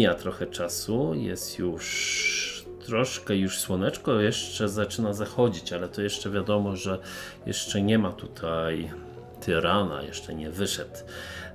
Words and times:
Mija 0.00 0.14
trochę 0.14 0.46
czasu, 0.46 1.14
jest 1.14 1.58
już 1.58 2.64
troszkę 2.86 3.36
już 3.36 3.58
słoneczko 3.58 4.20
jeszcze 4.20 4.68
zaczyna 4.68 5.12
zachodzić, 5.12 5.72
ale 5.72 5.88
to 5.88 6.02
jeszcze 6.02 6.30
wiadomo, 6.30 6.76
że 6.76 6.98
jeszcze 7.46 7.82
nie 7.82 7.98
ma 7.98 8.12
tutaj 8.12 8.90
tyrana, 9.40 10.02
jeszcze 10.02 10.34
nie 10.34 10.50
wyszedł 10.50 10.96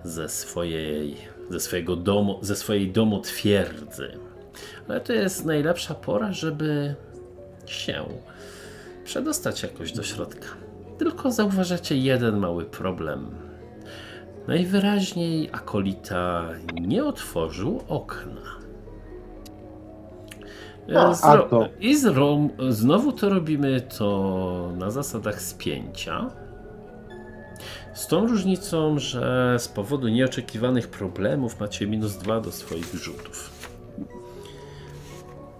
ze 0.04 0.30
swojej, 0.30 1.18
ze 1.50 1.60
swojego 1.60 1.96
domu, 1.96 2.40
ze 2.42 2.56
swojej 2.56 2.92
domu 2.92 3.22
twierdzy. 3.22 4.18
Ale 4.88 5.02
to 5.02 5.14
jest 5.14 5.46
najlepsza 5.46 5.94
pora, 5.94 6.32
żeby 6.32 6.96
się 7.66 8.06
przedostać 9.06 9.64
jakoś 9.64 9.92
do 9.92 10.04
środka. 10.04 10.48
Tylko 10.98 11.32
zauważacie 11.32 11.98
jeden 11.98 12.38
mały 12.38 12.66
problem. 12.66 13.45
Najwyraźniej 14.48 15.50
akolita 15.52 16.46
nie 16.82 17.06
otworzył 17.06 17.82
okna. 17.88 18.42
No, 20.88 21.14
Zro- 21.14 21.70
I 21.80 21.96
zro- 21.98 22.50
znowu 22.70 23.12
to 23.12 23.30
robimy 23.30 23.82
to 23.82 24.72
na 24.78 24.92
zasadach 24.92 25.42
spięcia. 25.42 26.30
Z 27.94 28.08
tą 28.08 28.28
różnicą, 28.28 29.00
że 29.00 29.56
z 29.60 29.68
powodu 29.68 30.08
nieoczekiwanych 30.08 30.88
problemów 30.88 31.60
macie 31.60 31.88
minus 31.88 32.16
2 32.18 32.42
do 32.42 32.52
swoich 32.52 32.94
rzutów. 32.96 33.50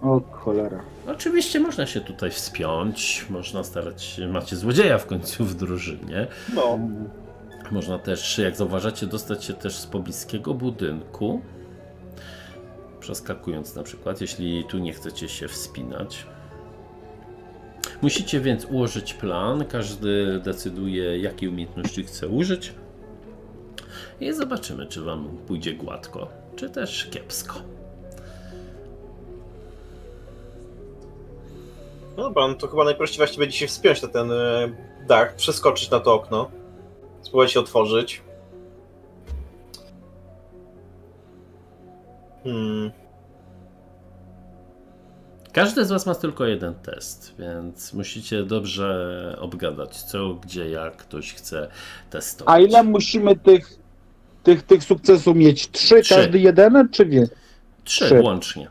O 0.02 0.20
cholera. 0.30 0.80
Oczywiście 1.08 1.60
można 1.60 1.86
się 1.86 2.00
tutaj 2.00 2.30
wspiąć, 2.30 3.26
można 3.30 3.64
starać 3.64 4.02
się, 4.02 4.28
macie 4.28 4.56
złodzieja 4.56 4.98
w 4.98 5.06
końcu 5.06 5.44
w 5.44 5.54
drużynie. 5.54 6.26
No, 6.54 6.78
Można 7.70 7.98
też, 7.98 8.38
jak 8.38 8.56
zauważacie, 8.56 9.06
dostać 9.06 9.44
się 9.44 9.54
też 9.54 9.76
z 9.76 9.86
pobliskiego 9.86 10.54
budynku. 10.54 11.40
Przeskakując 13.00 13.74
na 13.74 13.82
przykład, 13.82 14.20
jeśli 14.20 14.64
tu 14.64 14.78
nie 14.78 14.92
chcecie 14.92 15.28
się 15.28 15.48
wspinać. 15.48 16.26
Musicie 18.02 18.40
więc 18.40 18.64
ułożyć 18.64 19.14
plan. 19.14 19.64
Każdy 19.64 20.40
decyduje, 20.44 21.18
jakiej 21.18 21.48
umiejętności 21.48 22.04
chce 22.04 22.28
użyć. 22.28 22.72
I 24.20 24.32
zobaczymy, 24.32 24.86
czy 24.86 25.02
Wam 25.02 25.28
pójdzie 25.46 25.74
gładko, 25.74 26.28
czy 26.56 26.70
też 26.70 27.08
kiepsko. 27.10 27.54
no 32.16 32.32
no 32.34 32.54
to 32.54 32.68
chyba 32.68 32.84
najprościej 32.84 33.18
właśnie 33.18 33.38
będzie 33.38 33.58
się 33.58 33.66
wspiąć 33.66 34.02
na 34.02 34.08
ten 34.08 34.32
e, 34.32 34.68
dach, 35.08 35.34
przeskoczyć 35.34 35.90
na 35.90 36.00
to 36.00 36.14
okno, 36.14 36.50
spróbować 37.26 37.52
się 37.52 37.60
otworzyć. 37.60 38.22
Hmm. 42.44 42.90
Każdy 45.52 45.84
z 45.84 45.88
Was 45.88 46.06
ma 46.06 46.14
tylko 46.14 46.46
jeden 46.46 46.74
test, 46.74 47.34
więc 47.38 47.92
musicie 47.92 48.44
dobrze 48.44 49.36
obgadać, 49.40 50.02
co, 50.02 50.34
gdzie, 50.34 50.70
jak 50.70 50.96
ktoś 50.96 51.34
chce 51.34 51.68
testować. 52.10 52.54
A 52.54 52.58
ile 52.58 52.82
musimy 52.82 53.36
tych, 53.36 53.78
tych, 54.42 54.62
tych 54.62 54.84
sukcesów 54.84 55.36
mieć? 55.36 55.70
Trzy, 55.70 56.02
Trzy. 56.02 56.14
każdy 56.14 56.38
jeden, 56.38 56.88
czy 56.92 57.06
wie? 57.06 57.28
Trzy, 57.84 58.04
Trzy. 58.04 58.20
łącznie. 58.20 58.68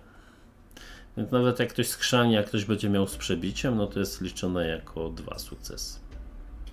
Więc 1.18 1.32
nawet 1.32 1.60
jak 1.60 1.70
ktoś 1.70 1.88
skrzani, 1.88 2.34
jak 2.34 2.46
ktoś 2.46 2.66
będzie 2.66 2.90
miał 2.90 3.08
z 3.08 3.16
przebiciem, 3.16 3.78
no 3.78 3.88
to 3.88 4.00
jest 4.00 4.22
liczone 4.22 4.68
jako 4.68 5.10
dwa 5.10 5.40
sukcesy. 5.40 6.05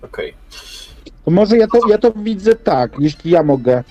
Okej. 0.03 0.33
To 1.25 1.31
może 1.31 1.57
ja 1.57 1.67
to, 1.67 1.79
ja 1.89 1.97
to 1.97 2.11
widzę 2.11 2.55
tak, 2.55 2.91
jeśli 2.99 3.31
ja 3.31 3.43
mogę. 3.43 3.83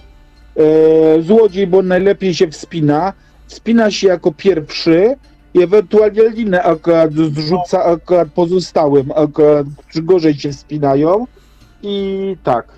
E, 0.56 1.22
złodziej, 1.22 1.66
bo 1.66 1.82
najlepiej 1.82 2.34
się 2.34 2.50
wspina. 2.50 3.12
Wspina 3.46 3.90
się 3.90 4.08
jako 4.08 4.32
pierwszy 4.32 5.14
i 5.54 5.62
ewentualnie 5.62 6.28
linę 6.28 6.62
akurat 6.62 7.12
zrzuca 7.12 7.84
akurat 7.84 8.28
pozostałym, 8.28 9.12
akurat, 9.16 9.66
którzy 9.88 10.02
gorzej 10.02 10.34
się 10.34 10.52
wspinają. 10.52 11.26
I 11.82 12.36
tak. 12.44 12.68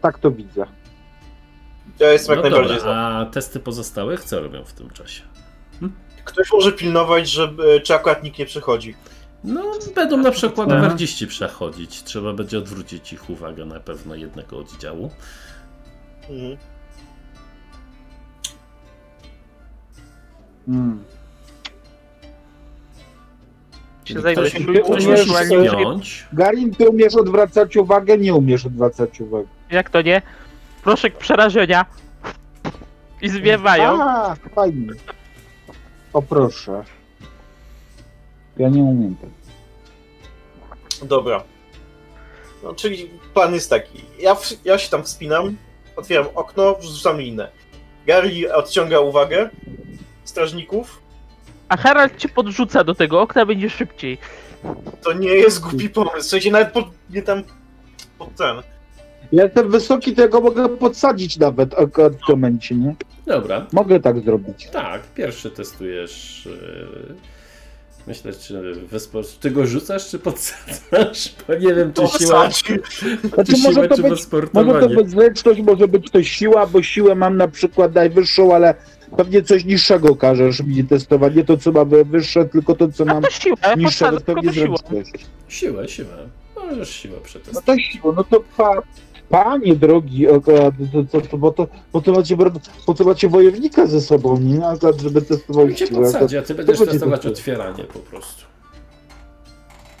Tak 0.00 0.18
to 0.18 0.30
widzę. 0.30 0.66
Ja 2.00 2.12
jestem 2.12 2.36
No 2.36 2.42
jak 2.42 2.52
najbardziej 2.52 2.76
dobra, 2.78 2.92
za. 2.92 3.00
a 3.00 3.26
testy 3.26 3.60
pozostałych 3.60 4.24
co 4.24 4.40
robią 4.40 4.64
w 4.64 4.72
tym 4.72 4.90
czasie? 4.90 5.22
Ktoś 6.24 6.52
może 6.52 6.72
pilnować, 6.72 7.28
żeby, 7.28 7.80
czy 7.80 7.94
akurat 7.94 8.22
nikt 8.22 8.38
nie 8.38 8.46
przychodzi. 8.46 8.94
No, 9.44 9.62
będą 9.94 10.16
na 10.16 10.30
przykład 10.30 10.72
awardziści 10.72 11.26
przechodzić. 11.26 12.02
Trzeba 12.02 12.32
będzie 12.32 12.58
odwrócić 12.58 13.12
ich 13.12 13.30
uwagę 13.30 13.64
na 13.64 13.80
pewno 13.80 14.14
jednego 14.14 14.58
oddziału. 14.58 15.10
Mhm. 16.30 16.56
Hmm. 20.66 21.04
Ktoś, 24.04 24.52
się 24.52 24.58
ktoś 24.82 25.04
ewentualnie- 25.04 25.70
spiąć. 25.70 26.26
Garin, 26.32 26.74
ty 26.74 26.88
umiesz 26.88 27.14
odwracać 27.14 27.76
uwagę? 27.76 28.18
Nie 28.18 28.34
umiesz 28.34 28.66
odwracać 28.66 29.20
uwagę. 29.20 29.48
Jak 29.70 29.90
to 29.90 30.02
nie? 30.02 30.22
Proszek 30.84 31.18
przerażenia. 31.18 31.86
I 33.22 33.28
zwiewają. 33.28 34.02
A, 34.02 34.34
fajnie. 34.54 34.92
O 36.12 36.22
proszę. 36.22 36.84
Ja 38.58 38.68
nie 38.68 38.82
umiem 38.82 39.16
tak. 39.16 39.30
Dobra. 41.08 41.42
No, 42.62 42.74
czyli 42.74 43.10
plan 43.34 43.54
jest 43.54 43.70
taki. 43.70 44.04
Ja, 44.20 44.34
w- 44.34 44.64
ja 44.64 44.78
się 44.78 44.90
tam 44.90 45.02
wspinam, 45.04 45.56
otwieram 45.96 46.26
okno, 46.34 46.74
wrzucam 46.74 47.20
linę. 47.20 47.48
Gary 48.06 48.54
odciąga 48.54 49.00
uwagę 49.00 49.50
strażników. 50.24 51.02
A 51.68 51.76
Harald 51.76 52.16
cię 52.16 52.28
podrzuca 52.28 52.84
do 52.84 52.94
tego 52.94 53.20
okna, 53.20 53.46
będzie 53.46 53.70
szybciej. 53.70 54.18
To 55.02 55.12
nie 55.12 55.28
jest 55.28 55.60
głupi 55.60 55.90
pomysł. 55.90 56.18
W 56.18 56.30
sensie 56.30 56.50
nawet 56.50 56.72
pod, 56.72 56.84
nie 57.10 57.22
tam 57.22 57.42
pod 58.18 58.34
ten. 58.34 58.56
Ja 59.32 59.44
jestem 59.44 59.70
wysoki, 59.70 60.14
to 60.14 60.22
ja 60.22 60.28
go 60.28 60.40
mogę 60.40 60.68
podsadzić 60.68 61.36
nawet 61.38 61.74
akurat 61.78 62.12
w 62.12 62.16
tym 62.26 62.36
momencie, 62.36 62.74
nie? 62.74 62.94
Dobra, 63.26 63.66
Mogę 63.72 64.00
tak 64.00 64.20
zrobić. 64.20 64.68
tak, 64.72 65.02
pierwszy 65.14 65.50
testujesz. 65.50 66.46
yy, 66.46 67.14
Myślę, 68.06 68.32
czy 68.32 68.74
wyspo... 68.74 69.22
Ty 69.40 69.50
go 69.50 69.66
rzucasz, 69.66 70.08
czy 70.10 70.18
podsadzasz? 70.18 71.34
Bo 71.48 71.54
nie 71.54 71.74
wiem, 71.74 71.92
czy 71.92 72.02
To 72.02 72.06
siła, 72.18 72.48
wsadzi. 72.48 72.80
Znaczy, 73.34 73.52
czy, 73.52 73.58
może 73.62 73.72
siła, 73.74 73.88
to 73.88 73.96
czy 73.96 74.02
być- 74.02 74.52
Może 74.54 74.80
to 74.80 74.88
być 74.88 75.10
zręczność, 75.10 75.60
może 75.60 75.88
być 75.88 76.10
to 76.10 76.22
siła, 76.22 76.66
bo 76.66 76.82
siłę 76.82 77.14
mam 77.14 77.36
na 77.36 77.48
przykład 77.48 77.94
najwyższą, 77.94 78.54
ale 78.54 78.74
pewnie 79.16 79.42
coś 79.42 79.64
niższego 79.64 80.16
każesz 80.16 80.62
mi 80.62 80.84
testować. 80.84 81.34
Nie 81.34 81.44
to, 81.44 81.56
co 81.56 81.72
mamy 81.72 82.04
wyższe, 82.04 82.44
tylko 82.44 82.74
to, 82.74 82.88
co 82.92 83.04
A 83.04 83.06
mam 83.06 83.22
to 83.22 83.30
siłę, 83.30 83.56
niższe, 83.76 84.12
to 84.12 84.20
pewnie 84.20 84.52
siła. 84.52 84.76
zręczność. 84.76 85.26
Siłę, 85.48 85.88
siłę. 85.88 86.28
Możesz 86.56 86.90
siłę 86.90 87.14
No 87.16 87.24
przetestować. 87.24 87.64
to 87.66 87.78
siła, 87.78 88.12
no 88.16 88.24
to 88.24 88.40
pa, 88.56 88.82
panie 89.28 89.76
drogi, 89.76 90.26
bo, 91.32 91.50
to, 91.52 91.66
bo, 91.92 92.00
to 92.00 92.12
macie, 92.12 92.36
bo 92.86 92.94
to 92.94 93.04
macie 93.04 93.28
wojownika 93.28 93.86
ze 93.86 94.00
sobą, 94.00 94.38
nie? 94.40 94.66
Akurat, 94.66 95.00
żeby 95.00 95.22
testować 95.22 95.78
Cię 95.78 95.86
siłę. 95.86 96.00
podsadzi, 96.00 96.38
a 96.38 96.42
ty 96.42 96.54
będziesz 96.54 96.78
będzie 96.78 96.92
testować 96.92 97.22
to- 97.22 97.28
otwieranie 97.28 97.84
po 97.84 97.98
prostu. 97.98 98.44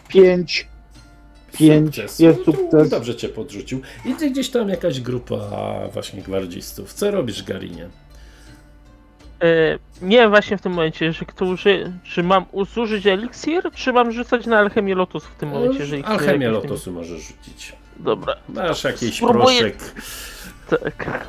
Pięć, 0.08 0.68
pięć, 1.58 1.94
Sukces. 1.96 2.18
jest 2.18 2.38
No 2.46 2.52
sukces. 2.52 2.90
Dobrze 2.90 3.16
cię 3.16 3.28
podrzucił. 3.28 3.80
Idzie 4.04 4.30
gdzieś 4.30 4.50
tam 4.50 4.68
jakaś 4.68 5.00
grupa 5.00 5.38
właśnie 5.92 6.22
gwardzistów. 6.22 6.92
Co 6.92 7.10
robisz, 7.10 7.42
Garinie? 7.42 7.88
E, 9.42 9.78
nie 10.02 10.28
właśnie 10.28 10.58
w 10.58 10.62
tym 10.62 10.72
momencie, 10.72 11.12
że 11.12 11.24
którzy, 11.24 11.92
czy 12.04 12.22
mam 12.22 12.44
zużyć 12.74 13.06
eliksir, 13.06 13.70
czy 13.74 13.92
mam 13.92 14.12
rzucać 14.12 14.46
na 14.46 14.58
alchemię 14.58 14.94
lotus 14.94 15.24
w 15.24 15.36
tym 15.36 15.48
momencie, 15.48 15.86
że 15.86 15.98
ich 15.98 16.08
Alchemię 16.10 16.46
jakoś 16.46 16.84
tym- 16.84 16.94
możesz 16.94 17.20
rzucić. 17.22 17.72
Dobra, 17.98 18.36
Masz 18.48 18.84
jakiś 18.84 19.16
Spróbuję- 19.16 19.60
proszek. 19.60 19.78
tak. 20.68 21.26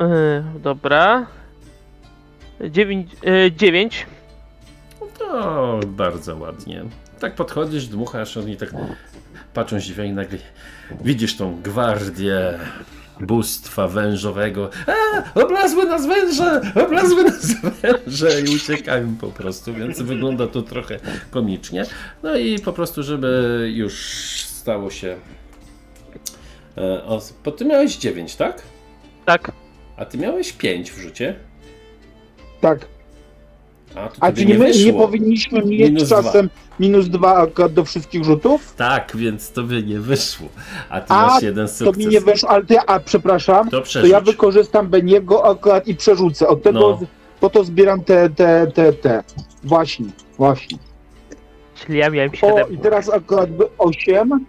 E, 0.00 0.44
dobra. 0.62 1.26
Dziewięć, 2.70 3.10
e, 3.26 3.52
dziewięć. 3.52 4.06
No, 5.20 5.80
bardzo 5.86 6.36
ładnie. 6.36 6.84
Tak 7.20 7.34
podchodzisz, 7.34 7.86
dmuchasz, 7.86 8.36
oni 8.36 8.56
tak 8.56 8.70
patrzą 9.54 9.80
zdziwieni 9.80 10.12
nagle. 10.12 10.38
Widzisz 11.00 11.36
tą 11.36 11.62
gwardię 11.62 12.58
bóstwa 13.20 13.88
wężowego. 13.88 14.70
A, 14.86 15.40
oblazły 15.40 15.84
nas 15.84 16.06
węże! 16.06 16.60
Oblazły 16.86 17.24
nas 17.24 17.46
węże! 17.62 18.40
I 18.40 18.56
uciekają 18.56 19.16
po 19.20 19.28
prostu, 19.28 19.74
więc 19.74 20.02
wygląda 20.02 20.46
to 20.46 20.62
trochę 20.62 20.98
komicznie. 21.30 21.84
No 22.22 22.36
i 22.36 22.58
po 22.58 22.72
prostu, 22.72 23.02
żeby 23.02 23.70
już 23.74 23.94
stało 24.48 24.90
się... 24.90 25.16
E, 26.76 27.04
o, 27.04 27.22
bo 27.44 27.52
ty 27.52 27.64
miałeś 27.64 27.96
9, 27.96 28.36
tak? 28.36 28.62
Tak. 29.24 29.52
A 29.96 30.04
ty 30.04 30.18
miałeś 30.18 30.52
5 30.52 30.92
w 30.92 30.98
rzucie? 30.98 31.34
Tak, 32.60 32.86
A, 33.94 34.08
to 34.08 34.14
A 34.20 34.32
czy 34.32 34.46
nie, 34.46 34.58
my, 34.58 34.66
nie 34.66 34.72
wyszło. 34.72 35.00
powinniśmy 35.06 35.64
mieć 35.64 35.80
Minus 35.90 36.08
czasem 36.08 36.50
minus 36.80 37.08
dwa 37.08 37.34
akurat 37.36 37.72
do 37.72 37.84
wszystkich 37.84 38.24
rzutów? 38.24 38.74
Tak, 38.76 39.12
więc 39.16 39.50
tobie 39.52 39.82
nie 39.82 40.00
wyszło. 40.00 40.48
A 40.88 41.00
ty 41.00 41.06
A, 41.12 41.26
masz 41.26 41.42
jeden 41.42 41.66
To 41.66 41.72
sukces. 41.74 41.96
mi 41.96 42.06
nie 42.06 42.20
weszło, 42.20 42.48
ale 42.50 42.64
to 42.64 42.74
ja, 42.74 42.86
a 42.86 43.00
przepraszam, 43.00 43.70
To 43.70 43.80
to 43.80 44.06
ja 44.06 44.20
wykorzystam 44.20 44.88
Beniego 44.88 45.44
akurat 45.50 45.88
i 45.88 45.94
przerzucę. 45.94 46.48
Od 46.48 46.62
tego, 46.62 46.78
No. 46.80 47.06
po 47.40 47.50
to 47.50 47.64
zbieram 47.64 48.04
te, 48.04 48.30
te, 48.30 48.66
te, 48.74 48.92
te. 48.92 49.22
Właśnie, 49.64 50.06
właśnie. 50.38 50.78
Czyli 51.74 51.98
ja 51.98 52.10
miałem 52.10 52.30
O, 52.30 52.34
7. 52.34 52.72
i 52.72 52.78
teraz 52.78 53.08
akurat 53.08 53.50
by 53.50 53.64
8. 53.78 54.46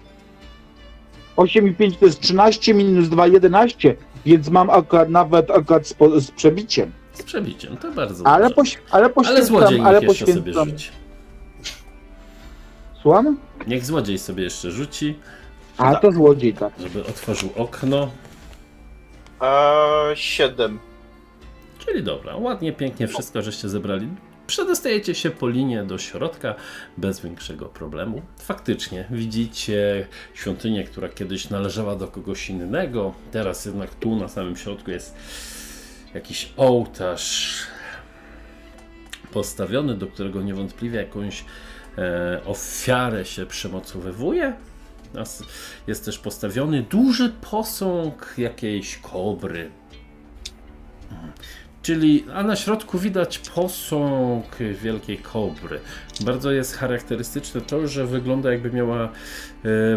8 1.36 1.68
i 1.68 1.74
5 1.74 1.98
to 1.98 2.06
jest 2.06 2.20
13, 2.20 2.74
minus 2.74 3.10
2, 3.10 3.28
11, 3.28 3.96
więc 4.26 4.50
mam 4.50 4.70
akurat 4.70 5.10
nawet 5.10 5.52
akurat 5.52 5.88
z, 5.88 5.96
z 6.18 6.32
przebiciem. 6.32 6.92
Z 7.16 7.24
przebiciem, 7.24 7.78
to 7.78 7.92
bardzo 7.92 8.28
Ale, 8.28 8.44
dobrze. 8.44 8.56
poś, 8.56 8.78
ale 8.92 9.04
Ale 9.06 9.14
poświęcam, 9.14 9.46
złodziej 9.46 9.80
ale 9.82 10.00
niech 10.00 10.10
jeszcze 10.10 10.26
sobie 10.26 10.38
poświęcam. 10.42 10.70
rzuci. 10.70 10.90
Słucham? 13.02 13.38
Niech 13.68 13.86
złodziej 13.86 14.20
sobie 14.20 14.44
jeszcze 14.44 14.72
rzuci, 14.72 15.20
A, 15.78 15.96
to 15.96 16.12
złodziej, 16.12 16.54
tak. 16.54 16.74
żeby 16.80 17.06
otworzył 17.06 17.50
okno. 17.56 18.12
Eee, 19.42 20.16
7. 20.16 20.80
Czyli 21.86 22.04
dobra, 22.04 22.36
ładnie, 22.36 22.74
pięknie 22.74 23.08
wszystko 23.08 23.42
żeście 23.42 23.70
zebrali. 23.70 24.08
Przedostajecie 24.48 25.16
się 25.16 25.32
po 25.32 25.50
linie 25.50 25.84
do 25.84 25.98
środka 25.98 26.56
bez 26.98 27.20
większego 27.22 27.66
problemu. 27.66 28.22
Faktycznie 28.40 29.06
widzicie 29.12 30.08
świątynię, 30.34 30.84
która 30.84 31.10
kiedyś 31.10 31.50
należała 31.50 31.96
do 31.96 32.08
kogoś 32.08 32.50
innego. 32.50 33.14
Teraz 33.32 33.66
jednak 33.66 33.96
tu 33.96 34.16
na 34.16 34.28
samym 34.28 34.56
środku 34.58 34.92
jest 34.92 35.16
jakiś 36.16 36.54
ołtarz 36.58 37.58
postawiony, 39.32 39.96
do 39.96 40.08
którego 40.08 40.42
niewątpliwie 40.42 41.00
jakąś 41.00 41.46
e, 41.98 42.42
ofiarę 42.46 43.26
się 43.26 43.46
przymocowywuje. 43.46 44.54
Nas- 45.14 45.44
Jest 45.88 46.06
też 46.06 46.20
postawiony 46.20 46.84
duży 46.84 47.30
posąg 47.52 48.34
jakiejś 48.38 48.98
kobry, 48.98 49.72
Czyli, 51.82 52.26
a 52.34 52.44
na 52.44 52.56
środku 52.56 53.00
widać 53.00 53.40
posąg 53.40 54.46
wielkiej 54.82 55.18
kobry. 55.18 55.80
Bardzo 56.22 56.52
jest 56.52 56.78
charakterystyczne 56.78 57.62
to, 57.62 57.88
że 57.88 58.06
wygląda 58.06 58.52
jakby 58.52 58.72
miała 58.72 59.04
e, 59.04 59.10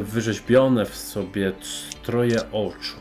wyrzeźbione 0.00 0.86
w 0.86 0.96
sobie 0.96 1.52
troje 2.02 2.50
oczu. 2.52 2.96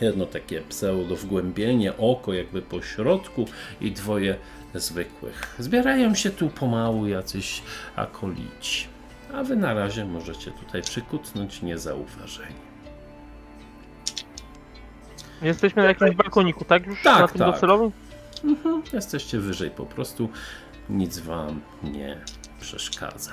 Jedno 0.00 0.26
takie 0.26 0.60
pseudo 0.60 1.16
wgłębienie, 1.16 1.96
oko 1.96 2.32
jakby 2.32 2.62
po 2.62 2.82
środku 2.82 3.46
i 3.80 3.92
dwoje 3.92 4.36
zwykłych. 4.74 5.54
Zbierają 5.58 6.14
się 6.14 6.30
tu 6.30 6.48
pomału 6.48 7.06
jacyś 7.06 7.62
akolici. 7.96 8.86
A 9.34 9.42
wy 9.42 9.56
na 9.56 9.74
razie 9.74 10.04
możecie 10.04 10.50
tutaj 10.50 10.82
przykutnąć 10.82 11.62
niezauważeni. 11.62 12.54
Jesteśmy 15.42 15.82
na 15.82 15.88
jakimś 15.88 16.14
balkoniku, 16.16 16.64
tak? 16.64 16.86
Już 16.86 17.02
Tak, 17.02 17.20
na 17.20 17.28
tym 17.28 17.38
tak. 17.38 17.54
docelowym? 17.54 17.90
Mhm, 18.44 18.82
jesteście 18.92 19.38
wyżej 19.38 19.70
po 19.70 19.86
prostu. 19.86 20.28
Nic 20.90 21.18
wam 21.18 21.60
nie 21.82 22.16
przeszkadza. 22.60 23.32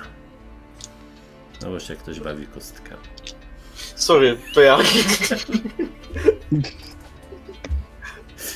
No 1.62 1.70
właśnie, 1.70 1.94
jak 1.94 2.02
ktoś 2.04 2.20
bawi 2.20 2.46
kostkami. 2.46 3.02
Sorry, 3.94 4.38
to 4.54 4.60
ja. 4.60 4.78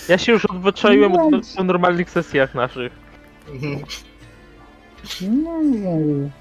Ja 0.09 0.19
się 0.19 0.33
już 0.33 0.45
odzwyczaiłem 0.45 1.13
od, 1.13 1.35
o 1.57 1.65
normalnych 1.65 2.11
sesjach 2.11 2.55
naszych. 2.55 2.93
No, 5.21 5.61
no, 5.63 5.91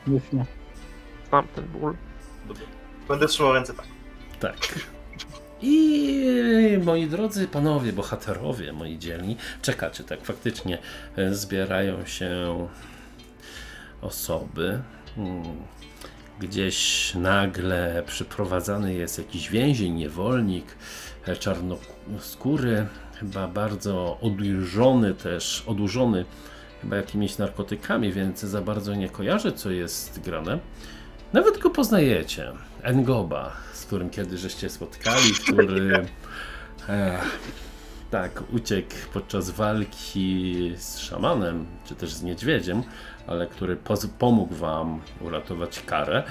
już 0.07 0.23
nie. 0.33 0.45
Znam 1.29 1.47
ten 1.47 1.65
ból. 1.65 1.95
Będę 3.07 3.27
trzymał 3.27 3.53
ręce 3.53 3.73
tak. 3.73 3.85
Tak. 4.39 4.55
I 5.61 6.79
moi 6.85 7.07
drodzy 7.07 7.47
panowie, 7.47 7.93
bohaterowie 7.93 8.73
moi 8.73 8.97
dzielni, 8.97 9.37
czekacie, 9.61 10.03
tak 10.03 10.25
faktycznie 10.25 10.77
e, 11.17 11.33
zbierają 11.33 12.05
się 12.05 12.29
osoby. 14.01 14.81
Hmm. 15.15 15.43
Gdzieś 16.39 17.13
nagle 17.15 18.03
przyprowadzany 18.07 18.93
jest 18.93 19.17
jakiś 19.17 19.49
więzień, 19.49 19.93
niewolnik, 19.93 20.65
e, 21.25 21.35
czarnoskóry, 21.35 22.87
chyba 23.19 23.47
bardzo 23.47 24.17
odłużony 24.21 25.13
też, 25.13 25.63
odłużony 25.67 26.25
chyba 26.81 26.95
jakimiś 26.95 27.37
narkotykami, 27.37 28.13
więc 28.13 28.39
za 28.39 28.61
bardzo 28.61 28.95
nie 28.95 29.09
kojarzę, 29.09 29.51
co 29.51 29.71
jest 29.71 30.21
grane. 30.21 30.59
Nawet 31.33 31.57
go 31.57 31.69
poznajecie. 31.69 32.51
Engoba, 32.83 33.51
z 33.73 33.85
którym 33.85 34.09
kiedyś 34.09 34.39
żeście 34.39 34.69
spotkali, 34.69 35.33
który 35.33 36.05
e, 36.89 37.19
tak 38.11 38.43
uciekł 38.53 38.95
podczas 39.13 39.49
walki 39.49 40.73
z 40.77 40.97
szamanem, 40.97 41.65
czy 41.85 41.95
też 41.95 42.13
z 42.13 42.23
niedźwiedziem, 42.23 42.83
ale 43.29 43.47
który 43.47 43.77
pomógł 44.19 44.55
wam 44.55 45.01
uratować 45.21 45.81
karę. 45.81 46.23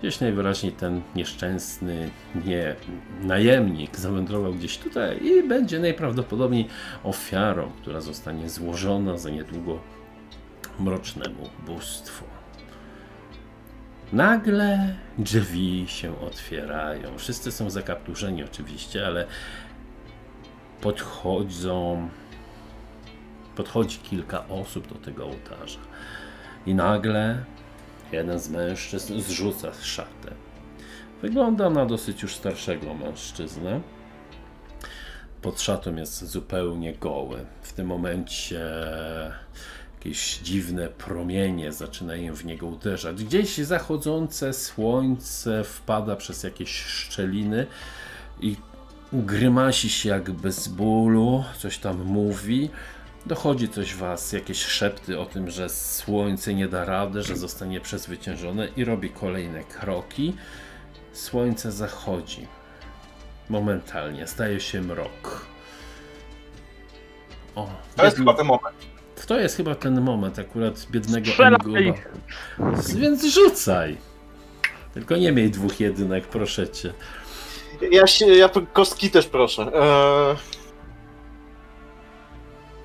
Gdzieś 0.00 0.20
najwyraźniej 0.20 0.72
ten 0.72 1.02
nieszczęsny 1.16 2.10
nie, 2.44 2.74
najemnik 3.22 3.96
zawędrował 3.96 4.54
gdzieś 4.54 4.78
tutaj 4.78 5.26
i 5.26 5.48
będzie 5.48 5.78
najprawdopodobniej 5.78 6.68
ofiarą, 7.04 7.70
która 7.82 8.00
zostanie 8.00 8.50
złożona 8.50 9.18
za 9.18 9.30
niedługo 9.30 9.78
mrocznemu 10.78 11.48
bóstwu. 11.66 12.24
Nagle 14.12 14.94
drzwi 15.18 15.84
się 15.88 16.20
otwierają. 16.20 17.18
Wszyscy 17.18 17.52
są 17.52 17.70
zakapturzeni 17.70 18.44
oczywiście, 18.44 19.06
ale 19.06 19.26
podchodzą 20.80 22.08
podchodzi 23.56 23.98
kilka 23.98 24.48
osób 24.48 24.88
do 24.88 24.94
tego 24.94 25.24
ołtarza. 25.24 25.80
I 26.66 26.74
nagle 26.74 27.44
jeden 28.12 28.38
z 28.38 28.48
mężczyzn 28.48 29.20
zrzuca 29.20 29.72
szatę. 29.82 30.32
Wygląda 31.22 31.70
na 31.70 31.86
dosyć 31.86 32.22
już 32.22 32.34
starszego 32.34 32.94
mężczyznę. 32.94 33.80
Pod 35.42 35.60
szatą 35.60 35.96
jest 35.96 36.24
zupełnie 36.24 36.92
goły. 36.92 37.44
W 37.62 37.72
tym 37.72 37.86
momencie 37.86 38.60
jakieś 39.98 40.38
dziwne 40.38 40.88
promienie 40.88 41.72
zaczynają 41.72 42.34
w 42.34 42.44
niego 42.44 42.66
uderzać. 42.66 43.24
Gdzieś 43.24 43.56
zachodzące 43.56 44.52
słońce 44.52 45.64
wpada 45.64 46.16
przez 46.16 46.42
jakieś 46.42 46.70
szczeliny 46.82 47.66
i 48.40 48.56
grymasi 49.12 49.90
się 49.90 50.08
jakby 50.08 50.52
z 50.52 50.68
bólu, 50.68 51.44
coś 51.58 51.78
tam 51.78 52.04
mówi. 52.04 52.70
Dochodzi 53.26 53.68
coś 53.68 53.94
was, 53.94 54.32
jakieś 54.32 54.58
szepty 54.58 55.20
o 55.20 55.26
tym, 55.26 55.50
że 55.50 55.68
słońce 55.68 56.54
nie 56.54 56.68
da 56.68 56.84
rady, 56.84 57.22
że 57.22 57.36
zostanie 57.36 57.80
przezwyciężone 57.80 58.68
i 58.76 58.84
robi 58.84 59.10
kolejne 59.10 59.64
kroki. 59.64 60.36
Słońce 61.12 61.72
zachodzi. 61.72 62.46
Momentalnie 63.48 64.26
staje 64.26 64.60
się 64.60 64.80
mrok. 64.80 65.46
O, 67.54 67.68
To 67.96 68.04
jest 68.04 68.16
biedny- 68.16 68.24
chyba 68.24 68.34
ten 68.34 68.46
moment. 68.46 68.76
to 69.26 69.38
jest 69.40 69.56
chyba 69.56 69.74
ten 69.74 70.00
moment 70.00 70.38
akurat 70.38 70.86
biednego 70.90 71.26
Strzelaj! 71.30 71.94
Więc 72.96 73.24
rzucaj. 73.24 73.96
Tylko 74.94 75.16
nie 75.16 75.32
miej 75.32 75.50
dwóch 75.50 75.80
jedynek, 75.80 76.24
proszę 76.26 76.68
cię. 76.68 76.92
Ja 77.90 78.06
się, 78.06 78.26
ja 78.26 78.48
kostki 78.72 79.10
też 79.10 79.26
proszę. 79.26 79.62
Eee... 79.62 80.36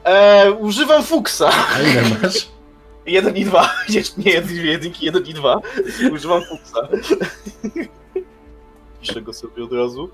Eee, 0.10 0.52
używam 0.52 1.04
fuksa. 1.04 1.50
A 1.76 1.82
ile 1.82 2.02
masz? 2.02 2.48
Jeden 3.06 3.38
i 3.38 3.46
dwa. 3.46 3.70
Nie, 4.18 4.32
jedynki, 4.72 5.06
jeden 5.06 5.26
i 5.26 5.34
dwa. 5.34 5.62
Używam 6.12 6.42
fuksa. 6.44 6.88
Piszę 9.02 9.22
go 9.22 9.34
sobie 9.34 9.64
od 9.64 9.74
razu. 9.74 10.10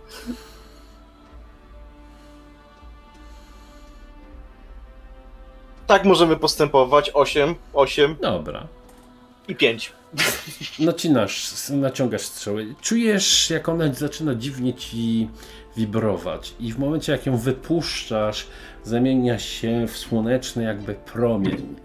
Tak 5.88 6.06
możemy 6.06 6.38
postępować. 6.38 7.12
8, 7.14 7.56
8 7.74 8.16
Dobra. 8.22 8.68
i 9.48 9.56
5. 9.56 9.94
Nacinasz, 10.80 11.70
naciągasz 11.70 12.22
strzały. 12.22 12.76
Czujesz, 12.82 13.50
jak 13.50 13.70
ona 13.70 13.94
zaczyna 13.94 14.36
dziwnie 14.36 14.74
ci 14.74 15.30
wibrować. 15.78 16.54
I 16.60 16.74
w 16.74 16.80
momencie, 16.80 17.12
jak 17.12 17.26
ją 17.26 17.38
wypuszczasz, 17.38 18.48
zamienia 18.86 19.40
się 19.40 19.88
w 19.88 19.98
słoneczny 19.98 20.64
jakby 20.64 20.94
promień. 20.94 21.76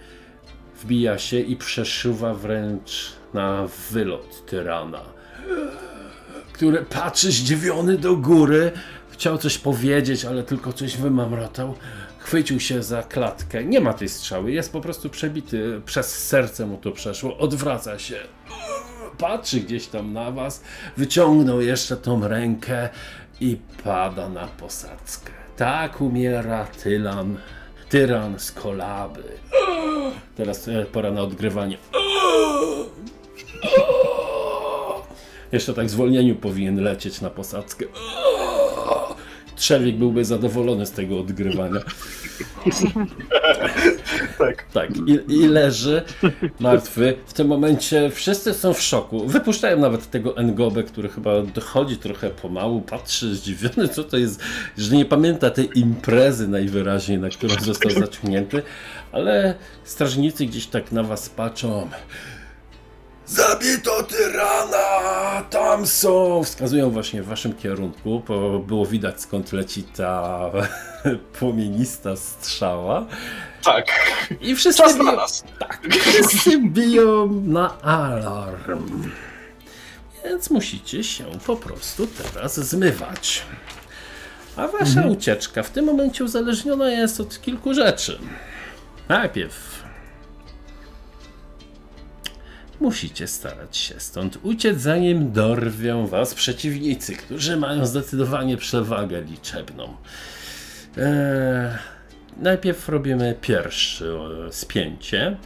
Wbija 0.83 1.19
się 1.19 1.41
i 1.41 1.57
przeszywa 1.57 2.35
wręcz 2.35 3.13
na 3.35 3.69
wylot 3.91 4.47
tyrana, 4.47 5.03
który 6.53 6.79
patrzy 6.79 7.33
zdziwiony 7.33 7.99
do 7.99 8.17
góry. 8.17 8.73
Chciał 9.11 9.39
coś 9.39 9.59
powiedzieć, 9.59 10.25
ale 10.25 10.43
tylko 10.43 10.73
coś 10.73 10.97
wymamrotał. 10.97 11.75
chwycił 12.19 12.61
się 12.61 12.83
za 12.83 13.03
klatkę. 13.03 13.65
Nie 13.65 13.81
ma 13.81 13.95
tej 13.95 14.09
strzały, 14.09 14.53
jest 14.53 14.73
po 14.73 14.81
prostu 14.81 15.11
przebity, 15.11 15.81
przez 15.87 16.29
serce 16.29 16.67
mu 16.67 16.77
to 16.77 16.93
przeszło, 16.93 17.39
odwraca 17.39 17.99
się, 17.99 18.17
patrzy 19.19 19.61
gdzieś 19.61 19.87
tam 19.87 20.13
na 20.13 20.31
was, 20.31 20.63
wyciągnął 20.97 21.61
jeszcze 21.61 21.97
tą 21.97 22.29
rękę 22.29 22.89
i 23.41 23.57
pada 23.85 24.29
na 24.29 24.47
posadzkę. 24.47 25.40
Tak 25.61 26.01
umiera 26.01 26.65
tyran, 26.65 27.37
tyran 27.89 28.39
z 28.39 28.53
kolaby. 28.53 29.23
Teraz 30.37 30.69
e, 30.69 30.87
pora 30.87 31.11
na 31.11 31.21
odgrywanie. 31.23 31.77
Jeszcze 35.53 35.75
tak 35.75 35.87
w 35.87 35.91
zwolnieniu 35.91 36.37
powinien 36.37 36.83
lecieć 36.83 37.21
na 37.21 37.31
posadzkę. 37.31 37.85
Trzewiek 39.57 39.97
byłby 39.97 40.25
zadowolony 40.25 40.87
z 40.87 40.93
tego 40.93 41.21
odgrywania. 41.21 41.81
Tak. 44.39 44.65
Tak, 44.73 44.91
i, 44.97 45.33
i 45.35 45.47
leży 45.49 46.03
martwy. 46.61 47.17
W 47.27 47.33
tym 47.33 47.47
momencie 47.47 48.11
wszyscy 48.11 48.55
są 48.55 48.75
w 48.75 48.83
szoku. 48.83 49.27
Wypuszczają 49.27 49.79
nawet 49.79 50.11
tego 50.11 50.35
Ngobę, 50.43 50.83
który 50.83 51.09
chyba 51.09 51.43
dochodzi 51.43 51.97
trochę 51.97 52.31
pomału, 52.31 52.81
patrzy 52.81 53.35
zdziwiony, 53.35 53.89
co 53.89 54.05
to 54.05 54.17
jest, 54.17 54.43
że 54.79 54.97
nie 54.97 55.05
pamięta 55.05 55.51
tej 55.51 55.79
imprezy 55.79 56.49
najwyraźniej, 56.49 57.19
na 57.19 57.29
którą 57.29 57.55
został 57.61 57.93
zaciągnięty, 57.93 58.63
ale 59.13 59.55
strażnicy 59.85 60.47
gdzieś 60.47 60.67
tak 60.67 60.93
na 60.93 61.03
was 61.03 61.29
patrzą. 61.29 61.89
Zabito 63.31 64.03
tyrana! 64.03 65.43
Tam 65.51 65.87
są! 65.87 66.45
Wskazują 66.45 66.91
właśnie 66.91 67.23
w 67.23 67.27
waszym 67.27 67.53
kierunku, 67.55 68.23
bo 68.29 68.59
było 68.59 68.87
widać 68.87 69.21
skąd 69.21 69.53
leci 69.53 69.83
ta 69.83 70.41
płomienista 71.39 72.17
strzała. 72.17 73.07
Tak. 73.65 73.87
I 74.41 74.57
wszyscy 74.57 74.83
Czas 74.83 74.97
na 74.97 75.05
biją, 75.05 75.17
nas. 75.17 75.45
tak, 75.59 75.81
wszyscy 76.01 76.59
biją 76.63 77.43
na 77.47 77.81
alarm. 77.83 79.11
Więc 80.25 80.51
musicie 80.51 81.05
się 81.05 81.25
po 81.47 81.57
prostu 81.57 82.07
teraz 82.07 82.61
zmywać. 82.61 83.43
A 84.57 84.69
wasza 84.69 85.03
ucieczka 85.07 85.63
w 85.63 85.71
tym 85.71 85.85
momencie 85.85 86.25
uzależniona 86.25 86.91
jest 86.91 87.21
od 87.21 87.41
kilku 87.41 87.75
rzeczy. 87.75 88.19
Najpierw 89.09 89.80
musicie 92.81 93.27
starać 93.27 93.77
się 93.77 94.01
stąd 94.01 94.39
uciec, 94.43 94.81
zanim 94.81 95.33
dorwią 95.33 96.07
was 96.07 96.35
przeciwnicy, 96.35 97.17
którzy 97.17 97.57
mają 97.57 97.87
zdecydowanie 97.87 98.57
przewagę 98.57 99.23
liczebną. 99.23 99.97
Eee, 100.97 101.79
najpierw 102.37 102.89
robimy 102.89 103.35
pierwsze 103.41 104.07
e, 104.49 104.53
spięcie. 104.53 105.37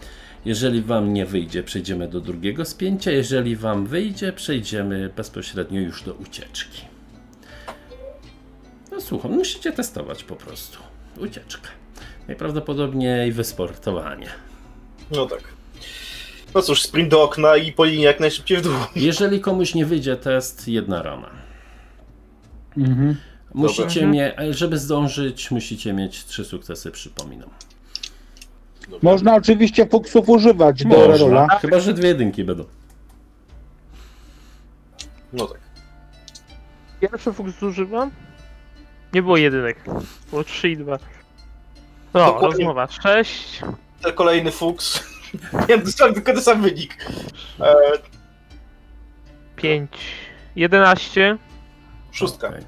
Jeżeli 0.44 0.82
Wam 0.82 1.12
nie 1.12 1.26
wyjdzie, 1.26 1.62
przejdziemy 1.62 2.08
do 2.08 2.20
drugiego 2.20 2.64
spięcia. 2.64 3.10
Jeżeli 3.10 3.56
Wam 3.56 3.86
wyjdzie, 3.86 4.32
przejdziemy 4.32 5.10
bezpośrednio 5.16 5.80
już 5.80 6.02
do 6.02 6.14
ucieczki. 6.14 6.82
No 8.90 9.00
słucham, 9.00 9.32
musicie 9.32 9.72
testować 9.72 10.24
po 10.24 10.36
prostu. 10.36 10.78
Ucieczkę. 11.18 11.68
Najprawdopodobniej 12.28 13.32
wysportowanie. 13.32 14.28
No 15.10 15.26
tak. 15.26 15.63
No 16.54 16.62
cóż, 16.62 16.82
sprint 16.82 17.08
do 17.10 17.22
okna 17.22 17.56
i 17.56 17.72
po 17.72 17.84
linii 17.84 18.04
jak 18.04 18.20
najszybciej 18.20 18.58
w 18.58 18.60
dół. 18.62 18.72
Jeżeli 18.96 19.40
komuś 19.40 19.74
nie 19.74 19.86
wyjdzie 19.86 20.16
test, 20.16 20.68
jedna 20.68 21.02
rana. 21.02 21.30
Mhm. 22.78 23.16
Musicie 23.54 24.00
Dobra. 24.00 24.06
mieć, 24.08 24.34
żeby 24.58 24.78
zdążyć, 24.78 25.50
musicie 25.50 25.92
mieć 25.92 26.24
trzy 26.24 26.44
sukcesy, 26.44 26.90
przypominam. 26.90 27.50
Można 29.02 29.34
oczywiście 29.34 29.86
fuksów 29.86 30.28
używać 30.28 30.84
do 30.84 31.06
rerola. 31.06 31.48
Chyba, 31.48 31.80
że 31.80 31.94
dwie 31.94 32.08
jedynki 32.08 32.44
będą. 32.44 32.64
No 35.32 35.46
tak. 35.46 35.60
Pierwszy 37.00 37.32
fuks 37.32 37.52
zużywam? 37.60 38.10
Nie 39.14 39.22
było 39.22 39.36
jedynek. 39.36 39.76
Było 40.30 40.44
3 40.44 40.70
i 40.70 40.76
2. 40.76 40.98
No, 42.14 42.26
Dokładnie. 42.26 42.48
rozmowa. 42.48 42.86
6. 42.86 43.60
Ten 44.02 44.12
kolejny 44.12 44.50
fuks. 44.50 45.13
Nie, 45.68 45.78
dostałem 45.78 46.14
tylko 46.14 46.32
ten 46.32 46.42
sam 46.42 46.62
wynik. 46.62 46.96
E, 47.60 47.74
5. 49.56 49.90
11. 50.56 51.38
szóstka. 52.12 52.48
Okej. 52.48 52.62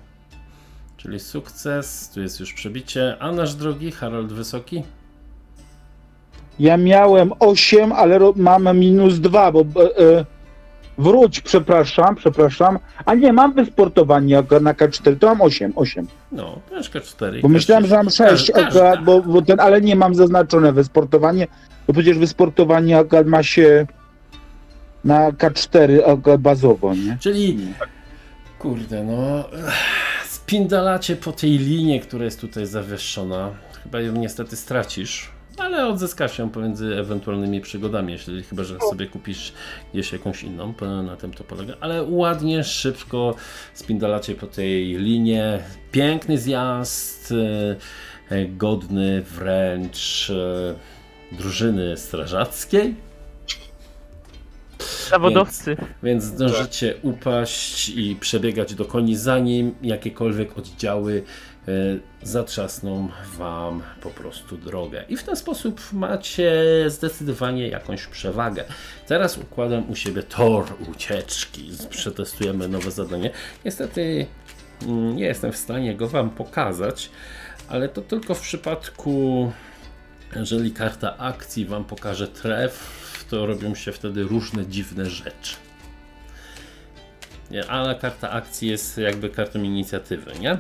Czyli 0.97 1.21
sukces, 1.21 2.11
tu 2.11 2.21
jest 2.23 2.41
już 2.41 2.53
przebicie. 2.53 3.17
A 3.21 3.33
nasz 3.33 3.55
drogi 3.55 3.93
Harold 3.93 4.33
Wysoki? 4.33 4.83
Ja 6.59 6.77
miałem 6.77 7.33
8, 7.39 7.93
ale 7.93 8.19
ro- 8.19 8.35
mam 8.37 8.79
minus 8.79 9.19
2, 9.21 9.53
bo 9.53 9.61
e, 9.61 9.65
e, 10.19 10.25
wróć, 10.99 11.41
przepraszam, 11.41 12.15
przepraszam. 12.15 12.79
A 13.05 13.15
nie, 13.15 13.33
mam 13.33 13.53
wysportowanie 13.53 14.37
na 14.61 14.75
K4, 14.75 15.19
to 15.19 15.27
mam 15.27 15.41
8, 15.41 15.73
8. 15.77 16.07
No, 16.33 16.61
troszkę 16.69 17.01
4. 17.01 17.41
Bo 17.41 17.49
myślałem, 17.49 17.87
że 17.87 17.97
mam 17.97 18.11
6 18.11 18.51
akurat, 18.51 19.05
bo, 19.05 19.23
bo 19.23 19.43
ten, 19.43 19.61
ale 19.61 19.81
nie 19.81 19.97
mam 19.97 20.15
zaznaczone 20.15 20.73
wysportowanie, 20.73 21.47
bo 21.87 21.93
przecież 21.93 22.19
wysportowanie 22.19 23.05
ma 23.25 23.43
się 23.43 23.87
na 25.05 25.31
K4 25.33 26.11
akurat 26.13 26.41
bazowo, 26.41 26.95
nie? 26.95 27.17
Czyli, 27.21 27.59
kurde, 28.59 29.05
no, 29.05 29.45
spindalacie 30.27 31.17
po 31.17 31.33
tej 31.33 31.51
linie, 31.51 32.01
która 32.01 32.25
jest 32.25 32.41
tutaj 32.41 32.67
zawieszona. 32.67 33.51
Chyba 33.83 34.01
ją 34.01 34.13
niestety 34.13 34.57
stracisz, 34.57 35.31
ale 35.57 35.87
odzyskasz 35.87 36.39
ją 36.39 36.51
pomiędzy 36.51 36.97
ewentualnymi 36.99 37.61
przygodami, 37.61 38.13
jeśli 38.13 38.43
chyba, 38.43 38.65
że 38.65 38.79
sobie 38.91 39.07
kupisz 39.07 39.53
gdzieś 39.93 40.13
jakąś 40.13 40.43
inną, 40.43 40.75
na 41.07 41.17
tym 41.17 41.35
to 41.35 41.45
polega. 41.45 41.75
Ale 41.81 42.03
ładnie, 42.03 42.65
szybko 42.65 43.35
spindalacie 43.75 44.35
po 44.35 44.47
tej 44.47 44.97
linie. 44.99 45.63
Piękny 45.93 46.39
zjazd, 46.39 47.35
e, 48.31 48.47
godny 48.47 49.23
wręcz 49.23 50.31
e, 50.31 50.75
drużyny 51.37 51.97
strażackiej. 51.97 52.95
Zawodowcy. 55.11 55.77
Więc 56.03 56.25
zdążycie 56.25 56.95
upaść 57.03 57.89
i 57.89 58.17
przebiegać 58.21 58.75
do 58.75 58.85
koni, 58.85 59.17
zanim 59.17 59.75
jakiekolwiek 59.83 60.59
oddziały 60.59 61.23
zatrzasną 62.23 63.09
wam 63.39 63.83
po 64.01 64.11
prostu 64.11 64.57
drogę. 64.57 65.05
I 65.09 65.17
w 65.17 65.23
ten 65.23 65.37
sposób 65.37 65.81
macie 65.93 66.53
zdecydowanie 66.89 67.69
jakąś 67.69 68.07
przewagę. 68.07 68.65
Teraz 69.07 69.39
układam 69.39 69.91
u 69.91 69.97
siebie 69.97 70.23
tor 70.23 70.65
ucieczki. 70.91 71.71
Przetestujemy 71.91 72.69
nowe 72.69 72.91
zadanie. 72.91 73.31
Niestety 73.65 74.27
mm, 74.83 75.17
nie 75.17 75.25
jestem 75.25 75.53
w 75.53 75.57
stanie 75.57 75.95
go 75.95 76.09
wam 76.09 76.31
pokazać, 76.31 77.11
ale 77.69 77.89
to 77.89 78.03
tylko 78.03 78.35
w 78.35 78.41
przypadku 78.41 79.53
jeżeli 80.35 80.73
karta 80.73 81.19
akcji 81.19 81.67
Wam 81.67 81.85
pokaże 81.85 82.29
tref, 82.29 83.25
to 83.31 83.47
robią 83.47 83.75
się 83.75 83.93
wtedy 83.93 84.23
różne 84.23 84.67
dziwne 84.67 85.07
rzeczy. 85.07 85.57
Ale 87.69 87.95
karta 87.95 88.31
akcji 88.31 88.69
jest 88.69 88.99
jakby 88.99 89.31
kartą 89.31 89.63
inicjatywy, 89.63 90.33
nie? 90.41 90.59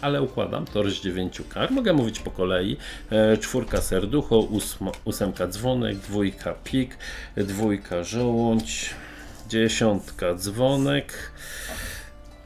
Ale 0.00 0.22
układam 0.22 0.64
tor 0.66 0.90
z 0.90 1.00
dziewięciu 1.00 1.44
kart. 1.44 1.70
Mogę 1.70 1.92
mówić 1.92 2.20
po 2.20 2.30
kolei. 2.30 2.76
E, 3.10 3.36
czwórka 3.36 3.80
serducho, 3.80 4.38
ósma, 4.38 4.90
ósemka 5.04 5.46
dzwonek, 5.46 5.96
dwójka 5.96 6.54
pik, 6.64 6.98
dwójka 7.36 8.04
żołądź, 8.04 8.94
dziesiątka 9.48 10.34
dzwonek. 10.34 11.32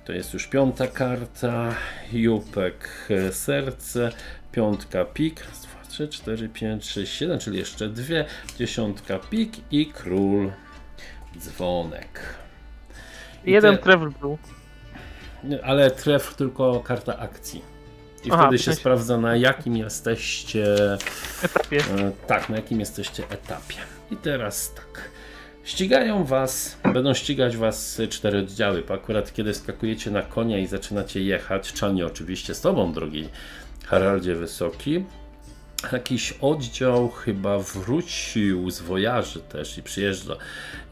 To 0.05 0.13
jest 0.13 0.35
już 0.35 0.47
piąta 0.47 0.87
karta. 0.87 1.75
Jupek 2.13 2.89
e, 3.11 3.33
serce, 3.33 4.13
piątka 4.53 5.05
pik. 5.05 5.45
Raz, 5.47 5.61
dwa, 5.61 5.87
trzy, 5.89 6.09
cztery, 6.09 6.49
pięć, 6.49 6.91
sześć, 6.91 7.13
siedem, 7.13 7.39
czyli 7.39 7.59
jeszcze 7.59 7.89
dwie. 7.89 8.25
Dziesiątka 8.59 9.19
pik 9.19 9.53
i 9.71 9.87
król 9.87 10.53
dzwonek. 11.39 12.46
I 13.47 13.51
Jeden 13.53 13.77
te- 13.77 13.83
travel 13.83 14.11
był. 14.21 14.39
nie, 15.45 15.65
Ale 15.65 15.91
tref 15.91 16.35
tylko 16.35 16.81
karta 16.81 17.19
akcji. 17.19 17.63
I 18.25 18.31
Aha, 18.33 18.43
wtedy 18.43 18.59
w 18.59 18.61
się 18.61 18.65
sensie- 18.65 18.81
sprawdza 18.81 19.19
na 19.19 19.37
jakim 19.37 19.77
jesteście. 19.77 20.65
etapie. 21.43 21.77
E, 21.79 22.13
tak, 22.27 22.49
na 22.49 22.57
jakim 22.57 22.81
jesteście 22.81 23.23
etapie. 23.31 23.75
I 24.11 24.17
teraz 24.17 24.75
tak. 24.75 25.11
Ścigają 25.65 26.25
was, 26.25 26.77
będą 26.93 27.15
ścigać 27.15 27.57
was 27.57 28.01
cztery 28.11 28.39
oddziały. 28.39 28.83
Bo 28.83 28.95
akurat 28.95 29.33
kiedy 29.33 29.55
skakujecie 29.55 30.11
na 30.11 30.23
konia 30.23 30.59
i 30.59 30.67
zaczynacie 30.67 31.23
jechać, 31.23 31.73
czalnie 31.73 32.07
oczywiście 32.07 32.55
z 32.55 32.61
tobą, 32.61 32.93
drogi 32.93 33.29
Haraldzie 33.87 34.35
Wysoki, 34.35 35.05
jakiś 35.93 36.33
oddział 36.33 37.09
chyba 37.09 37.59
wrócił 37.59 38.71
z 38.71 38.81
wojaży 38.81 39.41
też 39.41 39.79
i 39.79 39.83
przyjeżdża 39.83 40.37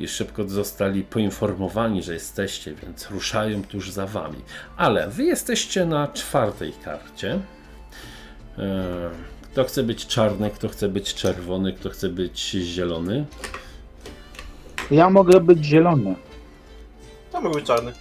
i 0.01 0.09
szybko 0.09 0.49
zostali 0.49 1.03
poinformowani, 1.03 2.03
że 2.03 2.15
jesteście, 2.15 2.75
więc 2.75 3.11
ruszają 3.11 3.63
tuż 3.63 3.91
za 3.91 4.07
wami. 4.07 4.39
Ale 4.77 5.09
wy 5.09 5.25
jesteście 5.25 5.87
na 5.87 6.09
czwartej 6.09 6.73
karcie. 6.85 7.39
E, 8.59 9.11
Kto 9.55 9.65
chce 9.65 9.83
być 9.83 10.07
czarny, 10.07 10.51
kto 10.51 10.69
chce 10.69 10.89
być 10.89 11.15
czerwony, 11.15 11.73
kto 11.73 11.91
chce 11.91 12.09
być 12.09 12.51
zielony. 12.51 13.25
Ja 14.91 15.11
mogę 15.11 15.41
być 15.41 15.65
zielony. 15.65 16.15
To 17.33 17.41
mógł 17.41 17.55
być 17.55 17.67
czarny. 17.67 17.93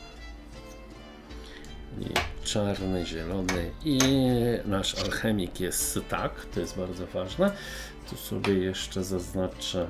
I 2.02 2.06
czarny, 2.44 3.06
zielony 3.06 3.72
i 3.86 4.00
nasz 4.66 4.96
alchemik 4.96 5.60
jest 5.60 6.00
tak, 6.10 6.46
to 6.54 6.60
jest 6.60 6.78
bardzo 6.78 7.08
ważne. 7.08 7.52
Tu 8.10 8.18
sobie 8.18 8.54
jeszcze 8.54 9.04
zaznaczę. 9.04 9.88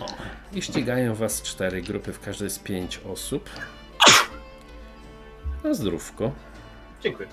O, 0.00 0.06
I 0.52 0.62
ścigają 0.62 1.14
was 1.14 1.42
cztery 1.42 1.82
grupy, 1.82 2.12
w 2.12 2.20
każdej 2.20 2.50
z 2.50 2.58
pięć 2.58 2.98
osób. 2.98 3.50
Na 5.64 5.74
zdrówko. 5.74 6.32
Dziękuję. 7.02 7.28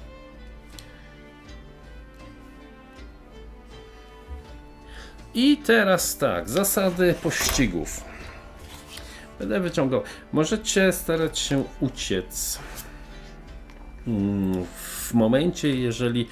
I 5.34 5.58
teraz 5.58 6.18
tak, 6.18 6.50
zasady 6.50 7.16
pościgów. 7.24 8.04
Będę 9.40 9.60
wyciągał. 9.60 10.04
Możecie 10.32 10.94
starać 10.94 11.40
się 11.40 11.64
uciec. 11.80 12.60
Mm, 14.08 14.66
W 15.10 15.14
momencie, 15.14 15.76
jeżeli 15.76 16.28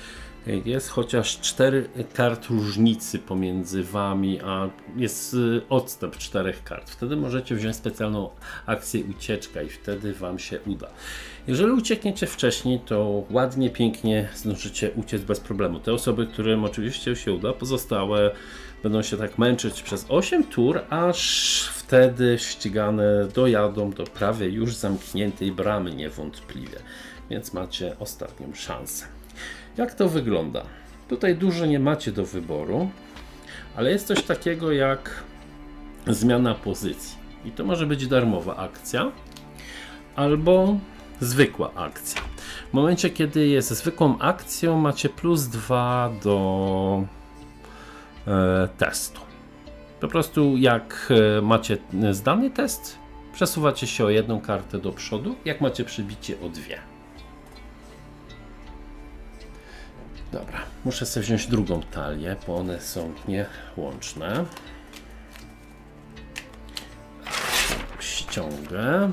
jest 0.66 0.90
chociaż 0.90 1.40
4 1.40 1.90
kart 2.14 2.48
różnicy 2.50 3.20
pomiędzy 3.20 3.84
wami, 3.84 4.40
a 4.44 4.70
jest 4.98 5.34
y, 5.34 5.62
odstęp 5.70 6.18
czterech 6.18 6.64
kart, 6.64 6.90
wtedy 6.90 7.16
możecie 7.16 7.56
wziąć 7.56 7.76
specjalną 7.76 8.30
akcję 8.66 9.04
ucieczka 9.04 9.62
i 9.62 9.70
wtedy 9.70 10.14
wam 10.14 10.40
się 10.40 10.60
uda. 10.68 10.88
Jeżeli 11.48 11.72
uciekniecie 11.72 12.28
wcześniej, 12.28 12.80
to 12.80 13.24
ładnie, 13.30 13.70
pięknie 13.70 14.30
zdążycie 14.36 14.92
uciec 14.92 15.22
bez 15.22 15.40
problemu. 15.40 15.80
Te 15.80 15.94
osoby, 15.94 16.28
którym 16.28 16.64
oczywiście 16.64 17.16
się 17.16 17.34
uda, 17.34 17.54
pozostałe 17.54 18.32
będą 18.84 19.02
się 19.02 19.18
tak 19.18 19.38
męczyć 19.38 19.82
przez 19.82 20.06
8 20.10 20.44
tur, 20.44 20.82
aż 20.90 21.62
wtedy 21.76 22.38
ścigane 22.40 23.28
dojadą 23.36 23.92
do 23.92 24.04
prawie 24.04 24.50
już 24.50 24.76
zamkniętej 24.76 25.52
bramy 25.52 25.96
niewątpliwie. 25.96 26.78
Więc 27.30 27.54
macie 27.54 27.96
ostatnią 28.00 28.54
szansę. 28.54 29.06
Jak 29.78 29.94
to 29.94 30.10
wygląda? 30.10 30.64
Tutaj 31.08 31.36
dużo 31.36 31.66
nie 31.66 31.80
macie 31.80 32.12
do 32.12 32.26
wyboru, 32.26 32.90
ale 33.76 33.92
jest 33.92 34.08
coś 34.08 34.24
takiego 34.24 34.72
jak 34.72 35.24
zmiana 36.08 36.56
pozycji. 36.56 37.18
I 37.46 37.52
to 37.52 37.66
może 37.66 37.88
być 37.88 38.08
darmowa 38.08 38.56
akcja, 38.56 39.12
albo 40.16 40.78
zwykła 41.22 41.74
akcja. 41.74 42.22
W 42.70 42.74
momencie, 42.74 43.10
kiedy 43.10 43.48
jest 43.48 43.70
zwykłą 43.70 44.20
akcją, 44.20 44.78
macie 44.78 45.10
plus 45.10 45.48
2 45.48 46.12
do 46.24 47.04
e, 48.28 48.68
testu. 48.78 49.22
Po 50.00 50.08
prostu 50.08 50.58
jak 50.58 51.14
e, 51.38 51.42
macie 51.42 51.78
zdany 52.12 52.50
test, 52.50 52.98
przesuwacie 53.34 53.88
się 53.88 54.06
o 54.06 54.10
jedną 54.10 54.42
kartę 54.42 54.78
do 54.78 54.92
przodu, 54.92 55.36
jak 55.46 55.62
macie 55.62 55.86
przybicie 55.86 56.42
o 56.42 56.50
dwie. 56.50 56.80
Dobra, 60.32 60.60
muszę 60.86 61.06
sobie 61.06 61.24
wziąć 61.24 61.48
drugą 61.48 61.82
talię, 61.82 62.36
bo 62.48 62.56
one 62.56 62.82
są 62.82 63.14
niełączne. 63.28 64.46
Ściągę. 68.00 69.12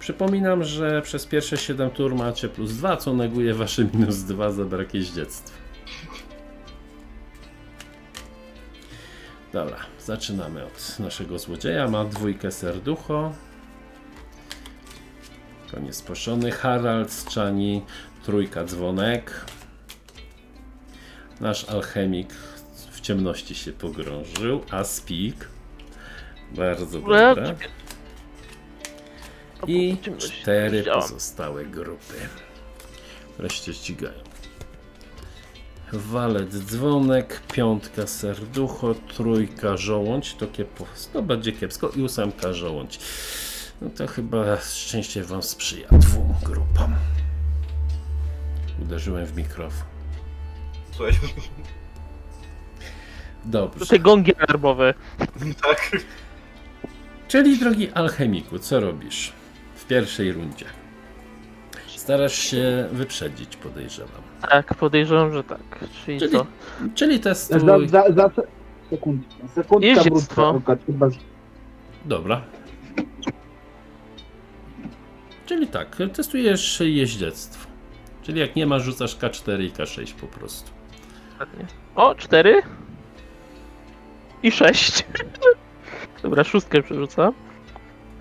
Przypominam, 0.00 0.64
że 0.64 1.02
przez 1.02 1.26
pierwsze 1.26 1.56
7 1.56 1.90
tur 1.90 2.14
macie 2.14 2.48
plus 2.48 2.72
2, 2.72 2.96
co 2.96 3.14
neguje 3.14 3.54
wasze 3.54 3.84
minus 3.84 4.16
2 4.16 4.50
za 4.50 4.64
brak 4.64 4.94
jeździectwa. 4.94 5.60
Dobra, 9.52 9.76
zaczynamy 10.00 10.64
od 10.64 10.98
naszego 10.98 11.38
złodzieja. 11.38 11.88
Ma 11.88 12.04
dwójkę 12.04 12.50
serducho. 12.50 13.32
Koniec 15.72 16.02
poszony. 16.02 16.50
Harald 16.50 17.12
z 17.12 17.24
Czani. 17.24 17.82
Trójka 18.24 18.64
dzwonek. 18.64 19.44
Nasz 21.40 21.64
alchemik 21.64 22.34
w 22.90 23.00
ciemności 23.00 23.54
się 23.54 23.72
pogrążył. 23.72 24.64
Aspik. 24.70 25.48
Bardzo 26.52 26.86
dobre. 26.86 27.54
I 29.66 29.96
cztery 30.18 30.84
pozostałe 30.84 31.64
grupy. 31.64 32.14
Wreszcie 33.38 33.74
ścigają. 33.74 34.22
Walet 35.92 36.54
dzwonek, 36.54 37.42
piątka 37.52 38.06
serducho, 38.06 38.94
trójka 38.94 39.76
żołądź, 39.76 40.34
to, 40.34 40.46
kiepo, 40.46 40.86
to 41.12 41.22
będzie 41.22 41.52
kiepsko 41.52 41.90
i 41.96 42.02
ósemka 42.02 42.52
żołądź. 42.52 42.98
No 43.80 43.90
to 43.90 44.06
chyba 44.06 44.60
szczęście 44.60 45.24
wam 45.24 45.42
sprzyja 45.42 45.88
dwóm 45.92 46.34
grupom. 46.42 46.94
Uderzyłem 48.82 49.26
w 49.26 49.36
mikrofon. 49.36 49.99
Słuchaj, 51.00 51.14
Dobrze. 53.44 53.86
Te 53.86 53.98
gongi 53.98 54.34
alarmowe. 54.36 54.94
tak. 55.62 55.90
Czyli 57.28 57.58
drogi 57.58 57.90
alchemiku, 57.92 58.58
co 58.58 58.80
robisz 58.80 59.32
w 59.74 59.86
pierwszej 59.86 60.32
rundzie? 60.32 60.64
Starasz 61.96 62.38
się 62.38 62.88
wyprzedzić, 62.92 63.56
podejrzewam. 63.56 64.22
Tak, 64.50 64.74
podejrzewam, 64.74 65.32
że 65.32 65.44
tak. 65.44 65.84
Czyli, 66.04 66.18
Czyli- 66.18 66.32
co? 66.32 66.46
Czyli 66.94 67.16
Za, 67.16 67.22
testuj. 67.22 67.88
za, 67.88 68.12
za 68.12 68.30
sekundkę. 68.90 69.34
Sekundka 69.54 70.78
Dobra. 72.04 72.42
Czyli 75.46 75.66
tak, 75.66 75.96
testujesz 76.14 76.80
jeździectwo. 76.80 77.66
Czyli 78.22 78.40
jak 78.40 78.56
nie 78.56 78.66
ma, 78.66 78.78
rzucasz 78.78 79.16
K4 79.16 79.62
i 79.62 79.70
K6 79.70 80.14
po 80.14 80.26
prostu. 80.26 80.79
Dokładnie. 81.40 81.66
O, 81.94 82.14
cztery. 82.14 82.62
I 84.42 84.52
sześć. 84.52 85.04
Dobra, 86.22 86.44
szóstkę 86.44 86.82
przerzucam. 86.82 87.32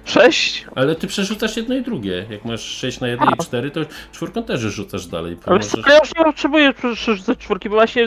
Sześć. 0.06 0.66
Ale 0.76 0.96
ty 0.96 1.08
przerzucasz 1.08 1.58
jedno 1.58 1.76
i 1.76 1.82
drugie. 1.82 2.26
Jak 2.30 2.46
masz 2.46 2.62
6 2.62 3.00
na 3.00 3.08
1 3.08 3.30
i 3.30 3.34
A. 3.40 3.44
4, 3.44 3.72
to 3.72 3.80
czwórką 4.12 4.44
też 4.44 4.62
rzucasz 4.62 5.08
dalej. 5.08 5.38
Ale 5.46 5.58
Możesz... 5.58 5.88
ja 5.88 5.98
już 5.98 6.16
nie 6.18 6.24
potrzebuję 6.24 6.74
przerzucać 6.74 7.38
czwórki, 7.38 7.70
bo 7.70 7.76
właśnie 7.76 8.04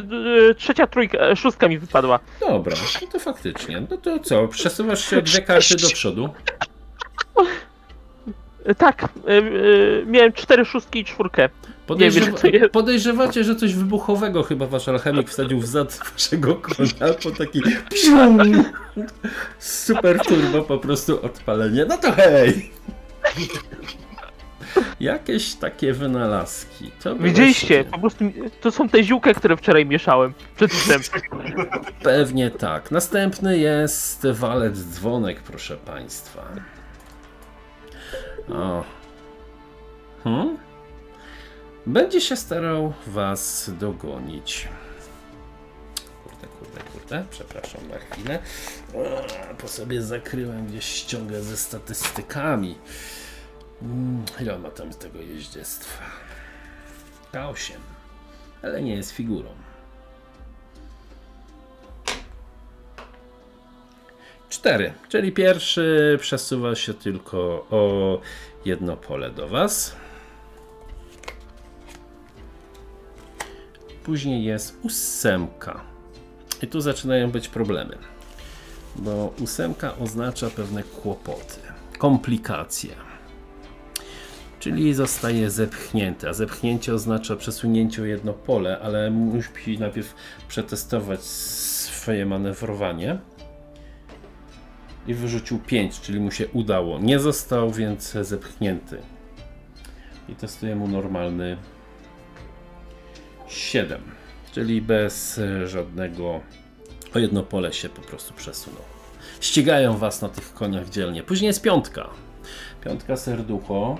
y, 0.50 0.54
trzecia 0.54 0.86
trójka, 0.86 1.18
e, 1.18 1.36
szóstka 1.36 1.68
mi 1.68 1.78
wypadła. 1.78 2.18
Dobra, 2.40 2.76
no 3.02 3.08
to 3.08 3.18
faktycznie. 3.18 3.86
No 3.90 3.96
to 3.96 4.18
co, 4.18 4.48
przesuwasz 4.48 5.10
się 5.10 5.22
dwie 5.22 5.42
karty 5.42 5.76
do 5.76 5.88
przodu. 5.88 6.28
E, 8.64 8.74
Tak, 8.74 9.04
y, 9.28 9.32
y, 9.32 10.04
miałem 10.06 10.32
cztery 10.32 10.64
szóstki 10.64 10.98
i 10.98 11.04
czwórkę. 11.04 11.48
Podejrzewa... 11.86 12.38
Podejrzewacie, 12.72 13.44
że 13.44 13.56
coś 13.56 13.74
wybuchowego 13.74 14.42
chyba 14.42 14.66
wasz 14.66 14.88
alchemik 14.88 15.30
wsadził 15.30 15.60
w 15.60 15.66
zad 15.66 15.98
waszego 16.12 16.54
konia, 16.54 17.14
po 17.22 17.30
taki 17.30 17.62
super 19.58 20.20
turbo 20.20 20.62
po 20.62 20.78
prostu 20.78 21.24
odpalenie. 21.26 21.84
No 21.84 21.96
to 21.98 22.12
hej! 22.12 22.70
Jakieś 25.00 25.54
takie 25.54 25.92
wynalazki. 25.92 26.90
Widzieliście? 27.20 27.84
Po 27.84 27.98
prostu 27.98 28.24
to 28.60 28.70
są 28.70 28.88
te 28.88 29.04
ziółka, 29.04 29.34
które 29.34 29.56
wczoraj 29.56 29.86
mieszałem. 29.86 30.34
Przed 30.56 30.72
chwilą. 30.72 30.98
Pewnie 32.02 32.50
tak. 32.50 32.90
Następny 32.90 33.58
jest 33.58 34.26
walet 34.26 34.76
dzwonek, 34.76 35.42
proszę 35.42 35.76
państwa. 35.76 36.42
Hmm? 40.24 40.58
Będzie 41.86 42.20
się 42.20 42.36
starał 42.36 42.92
was 43.06 43.70
dogonić. 43.78 44.68
Kurde, 46.24 46.46
kurde, 46.46 46.80
kurde. 46.92 47.24
Przepraszam 47.30 47.88
na 47.88 47.98
chwilę. 47.98 48.38
Po 49.58 49.68
sobie 49.68 50.02
zakryłem 50.02 50.66
gdzieś 50.66 50.84
ściągę 50.84 51.42
ze 51.42 51.56
statystykami. 51.56 52.78
Mm, 53.82 54.24
Ile 54.40 54.54
on 54.54 54.60
ma 54.62 54.70
tam 54.70 54.92
z 54.92 54.96
tego 54.96 55.18
jeździectwa? 55.18 56.02
K8. 57.32 57.72
Ale 58.62 58.82
nie 58.82 58.94
jest 58.96 59.10
figurą. 59.10 59.48
Cztery, 64.52 64.92
czyli 65.08 65.32
pierwszy 65.32 66.18
przesuwa 66.20 66.74
się 66.74 66.94
tylko 66.94 67.38
o 67.70 68.20
jedno 68.64 68.96
pole 68.96 69.30
do 69.30 69.48
Was. 69.48 69.96
Później 74.04 74.44
jest 74.44 74.78
ósemka. 74.82 75.80
I 76.62 76.66
tu 76.66 76.80
zaczynają 76.80 77.30
być 77.30 77.48
problemy. 77.48 77.98
Bo 78.96 79.34
ósemka 79.40 79.98
oznacza 79.98 80.50
pewne 80.50 80.82
kłopoty, 80.82 81.58
komplikacje. 81.98 82.90
Czyli 84.60 84.94
zostaje 84.94 85.50
zepchnięty, 85.50 86.28
a 86.28 86.32
zepchnięcie 86.32 86.94
oznacza 86.94 87.36
przesunięcie 87.36 88.02
o 88.02 88.04
jedno 88.04 88.32
pole, 88.32 88.78
ale 88.82 89.10
musi 89.10 89.78
najpierw 89.78 90.14
przetestować 90.48 91.20
swoje 91.22 92.26
manewrowanie. 92.26 93.18
I 95.06 95.14
wyrzucił 95.14 95.58
5, 95.58 96.00
czyli 96.00 96.20
mu 96.20 96.30
się 96.30 96.48
udało. 96.48 96.98
Nie 96.98 97.18
został 97.18 97.70
więc 97.70 98.12
zepchnięty. 98.12 98.98
I 100.28 100.34
testuje 100.34 100.76
mu 100.76 100.88
normalny 100.88 101.56
7, 103.48 104.00
czyli 104.52 104.82
bez 104.82 105.40
żadnego 105.64 106.40
o 107.14 107.18
jedno 107.18 107.42
pole 107.42 107.72
się 107.72 107.88
po 107.88 108.02
prostu 108.02 108.34
przesunął. 108.34 108.82
Ścigają 109.40 109.98
was 109.98 110.22
na 110.22 110.28
tych 110.28 110.54
koniach 110.54 110.88
dzielnie. 110.88 111.22
Później 111.22 111.46
jest 111.46 111.62
piątka. 111.62 112.10
Piątka 112.84 113.16
serducho. 113.16 113.98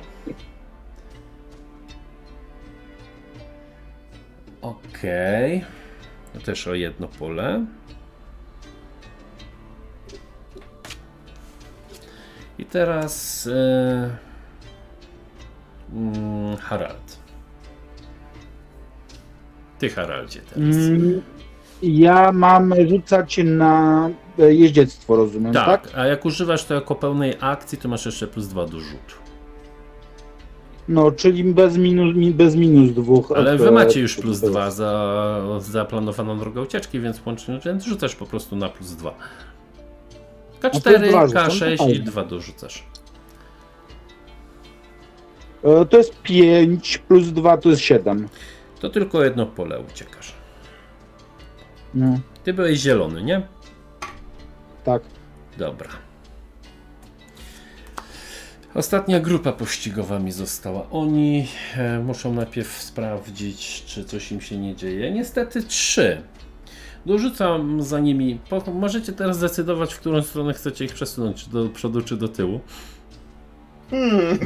Okej. 4.62 5.64
To 6.32 6.40
też 6.40 6.68
o 6.68 6.74
jedno 6.74 7.08
pole. 7.08 7.66
I 12.62 12.64
teraz 12.64 13.46
e, 13.46 14.10
mm, 15.92 16.56
Harald. 16.56 17.18
Ty, 19.78 19.88
Haraldzie, 19.90 20.40
teraz. 20.54 20.76
Mm, 20.76 21.22
Ja 21.82 22.32
mam 22.32 22.74
rzucać 22.88 23.40
na 23.44 24.08
e, 24.38 24.54
jeździectwo, 24.54 25.16
rozumiem, 25.16 25.52
tak? 25.52 25.66
tak, 25.86 25.98
a 25.98 26.06
jak 26.06 26.24
używasz 26.24 26.64
to 26.64 26.74
jako 26.74 26.94
pełnej 26.94 27.34
akcji, 27.40 27.78
to 27.78 27.88
masz 27.88 28.06
jeszcze 28.06 28.26
plus 28.26 28.46
dwa 28.46 28.66
do 28.66 28.80
rzutu. 28.80 29.14
No, 30.88 31.10
czyli 31.10 31.44
bez 31.44 31.76
minus, 31.76 32.16
mi- 32.16 32.30
bez 32.34 32.56
minus 32.56 32.90
dwóch. 32.92 33.32
Ale 33.36 33.52
e, 33.52 33.56
wy 33.56 33.70
macie 33.70 34.00
już 34.00 34.16
plus 34.16 34.40
dwa 34.40 34.70
za 34.70 35.40
zaplanowaną 35.60 36.38
drogę 36.38 36.60
ucieczki, 36.62 37.00
więc 37.00 37.26
łącznie 37.26 37.60
więc 37.64 37.84
rzucasz 37.84 38.14
po 38.16 38.26
prostu 38.26 38.56
na 38.56 38.68
plus 38.68 38.92
dwa. 38.92 39.14
Plus 40.70 40.82
K4, 40.82 41.08
dwa 41.08 41.26
rzucam, 41.26 41.48
K6 41.48 41.58
to 41.58 41.70
i 41.70 41.76
fajnie. 41.78 41.98
2 41.98 42.24
dorzucasz. 42.24 42.84
To 45.90 45.96
jest 45.98 46.22
5 46.22 46.98
plus 46.98 47.28
2 47.28 47.56
to 47.56 47.68
jest 47.68 47.82
7. 47.82 48.28
To 48.80 48.90
tylko 48.90 49.24
jedno 49.24 49.46
pole 49.46 49.80
uciekasz. 49.80 50.32
No, 51.94 52.18
Ty 52.44 52.52
byłeś 52.52 52.78
zielony, 52.78 53.22
nie? 53.22 53.42
tak. 54.84 55.02
Dobra. 55.58 55.88
Ostatnia 58.74 59.20
grupa 59.20 59.52
pościgowa 59.52 60.18
mi 60.18 60.32
została. 60.32 60.90
Oni 60.90 61.48
e, 61.76 61.98
muszą 61.98 62.34
najpierw 62.34 62.82
sprawdzić, 62.82 63.84
czy 63.86 64.04
coś 64.04 64.32
im 64.32 64.40
się 64.40 64.58
nie 64.58 64.76
dzieje. 64.76 65.10
Niestety 65.10 65.62
trzy. 65.62 66.22
Dorzucam 67.06 67.82
za 67.82 68.00
nimi. 68.00 68.38
Po, 68.48 68.72
możecie 68.72 69.12
teraz 69.12 69.36
zdecydować, 69.36 69.94
w 69.94 70.00
którą 70.00 70.22
stronę 70.22 70.54
chcecie 70.54 70.84
ich 70.84 70.94
przesunąć, 70.94 71.44
czy 71.44 71.50
do 71.50 71.68
przodu, 71.68 72.02
czy 72.02 72.16
do 72.16 72.28
tyłu. 72.28 72.60
Hmm. 73.90 74.38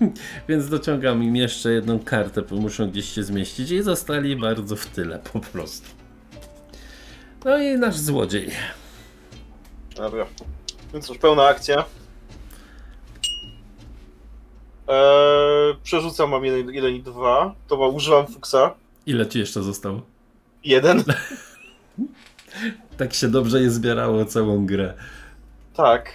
Więc 0.48 0.68
dociągam 0.68 1.22
im 1.22 1.36
jeszcze 1.36 1.72
jedną 1.72 1.98
kartę, 1.98 2.42
bo 2.42 2.56
muszą 2.56 2.90
gdzieś 2.90 3.14
się 3.14 3.22
zmieścić 3.22 3.70
i 3.70 3.82
zostali 3.82 4.36
bardzo 4.36 4.76
w 4.76 4.86
tyle 4.86 5.18
po 5.32 5.40
prostu. 5.40 5.88
No 7.44 7.58
i 7.58 7.78
nasz 7.78 7.96
złodziej. 7.96 8.50
Dobra. 9.96 10.26
Więc 10.92 11.08
już 11.08 11.18
pełna 11.18 11.46
akcja. 11.46 11.84
Eee, 14.88 15.76
przerzucam, 15.82 16.30
mam 16.30 16.44
1 16.44 16.94
i 16.94 17.02
2. 17.02 17.54
To 17.68 17.88
używam 17.88 18.26
fuksa. 18.26 18.74
Ile 19.06 19.26
ci 19.26 19.38
jeszcze 19.38 19.62
zostało? 19.62 20.02
Jeden. 20.64 21.04
Tak 22.96 23.14
się 23.14 23.28
dobrze 23.28 23.60
je 23.62 23.70
zbierało 23.70 24.24
całą 24.24 24.66
grę. 24.66 24.94
tak. 25.76 26.12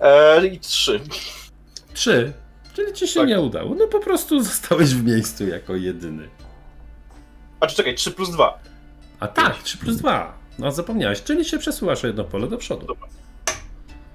Eee, 0.00 0.54
I 0.54 0.60
3. 0.60 1.00
Trzy. 1.94 2.32
Czyli 2.74 2.92
ci 2.92 3.08
się 3.08 3.20
Tak. 3.20 3.28
nie 3.28 3.40
udało. 3.40 3.74
No 3.74 3.86
po 3.86 4.00
prostu 4.00 4.40
zostałeś 4.44 4.94
w 4.94 5.04
miejscu 5.04 5.46
jako 5.48 5.74
jedyny. 5.76 6.28
A 7.60 7.66
czy 7.66 7.76
czekaj, 7.76 7.94
3 7.94 8.10
plus 8.12 8.30
2. 8.30 8.58
A 9.20 9.28
tak, 9.28 9.62
3 9.62 9.78
plus 9.78 9.96
2. 9.96 10.38
No 10.58 10.72
zapomniałeś, 10.72 11.22
czyli 11.22 11.44
się 11.44 11.58
przesuwasz 11.58 12.04
o 12.04 12.06
jedno 12.06 12.24
pole 12.24 12.48
do 12.48 12.58
przodu. 12.58 12.86
Dobra. 12.86 13.08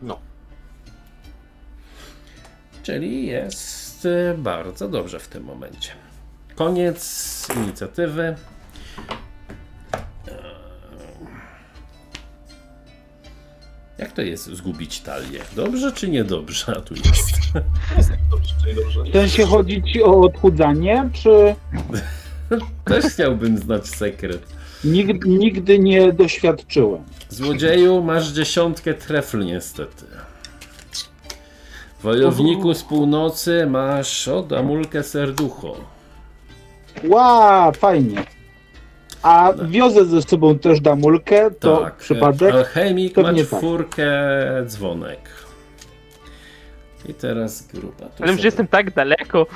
No. 0.01 0.19
Czyli 2.83 3.25
jest 3.27 4.05
y, 4.05 4.35
bardzo 4.37 4.87
dobrze 4.89 5.19
w 5.19 5.27
tym 5.27 5.43
momencie. 5.43 5.91
Koniec 6.55 7.47
inicjatywy. 7.55 8.35
Jak 14.01 14.11
to 14.11 14.21
jest 14.21 14.45
zgubić 14.55 14.99
talię? 14.99 15.39
Dobrze 15.55 15.91
czy 15.91 16.09
niedobrze? 16.09 16.73
A 16.77 16.81
tu 16.81 16.93
jest. 16.95 17.31
Dobrze, 18.31 18.53
czyli 18.63 18.75
dobrze. 18.75 19.03
W 19.03 19.11
sensie 19.13 19.45
chodzi 19.45 19.83
ci 19.83 20.03
o 20.03 20.19
odchudzanie, 20.21 21.09
czy 21.13 21.55
Też 22.85 23.05
chciałbym 23.05 23.57
znać 23.57 23.87
sekret. 23.87 24.41
nigdy, 24.83 25.29
nigdy 25.29 25.79
nie 25.79 26.13
doświadczyłem? 26.13 27.03
Złodzieju, 27.29 28.03
masz 28.03 28.27
dziesiątkę 28.31 28.93
trefl 28.93 29.45
niestety. 29.45 30.05
Wojowniku 32.03 32.73
z 32.73 32.83
północy 32.83 33.65
masz 33.65 34.27
od 34.27 34.53
Amulkę 34.53 35.03
serducho. 35.03 35.75
Ła, 37.03 37.71
fajnie. 37.71 38.23
A 39.23 39.53
wiozę 39.67 40.05
ze 40.05 40.21
sobą 40.21 40.59
też 40.59 40.81
damulkę, 40.81 41.51
to 41.51 41.77
tak, 41.77 41.95
przypadek? 41.95 42.53
Alchemik 42.53 43.13
Pewnie 43.13 43.43
ma 43.43 43.49
tak. 43.49 43.59
czwórkę 43.59 44.11
dzwonek. 44.65 45.29
I 47.09 47.13
teraz 47.13 47.67
grupa. 47.67 48.05
Tu 48.05 48.23
Ale 48.23 48.27
że 48.27 48.33
sobie, 48.33 48.45
jestem 48.47 48.67
tak 48.67 48.93
daleko. 48.93 49.45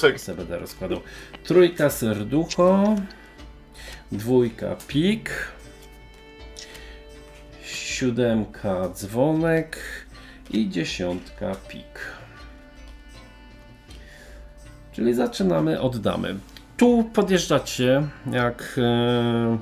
Tak. 0.00 0.20
sobie 0.20 0.38
będę 0.38 0.58
rozkładał. 0.58 1.00
Trójka 1.44 1.90
serducho. 1.90 2.94
Dwójka 4.12 4.76
pik. 4.88 5.30
Siódemka 7.64 8.88
dzwonek. 8.88 9.78
I 10.50 10.70
dziesiątka 10.70 11.54
pik. 11.68 12.00
Czyli 14.92 15.14
zaczynamy 15.14 15.80
od 15.80 15.98
damy. 15.98 16.36
Tu 16.76 17.04
podjeżdżacie, 17.12 18.02
jak 18.32 18.76
e, 18.78 19.58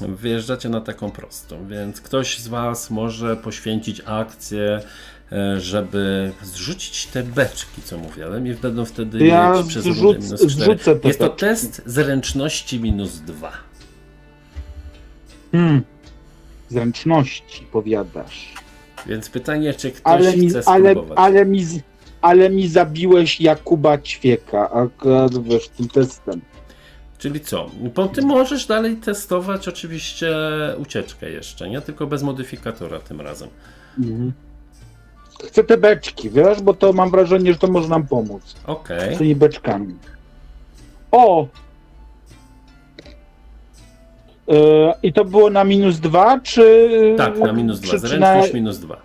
wyjeżdżacie 0.00 0.68
na 0.68 0.80
taką 0.80 1.10
prostą, 1.10 1.66
więc 1.68 2.00
ktoś 2.00 2.38
z 2.38 2.48
Was 2.48 2.90
może 2.90 3.36
poświęcić 3.36 4.02
akcję, 4.06 4.80
e, 5.32 5.60
żeby 5.60 6.32
zrzucić 6.42 7.06
te 7.06 7.22
beczki, 7.22 7.82
co 7.82 7.98
mówiłem, 7.98 8.46
i 8.46 8.54
będą 8.54 8.84
wtedy 8.84 9.26
Ja 9.26 9.52
mieć 9.52 9.66
przez 9.66 9.86
rundę 9.86 10.18
minus 10.18 10.40
4. 10.40 10.48
zrzucę 10.50 10.96
te 10.96 11.08
Jest 11.08 11.20
to 11.20 11.24
beczki. 11.26 11.40
test 11.40 11.82
zręczności 11.86 12.80
minus 12.80 13.18
2. 13.20 13.52
Hmm. 15.52 15.82
Zręczności, 16.68 17.66
powiadasz. 17.72 18.54
Więc 19.06 19.30
pytanie, 19.30 19.74
czy 19.74 19.90
ktoś 19.90 20.02
Ale 20.04 20.36
mi, 20.36 20.48
chce 20.48 20.62
ale, 20.66 20.90
spróbować. 20.90 21.18
ale, 21.18 21.46
mi, 21.46 21.64
z- 21.64 21.80
ale 22.22 22.50
mi 22.50 22.68
zabiłeś 22.68 23.40
Jakuba 23.40 23.98
Ćwieka, 23.98 24.70
akurat 24.70 25.42
wiesz, 25.42 25.68
tym 25.68 25.88
testem. 25.88 26.40
Czyli 27.18 27.40
co? 27.40 27.70
Bo 27.94 28.08
ty 28.08 28.22
możesz 28.22 28.66
dalej 28.66 28.96
testować 28.96 29.68
oczywiście 29.68 30.30
ucieczkę 30.78 31.30
jeszcze, 31.30 31.70
nie? 31.70 31.80
Tylko 31.80 32.06
bez 32.06 32.22
modyfikatora 32.22 32.98
tym 32.98 33.20
razem. 33.20 33.48
Mhm. 33.98 34.32
Chcę 35.46 35.64
te 35.64 35.76
beczki, 35.76 36.30
wiesz, 36.30 36.60
bo 36.60 36.74
to 36.74 36.92
mam 36.92 37.10
wrażenie, 37.10 37.52
że 37.52 37.58
to 37.58 37.66
może 37.66 37.88
nam 37.88 38.06
pomóc. 38.06 38.54
Okej. 38.66 39.14
Z 39.14 39.18
tymi 39.18 39.34
beczkami. 39.34 39.94
O! 41.10 41.46
E, 44.48 44.94
I 45.02 45.12
to 45.12 45.24
było 45.24 45.50
na 45.50 45.64
minus 45.64 45.98
dwa, 45.98 46.40
czy. 46.40 47.14
Tak, 47.16 47.38
na 47.38 47.52
minus 47.52 47.80
2. 47.80 47.90
Czy, 47.90 47.96
czy 47.96 48.02
na, 48.02 48.08
Zręczność 48.08 48.54
minus 48.54 48.78
2. 48.78 48.96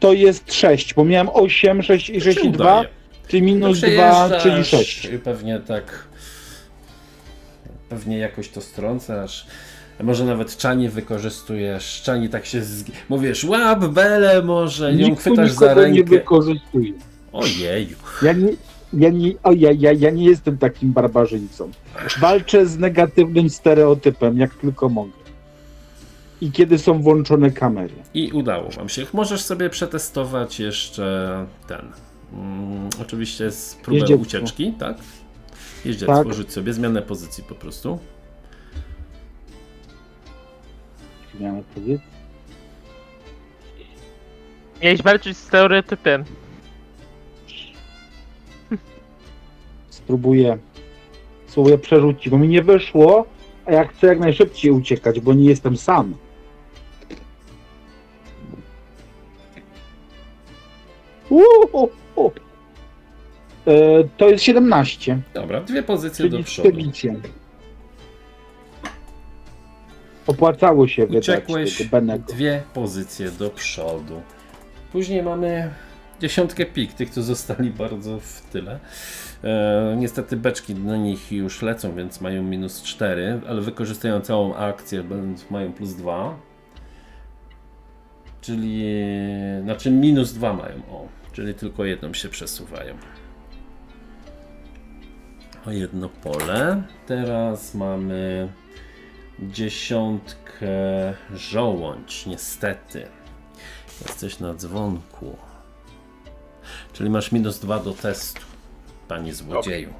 to 0.00 0.12
jest 0.12 0.54
6, 0.54 0.94
bo 0.94 1.04
miałem 1.04 1.28
8, 1.32 1.82
6 1.82 2.10
i 2.10 2.20
6 2.20 2.44
i 2.44 2.50
2, 2.50 2.82
czyli 3.28 3.42
minus 3.42 3.80
2, 3.80 4.30
czyli 4.40 4.64
6. 4.64 5.04
I 5.04 5.18
pewnie 5.18 5.60
tak. 5.60 6.04
Pewnie 7.88 8.18
jakoś 8.18 8.48
to 8.48 8.60
strącasz. 8.60 9.46
Może 10.02 10.24
nawet 10.24 10.56
czani 10.56 10.88
wykorzystujesz. 10.88 12.02
Czani 12.04 12.28
tak 12.28 12.46
się. 12.46 12.62
Z... 12.62 12.84
Mówisz, 13.08 13.44
łap 13.44 13.84
belę 13.84 14.42
może, 14.42 14.92
ją 14.92 14.98
Nikt 14.98 15.24
tu 15.24 15.30
chwytasz 15.30 15.50
za 15.52 15.66
nikogo 15.66 15.88
nie 15.88 15.94
rękę. 15.94 16.10
wykorzystuje. 16.10 16.92
Ojeju. 17.32 17.96
Ja 18.22 18.32
nie, 18.32 18.48
ja 18.92 19.10
nie, 19.10 19.32
o, 19.42 19.52
ja, 19.52 19.70
ja, 19.78 19.92
ja 19.92 20.10
nie 20.10 20.24
jestem 20.24 20.58
takim 20.58 20.92
barbarzyńcą. 20.92 21.70
Walczę 22.20 22.66
z 22.66 22.78
negatywnym 22.78 23.50
stereotypem, 23.50 24.38
jak 24.38 24.54
tylko 24.54 24.88
mogę. 24.88 25.21
I 26.42 26.52
kiedy 26.52 26.78
są 26.78 27.02
włączone 27.02 27.50
kamery. 27.50 27.94
I 28.14 28.32
udało 28.32 28.70
Wam 28.70 28.88
się. 28.88 29.06
Możesz 29.12 29.42
sobie 29.42 29.70
przetestować 29.70 30.60
jeszcze 30.60 31.46
ten. 31.68 31.92
Mm, 32.32 32.88
oczywiście 33.02 33.50
z 33.50 33.74
próbą 33.74 33.96
Jeździectwo. 33.98 34.22
ucieczki, 34.22 34.72
tak? 34.72 34.96
Jeździectwo, 35.84 36.24
Tak. 36.24 36.34
rzuć 36.34 36.52
sobie, 36.52 36.72
zmianę 36.72 37.02
pozycji 37.02 37.44
po 37.44 37.54
prostu. 37.54 37.98
Miałem 41.40 41.62
powiedzieć. 41.64 42.00
Miałeś 44.82 45.02
walczyć 45.02 45.36
z 45.36 45.42
stereotypem. 45.42 46.24
Spróbuję. 49.90 50.58
Spróbuję 51.46 51.78
przerzucić, 51.78 52.28
bo 52.30 52.38
mi 52.38 52.48
nie 52.48 52.62
wyszło, 52.62 53.26
a 53.66 53.72
ja 53.72 53.84
chcę 53.84 54.06
jak 54.06 54.18
najszybciej 54.20 54.70
uciekać, 54.70 55.20
bo 55.20 55.34
nie 55.34 55.44
jestem 55.44 55.76
sam. 55.76 56.14
To 64.16 64.28
jest 64.28 64.44
17, 64.44 65.18
Dobra, 65.34 65.60
dwie 65.60 65.82
pozycje 65.82 66.24
do 66.24 66.30
czyli 66.30 66.44
przodu. 66.44 66.68
przebicie. 66.68 67.14
Opłacało 70.26 70.88
się 70.88 71.06
wydać 71.06 71.28
Uciekłeś 71.28 71.88
Benego. 71.88 72.24
dwie 72.32 72.62
pozycje 72.74 73.30
do 73.30 73.50
przodu. 73.50 74.22
Później 74.92 75.22
mamy 75.22 75.70
dziesiątkę 76.20 76.66
pik, 76.66 76.92
tych 76.92 77.10
tu 77.14 77.22
zostali 77.22 77.70
bardzo 77.70 78.20
w 78.20 78.40
tyle. 78.52 78.78
E, 79.44 79.94
niestety 79.98 80.36
beczki 80.36 80.74
na 80.74 80.96
nich 80.96 81.32
już 81.32 81.62
lecą, 81.62 81.94
więc 81.94 82.20
mają 82.20 82.42
minus 82.42 82.82
4, 82.82 83.40
ale 83.48 83.60
wykorzystują 83.60 84.20
całą 84.20 84.54
akcję, 84.54 85.04
mają 85.50 85.72
plus 85.72 85.94
2. 85.94 86.36
Czyli, 88.40 88.84
znaczy 89.64 89.90
minus 89.90 90.32
2 90.32 90.52
mają, 90.52 90.74
o, 90.90 91.06
czyli 91.32 91.54
tylko 91.54 91.84
jedną 91.84 92.14
się 92.14 92.28
przesuwają. 92.28 92.94
O 95.66 95.70
jedno 95.70 96.08
pole. 96.08 96.82
Teraz 97.06 97.74
mamy 97.74 98.52
dziesiątkę 99.40 100.66
żołądź, 101.34 102.26
niestety. 102.26 103.06
Jesteś 104.02 104.38
na 104.40 104.54
dzwonku. 104.54 105.36
Czyli 106.92 107.10
masz 107.10 107.32
minus 107.32 107.58
dwa 107.58 107.78
do 107.78 107.92
testu, 107.92 108.40
panie 109.08 109.34
złodzieju. 109.34 109.92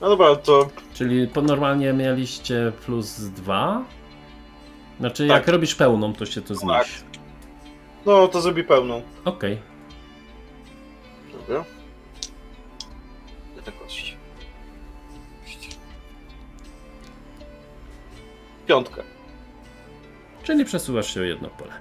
No 0.00 0.08
dobra, 0.08 0.36
to 0.36 0.68
Czyli 0.94 1.28
normalnie 1.42 1.92
mieliście 1.92 2.72
plus 2.86 3.14
dwa. 3.20 3.84
Znaczy, 5.00 5.28
Tak. 5.28 5.36
jak 5.36 5.48
robisz 5.48 5.74
pełną, 5.74 6.12
to 6.12 6.26
się 6.26 6.42
to 6.42 6.54
zmniejszy. 6.54 7.02
no 8.06 8.28
to 8.28 8.40
zrobi 8.40 8.64
pełną. 8.64 9.02
Okej. 9.24 9.58
Dobra. 11.32 11.64
Kość. 13.72 14.16
Kość. 15.44 15.76
Piątka. 18.66 19.02
Czyli 20.42 20.64
przesuwasz 20.64 21.14
się 21.14 21.20
o 21.20 21.24
jedno 21.24 21.48
pole. 21.48 21.72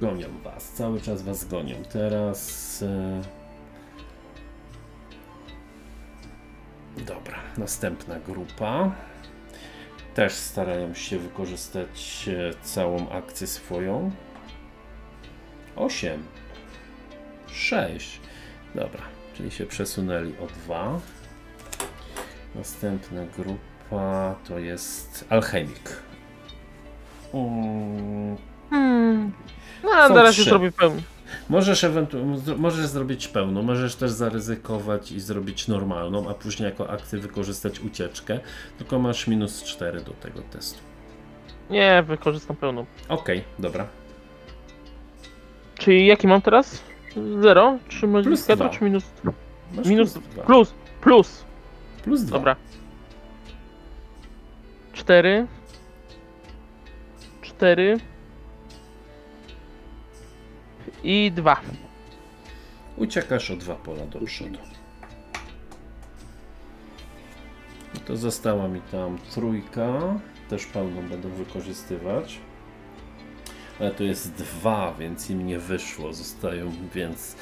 Gonią 0.00 0.26
was, 0.44 0.72
cały 0.72 1.00
czas 1.00 1.22
was 1.22 1.44
gonią. 1.44 1.76
Teraz. 1.92 2.82
e, 2.82 3.22
Dobra, 6.96 7.38
następna 7.58 8.20
grupa. 8.20 8.94
Też 10.14 10.32
starają 10.32 10.94
się 10.94 11.18
wykorzystać 11.18 12.28
e, 12.28 12.54
całą 12.62 13.08
akcję 13.10 13.46
swoją. 13.46 14.10
8. 15.76 16.22
6. 17.54 18.20
Dobra, 18.74 19.02
czyli 19.34 19.50
się 19.50 19.66
przesunęli 19.66 20.32
o 20.38 20.46
2. 20.46 21.00
Następna 22.54 23.20
grupa 23.36 24.34
to 24.48 24.58
jest 24.58 25.24
alchemik. 25.30 26.02
Mm, 27.34 28.36
Hmm. 28.70 29.32
No, 29.84 29.90
a 29.90 30.08
razie 30.08 30.42
trzy. 30.42 30.50
zrobię 30.50 30.72
pełny. 30.72 31.02
Możesz 31.48 31.84
ewentualnie 31.84 32.36
możesz 32.56 32.86
zrobić 32.86 33.28
pełną, 33.28 33.62
możesz 33.62 33.96
też 33.96 34.10
zaryzykować 34.10 35.12
i 35.12 35.20
zrobić 35.20 35.68
normalną, 35.68 36.28
a 36.30 36.34
później 36.34 36.68
jako 36.70 36.90
akcję 36.90 37.18
wykorzystać 37.18 37.80
ucieczkę, 37.80 38.40
tylko 38.78 38.98
masz 38.98 39.26
minus 39.26 39.62
4 39.62 40.00
do 40.00 40.12
tego 40.12 40.42
testu. 40.42 40.80
Nie, 41.70 42.04
wykorzystam 42.06 42.56
pełną. 42.56 42.86
Okej, 43.08 43.44
dobra. 43.58 43.86
Czyli 45.78 46.06
jaki 46.06 46.26
mam 46.28 46.42
teraz? 46.42 46.82
Zero? 47.40 47.78
Czy 47.88 48.00
Plus 48.00 48.12
modyfikator, 48.12 48.70
czy 48.70 48.84
minus... 48.84 49.04
Masz 49.74 49.86
Minus 49.86 50.12
plus 50.12 50.24
2. 50.34 50.42
Plus, 50.42 50.74
plus. 51.00 51.44
Plus 52.02 52.22
2. 52.22 52.38
Dobra. 52.38 52.56
Cztery. 54.92 55.46
Cztery. 57.42 57.98
I 61.02 61.32
dwa. 61.34 61.60
Uciekasz 62.96 63.50
o 63.50 63.56
dwa 63.56 63.74
pola 63.74 64.06
do 64.06 64.20
przodu. 64.20 64.58
I 67.94 67.98
to 68.00 68.16
została 68.16 68.68
mi 68.68 68.80
tam 68.80 69.18
trójka. 69.34 70.18
Też 70.48 70.66
pełną 70.66 71.08
będę 71.08 71.28
wykorzystywać. 71.28 72.40
Ale 73.80 73.90
to 73.90 74.04
jest 74.04 74.32
dwa, 74.32 74.94
więc 74.98 75.30
im 75.30 75.46
nie 75.46 75.58
wyszło. 75.58 76.12
Zostają, 76.12 76.72
więc 76.94 77.36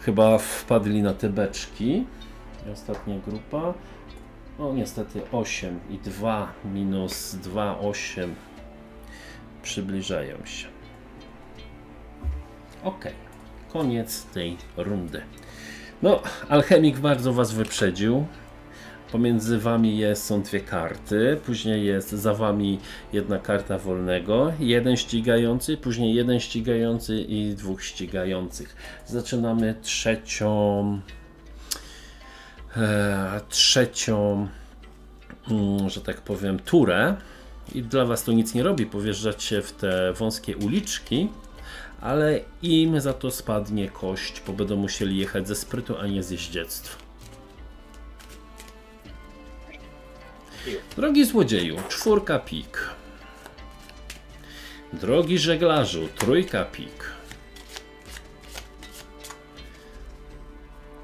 chyba 0.00 0.38
wpadli 0.38 1.02
na 1.02 1.14
te 1.14 1.28
beczki. 1.28 2.06
Ostatnia 2.72 3.18
grupa. 3.26 3.74
No 4.58 4.72
niestety 4.72 5.22
8 5.32 5.80
i 5.90 5.98
2 5.98 6.52
minus 6.64 7.34
2, 7.34 7.78
8 7.78 8.34
przybliżają 9.62 10.46
się. 10.46 10.68
Ok, 12.84 13.04
koniec 13.72 14.24
tej 14.24 14.56
rundy. 14.76 15.22
No, 16.02 16.22
alchemik 16.48 16.98
bardzo 16.98 17.32
Was 17.32 17.52
wyprzedził. 17.52 18.26
Pomiędzy 19.14 19.58
Wami 19.58 19.98
jest, 19.98 20.24
są 20.24 20.42
dwie 20.42 20.60
karty, 20.60 21.40
później 21.46 21.86
jest 21.86 22.10
za 22.10 22.34
Wami 22.34 22.78
jedna 23.12 23.38
karta 23.38 23.78
wolnego, 23.78 24.52
jeden 24.60 24.96
ścigający, 24.96 25.76
później 25.76 26.14
jeden 26.14 26.40
ścigający 26.40 27.20
i 27.20 27.54
dwóch 27.54 27.84
ścigających. 27.84 28.76
Zaczynamy 29.06 29.74
trzecią. 29.82 31.00
E, 32.76 33.40
trzecią, 33.48 34.48
mm, 35.50 35.90
że 35.90 36.00
tak 36.00 36.20
powiem, 36.20 36.58
turę. 36.58 37.16
I 37.74 37.82
dla 37.82 38.04
Was 38.04 38.24
to 38.24 38.32
nic 38.32 38.54
nie 38.54 38.62
robi, 38.62 38.86
powjeżdżacie 38.86 39.62
w 39.62 39.72
te 39.72 40.12
wąskie 40.12 40.56
uliczki, 40.56 41.28
ale 42.00 42.40
im 42.62 43.00
za 43.00 43.12
to 43.12 43.30
spadnie 43.30 43.88
kość, 43.88 44.42
bo 44.46 44.52
będą 44.52 44.76
musieli 44.76 45.16
jechać 45.16 45.48
ze 45.48 45.54
sprytu, 45.54 45.98
a 45.98 46.06
nie 46.06 46.22
z 46.22 46.30
jeździectwa. 46.30 47.03
Drogi 50.96 51.24
złodzieju, 51.24 51.76
czwórka 51.88 52.38
pik. 52.38 52.90
Drogi 54.92 55.38
żeglarzu, 55.38 56.08
trójka 56.18 56.64
pik. 56.64 57.04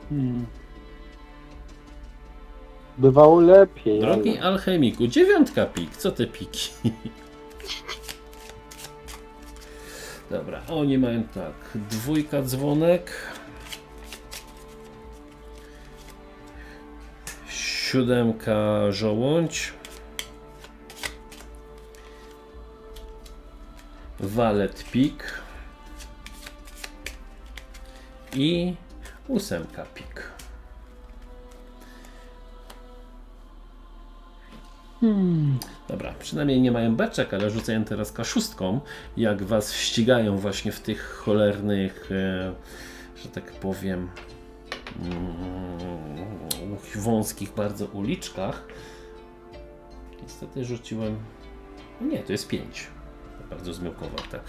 Hmm. 0.09 0.47
Bywało 2.99 3.41
lepiej. 3.41 4.01
Drogi 4.01 4.31
ale- 4.39 4.43
alchemiku, 4.43 5.07
dziewiątka 5.07 5.67
pik. 5.67 5.97
Co 5.97 6.11
te 6.11 6.27
piki? 6.27 6.71
Dobra, 10.31 10.63
oni 10.69 10.99
mają 10.99 11.23
tak. 11.23 11.53
Dwójka 11.75 12.43
dzwonek. 12.43 13.13
Siódemka 17.91 18.93
żołądź. 18.93 19.73
Walet 24.21 24.85
pik. 24.93 25.41
I 28.35 28.75
ósemka 29.29 29.87
pik. 29.95 30.31
Dobra, 35.89 36.15
przynajmniej 36.19 36.61
nie 36.61 36.73
mają 36.73 36.97
beczek, 36.97 37.35
ale 37.35 37.51
rzucają 37.51 37.85
teraz 37.85 38.13
kaszustką, 38.13 38.81
jak 39.17 39.43
was 39.43 39.75
ścigają 39.75 40.37
właśnie 40.37 40.73
w 40.73 40.81
tych 40.81 41.03
cholernych, 41.11 42.11
e, 42.13 42.53
że 43.23 43.29
tak 43.29 43.53
powiem, 43.53 44.09
wąskich 47.01 47.55
bardzo 47.55 47.87
uliczkach. 47.87 48.67
Niestety 50.23 50.65
rzuciłem. 50.65 51.17
Nie, 52.01 52.19
to 52.19 52.33
jest 52.33 52.49
5. 52.49 52.87
Bardzo 53.51 53.75
zmiłkowate. 53.75 54.41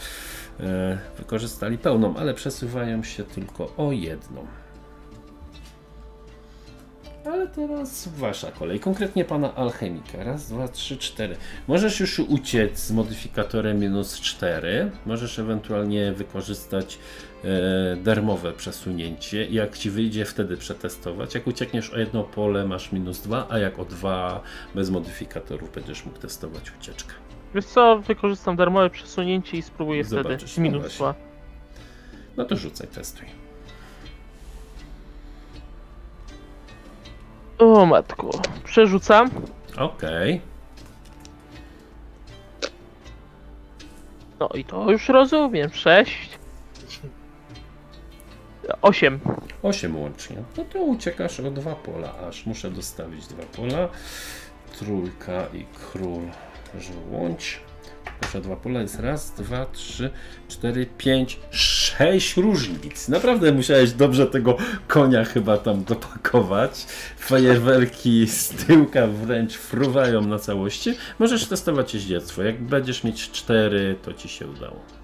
E, 0.59 0.99
Wykorzystali 1.17 1.77
pełną, 1.77 2.15
ale 2.17 2.33
przesuwają 2.33 3.03
się 3.03 3.23
tylko 3.23 3.75
o 3.77 3.91
jedną. 3.91 4.47
Ale 7.25 7.47
teraz 7.47 8.07
wasza 8.07 8.51
kolej, 8.51 8.79
konkretnie 8.79 9.25
pana 9.25 9.55
alchemika. 9.55 10.23
Raz, 10.23 10.49
dwa, 10.49 10.67
trzy, 10.67 10.97
cztery. 10.97 11.35
Możesz 11.67 11.99
już 11.99 12.19
uciec 12.19 12.79
z 12.79 12.91
modyfikatorem 12.91 13.79
minus 13.79 14.19
4. 14.19 14.91
Możesz 15.05 15.39
ewentualnie 15.39 16.11
wykorzystać 16.11 16.99
darmowe 17.97 18.53
przesunięcie. 18.53 19.45
Jak 19.45 19.77
ci 19.77 19.89
wyjdzie, 19.89 20.25
wtedy 20.25 20.57
przetestować. 20.57 21.35
Jak 21.35 21.47
uciekniesz 21.47 21.89
o 21.89 21.97
jedno 21.99 22.23
pole, 22.23 22.65
masz 22.65 22.91
minus 22.91 23.19
2, 23.21 23.47
a 23.49 23.57
jak 23.57 23.79
o 23.79 23.85
dwa 23.85 24.41
bez 24.75 24.89
modyfikatorów 24.89 25.71
będziesz 25.71 26.05
mógł 26.05 26.19
testować 26.19 26.71
ucieczkę. 26.79 27.13
Wiesz 27.55 27.65
co, 27.65 27.99
wykorzystam 27.99 28.55
darmowe 28.55 28.89
przesunięcie 28.89 29.57
i 29.57 29.61
spróbuję 29.61 30.03
Zobaczysz, 30.03 30.51
wtedy. 30.51 30.69
no 30.69 30.77
Minus 30.77 30.95
dwa. 30.95 31.13
No 32.37 32.45
to 32.45 32.55
rzucaj, 32.55 32.87
testuj. 32.87 33.25
O 37.59 37.85
matku. 37.85 38.41
Przerzucam. 38.63 39.29
Okej. 39.77 40.41
No 44.39 44.49
i 44.53 44.65
to 44.65 44.91
już 44.91 45.09
rozumiem. 45.09 45.69
Sześć. 45.73 46.40
Osiem. 48.81 49.19
8 49.63 49.97
łącznie. 49.97 50.37
No 50.57 50.65
to 50.65 50.79
uciekasz 50.79 51.39
o 51.39 51.51
dwa 51.51 51.75
pola, 51.75 52.15
aż 52.27 52.45
muszę 52.45 52.71
dostawić 52.71 53.27
dwa 53.27 53.43
pola. 53.43 53.89
Trójka 54.79 55.45
i 55.53 55.65
król 55.73 56.21
żołądź. 56.79 57.59
Proszę, 58.19 58.41
dwa 58.41 58.55
pola 58.55 58.81
jest 58.81 58.99
raz, 58.99 59.31
dwa, 59.31 59.65
trzy, 59.65 60.09
cztery, 60.47 60.85
pięć, 60.97 61.39
sześć 61.51 62.37
różnic. 62.37 63.09
Naprawdę 63.09 63.51
musiałeś 63.51 63.91
dobrze 63.91 64.27
tego 64.27 64.57
konia 64.87 65.25
chyba 65.25 65.57
tam 65.57 65.83
dopakować. 65.83 66.85
Fajerwerki 67.17 68.27
z 68.27 68.49
tyłka 68.49 69.07
wręcz 69.07 69.57
fruwają 69.57 70.21
na 70.21 70.39
całości. 70.39 70.93
Możesz 71.19 71.47
testować 71.47 71.93
jeździectwo. 71.93 72.43
Jak 72.43 72.61
będziesz 72.61 73.03
mieć 73.03 73.31
cztery, 73.31 73.95
to 74.01 74.13
ci 74.13 74.29
się 74.29 74.47
udało. 74.47 75.00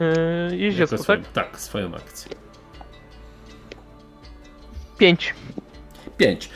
Yy, 0.00 0.56
jeździecko, 0.56 0.94
Jako 0.96 1.04
tak? 1.04 1.20
swoją- 1.20 1.22
Tak, 1.32 1.60
swoją 1.60 1.94
akcję. 1.94 2.32
Pięć. 4.98 5.34
5. 6.16 6.50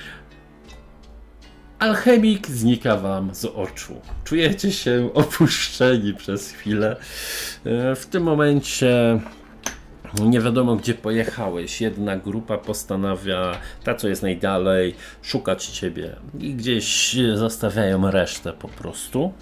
Alchemik 1.78 2.46
znika 2.48 2.96
wam 2.96 3.34
z 3.34 3.44
oczu. 3.44 4.00
Czujecie 4.24 4.72
się 4.72 5.10
opuszczeni 5.14 6.14
przez 6.14 6.50
chwilę. 6.52 6.96
E, 7.66 7.94
W 7.96 8.06
tym 8.06 8.22
momencie 8.22 9.20
nie 10.20 10.40
wiadomo 10.40 10.76
gdzie 10.76 10.94
pojechałeś. 10.94 11.80
Jedna 11.80 12.16
grupa 12.16 12.58
postanawia, 12.58 13.58
ta 13.84 13.94
co 13.94 14.08
jest 14.08 14.22
najdalej, 14.22 14.94
szukać 15.22 15.66
ciebie 15.66 16.16
i 16.40 16.54
gdzieś 16.54 17.16
zostawiają 17.34 18.10
resztę 18.10 18.52
po 18.52 18.68
prostu. 18.68 19.32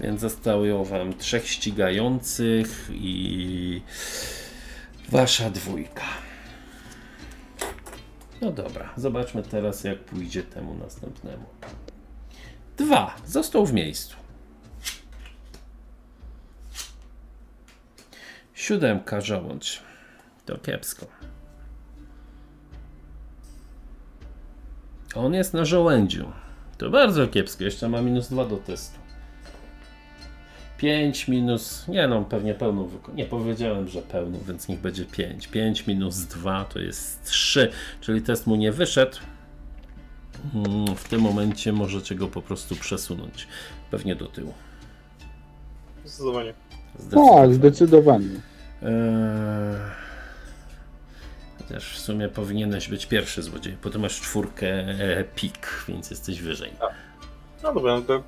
Więc 0.00 0.20
zostało 0.20 0.84
wam 0.84 1.14
trzech 1.14 1.48
ścigających 1.48 2.90
i 2.92 3.82
wasza 5.08 5.50
dwójka. 5.50 6.04
No 8.40 8.52
dobra, 8.52 8.92
zobaczmy 8.96 9.42
teraz, 9.42 9.84
jak 9.84 9.98
pójdzie 9.98 10.42
temu 10.42 10.74
następnemu. 10.74 11.46
Dwa. 12.76 13.16
Został 13.26 13.66
w 13.66 13.72
miejscu. 13.72 14.16
Siódemka 18.54 19.20
żołądź. 19.20 19.82
To 20.46 20.58
kiepsko. 20.58 21.06
On 25.14 25.34
jest 25.34 25.54
na 25.54 25.64
żołędziu. 25.64 26.32
To 26.78 26.90
bardzo 26.90 27.28
kiepsko. 27.28 27.64
Jeszcze 27.64 27.88
ma 27.88 28.02
minus 28.02 28.28
dwa 28.28 28.44
do 28.44 28.56
testu. 28.56 29.07
5 30.78 31.28
minus. 31.28 31.88
Nie 31.88 32.08
no, 32.08 32.24
pewnie 32.24 32.54
pełną 32.54 32.90
Nie 33.14 33.24
powiedziałem, 33.24 33.88
że 33.88 34.02
pełną, 34.02 34.38
więc 34.48 34.68
niech 34.68 34.80
będzie 34.80 35.04
5. 35.04 35.46
5 35.46 35.86
minus 35.86 36.16
2 36.18 36.64
to 36.64 36.78
jest 36.78 37.24
3, 37.24 37.70
czyli 38.00 38.22
test 38.22 38.46
mu 38.46 38.56
nie 38.56 38.72
wyszedł. 38.72 39.16
Mm, 40.54 40.96
W 40.96 41.08
tym 41.08 41.20
momencie 41.20 41.72
możecie 41.72 42.14
go 42.14 42.28
po 42.28 42.42
prostu 42.42 42.76
przesunąć. 42.76 43.48
Pewnie 43.90 44.16
do 44.16 44.26
tyłu. 44.26 44.54
Zdecydowanie. 46.04 46.54
Tak, 47.10 47.54
zdecydowanie. 47.54 48.26
Eee, 48.82 48.88
Chociaż 51.68 51.92
w 51.92 51.98
sumie 51.98 52.28
powinieneś 52.28 52.88
być 52.88 53.06
pierwszy 53.06 53.42
złodziej, 53.42 53.76
bo 53.84 53.90
ty 53.90 53.98
masz 53.98 54.20
czwórkę 54.20 54.68
e, 54.68 55.24
pik, 55.24 55.84
więc 55.88 56.10
jesteś 56.10 56.40
wyżej. 56.42 56.70
No 57.62 57.74
dobra, 57.74 57.94
no 57.94 58.02
to 58.02 58.22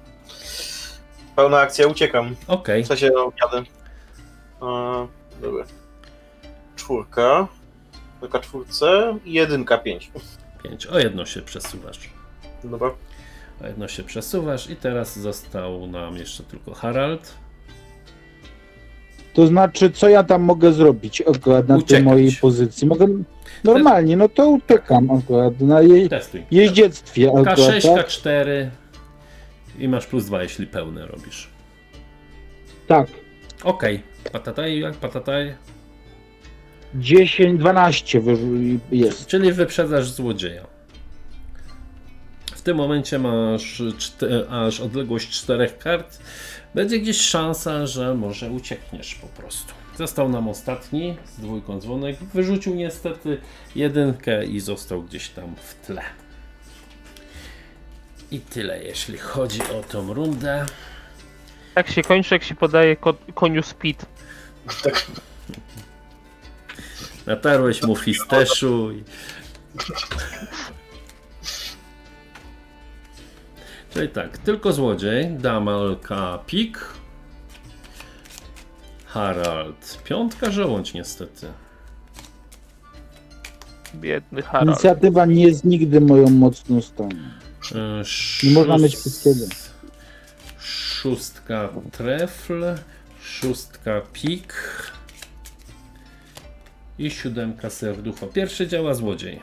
pełna 1.41 1.59
akcja, 1.61 1.87
uciekam. 1.87 2.37
Okej, 2.47 2.85
W 2.85 2.87
sensie, 2.87 3.11
no, 3.15 3.33
jadę. 3.43 3.59
E, 4.63 5.07
dobra. 5.43 5.65
Czwórka. 6.77 7.49
Tylko 8.21 8.39
czwórce 8.39 9.19
i 9.25 9.33
jedynka 9.33 9.79
pięć. 9.79 10.11
5. 10.63 10.87
O 10.87 10.99
jedno 10.99 11.27
się 11.27 11.43
przesuwasz. 11.43 12.11
Dobra. 12.65 12.91
O 13.63 13.67
jedno 13.67 13.89
się 13.89 14.03
przesuwasz 14.03 14.71
i 14.71 14.77
teraz 14.77 15.19
został 15.19 15.87
nam 15.87 16.17
jeszcze 16.17 16.43
tylko 16.43 16.75
Harald. 16.75 17.35
To 19.35 19.47
znaczy, 19.47 19.91
co 19.91 20.09
ja 20.09 20.25
tam 20.25 20.43
mogę 20.43 20.73
zrobić 20.73 21.21
akurat 21.21 21.69
na 21.69 21.75
tej 21.75 21.85
Uciekać. 21.85 22.05
mojej 22.05 22.33
pozycji? 22.41 22.87
Mogę 22.89 23.07
normalnie, 23.65 24.17
no 24.17 24.29
to 24.29 24.49
uciekam 24.49 25.11
akurat 25.11 25.61
na 25.61 25.81
jej 25.81 26.09
Testuj. 26.09 26.45
jeździectwie 26.51 27.29
akurat, 27.29 27.59
K6, 27.59 27.95
tak? 27.95 28.09
K4 28.09 28.69
i 29.79 29.89
masz 29.89 30.07
plus 30.07 30.25
2, 30.25 30.43
jeśli 30.43 30.67
pełne 30.67 31.07
robisz. 31.07 31.49
Tak. 32.87 33.07
Okej, 33.65 34.03
patataj, 34.33 34.81
jak 34.81 34.95
patataj. 34.95 35.55
10, 36.95 37.61
12 37.61 38.21
wyż- 38.21 38.79
jest. 38.93 39.27
Czyli 39.27 39.53
wyprzedzasz 39.53 40.11
złodzieja. 40.11 40.67
W 42.47 42.63
tym 42.63 42.77
momencie 42.77 43.19
masz 43.19 43.83
aż 44.51 44.81
odległość 44.81 45.31
czterech 45.31 45.79
kart. 45.79 46.19
Będzie 46.75 46.99
gdzieś 46.99 47.21
szansa, 47.21 47.87
że 47.87 48.15
może 48.15 48.51
uciekniesz 48.51 49.15
po 49.15 49.27
prostu. 49.27 49.75
Został 49.99 50.29
nam 50.29 50.49
ostatni 50.49 51.17
z 51.37 51.41
dwójką 51.41 51.81
dzwonek. 51.81 52.17
Wyrzucił 52.35 52.75
niestety 52.75 53.39
jedynkę 53.77 54.45
i 54.47 54.61
został 54.61 55.03
gdzieś 55.03 55.29
tam 55.29 55.55
w 55.57 55.87
tle. 55.87 56.03
I 58.31 58.41
tyle, 58.41 58.83
jeśli 58.83 59.19
chodzi 59.19 59.63
o 59.63 59.83
tą 59.83 60.15
rundę. 60.15 60.67
Tak 61.75 61.91
się 61.91 62.03
kończy, 62.03 62.35
jak 62.35 62.45
się 62.45 62.55
podaje 62.55 62.97
ko 62.97 63.15
koniu 63.35 63.63
speed. 63.63 64.07
Natarłeś 67.27 67.83
mu 67.83 67.97
fisteszu 67.97 68.93
i... 68.93 69.05
Czyli 73.95 74.09
tak, 74.09 74.39
tylko 74.39 74.73
złodziej, 74.73 75.31
Damalka 75.31 76.39
pik, 76.47 76.95
Harald 79.07 80.03
piątka, 80.05 80.51
żołądź 80.51 80.95
niestety. 80.95 81.47
Biedny 83.95 84.43
Harald. 84.43 84.69
Inicjatywa 84.69 85.27
nie 85.27 85.45
jest 85.45 85.65
nigdy 85.65 86.01
moją 86.01 86.31
mocną 86.31 86.83
stroną. 86.83 87.17
E, 87.75 88.03
Nie 88.43 88.55
można 88.55 88.79
mieć 88.79 88.97
wszystkiego. 88.97 89.47
Szóstka 90.59 91.69
trefl, 91.93 92.65
szóstka 93.23 94.03
pik 94.13 94.55
i 96.99 97.11
siódemka 97.11 97.71
serducho. 97.71 98.27
Pierwszy 98.27 98.69
działa 98.69 98.95
złodziej. 98.95 99.41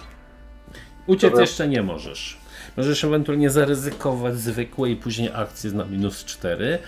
Uciec 1.07 1.29
Dobra. 1.29 1.41
jeszcze 1.41 1.67
nie 1.67 1.83
możesz. 1.83 2.37
Możesz 2.77 3.03
ewentualnie 3.03 3.49
zaryzykować 3.49 4.37
zwykłe 4.37 4.89
i 4.89 4.95
później 4.95 5.29
akcję 5.33 5.71
na 5.71 5.85
minus 5.85 6.25
4. 6.25 6.79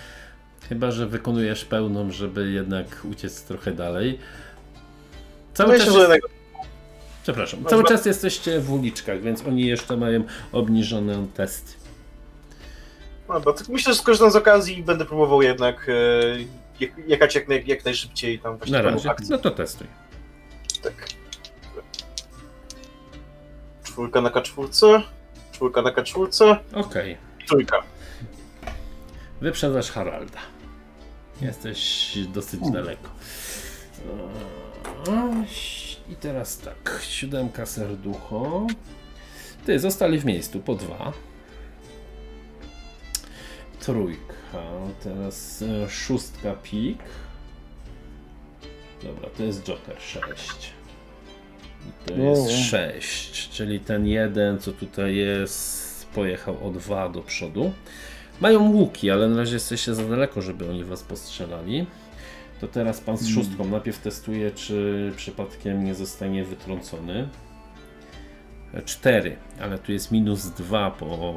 Chyba, 0.69 0.91
że 0.91 1.07
wykonujesz 1.07 1.65
pełną, 1.65 2.11
żeby 2.11 2.51
jednak 2.51 3.05
uciec 3.11 3.43
trochę 3.43 3.71
dalej. 3.71 4.19
Cały 5.53 5.73
Myślę, 5.73 5.85
czas 5.85 5.95
jest... 5.95 6.38
Przepraszam, 7.33 7.65
cały 7.65 7.83
czas 7.83 8.05
jesteście 8.05 8.59
w 8.59 8.71
uliczkach, 8.73 9.21
więc 9.21 9.45
oni 9.47 9.65
jeszcze 9.67 9.97
mają 9.97 10.23
obniżone 10.51 11.27
testy. 11.33 11.71
No, 13.29 13.39
bo 13.41 13.53
tak 13.53 13.69
myślę, 13.69 13.93
że 13.93 13.99
skorzystam 13.99 14.31
z 14.31 14.35
okazji 14.35 14.79
i 14.79 14.83
będę 14.83 15.05
próbował 15.05 15.41
jednak 15.41 15.89
e, 15.89 15.93
je- 16.79 16.91
jechać 17.07 17.35
jak, 17.35 17.47
naj, 17.47 17.63
jak 17.67 17.85
najszybciej 17.85 18.39
tam 18.39 18.57
właśnie 18.57 18.73
Na 18.77 18.81
razie. 18.81 19.09
akcję. 19.11 19.27
No 19.29 19.37
to 19.37 19.51
testuj. 19.51 19.87
Tak. 20.83 20.93
Czwórka 23.83 24.21
na 24.21 24.29
K4, 24.29 25.01
czwórka 25.51 25.81
na 25.81 25.89
K4 25.91 26.55
Okej. 26.73 27.17
i 27.43 27.45
trójka. 27.45 27.83
Wyprzedzasz 29.41 29.91
Haralda. 29.91 30.37
Jesteś 31.41 32.13
dosyć 32.33 32.59
O. 32.63 32.69
daleko. 32.69 33.09
Eee, 35.07 35.45
I 36.09 36.15
teraz 36.15 36.57
tak. 36.57 36.99
Siódemka 37.03 37.65
serducho. 37.65 38.67
Ty, 39.65 39.79
zostali 39.79 40.19
w 40.19 40.25
miejscu 40.25 40.59
po 40.59 40.75
dwa. 40.75 41.13
Trójka. 43.79 44.33
Teraz 45.03 45.61
e, 45.61 45.89
szóstka 45.89 46.53
pik. 46.53 46.99
Dobra, 49.03 49.29
to 49.37 49.43
jest 49.43 49.63
Joker 49.63 50.01
6. 50.01 50.73
I 51.87 52.07
to 52.07 52.13
O, 52.13 52.17
jest 52.17 52.41
o. 52.41 52.53
6, 52.53 53.49
czyli 53.49 53.79
ten 53.79 54.07
jeden, 54.07 54.59
co 54.59 54.71
tutaj 54.71 55.15
jest, 55.15 56.07
pojechał 56.07 56.67
o 56.67 56.71
2 56.71 57.09
do 57.09 57.21
przodu. 57.21 57.73
Mają 58.41 58.71
łuki, 58.71 59.11
ale 59.11 59.27
na 59.27 59.37
razie 59.37 59.53
jesteście 59.53 59.95
za 59.95 60.03
daleko, 60.03 60.41
żeby 60.41 60.69
oni 60.69 60.83
was 60.83 61.03
postrzelali. 61.03 61.85
To 62.59 62.67
teraz 62.67 63.01
pan 63.01 63.17
z 63.17 63.27
szóstką 63.27 63.65
najpierw 63.65 63.99
testuje, 63.99 64.51
czy 64.51 65.11
przypadkiem 65.15 65.83
nie 65.83 65.95
zostanie 65.95 66.43
wytrącony. 66.43 67.29
4, 68.85 69.37
ale 69.61 69.79
tu 69.79 69.91
jest 69.91 70.11
minus 70.11 70.45
2 70.45 70.91
po. 70.91 71.33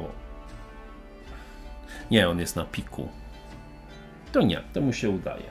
Nie, 2.11 2.29
on 2.29 2.39
jest 2.39 2.55
na 2.55 2.65
piku. 2.65 3.09
To 4.31 4.41
nie, 4.41 4.61
to 4.73 4.81
mu 4.81 4.93
się 4.93 5.09
udaje. 5.09 5.43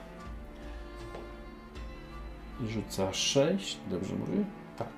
Rzuca 2.68 3.12
6, 3.12 3.78
dobrze 3.90 4.14
mówię? 4.14 4.44
Tak. 4.78 4.88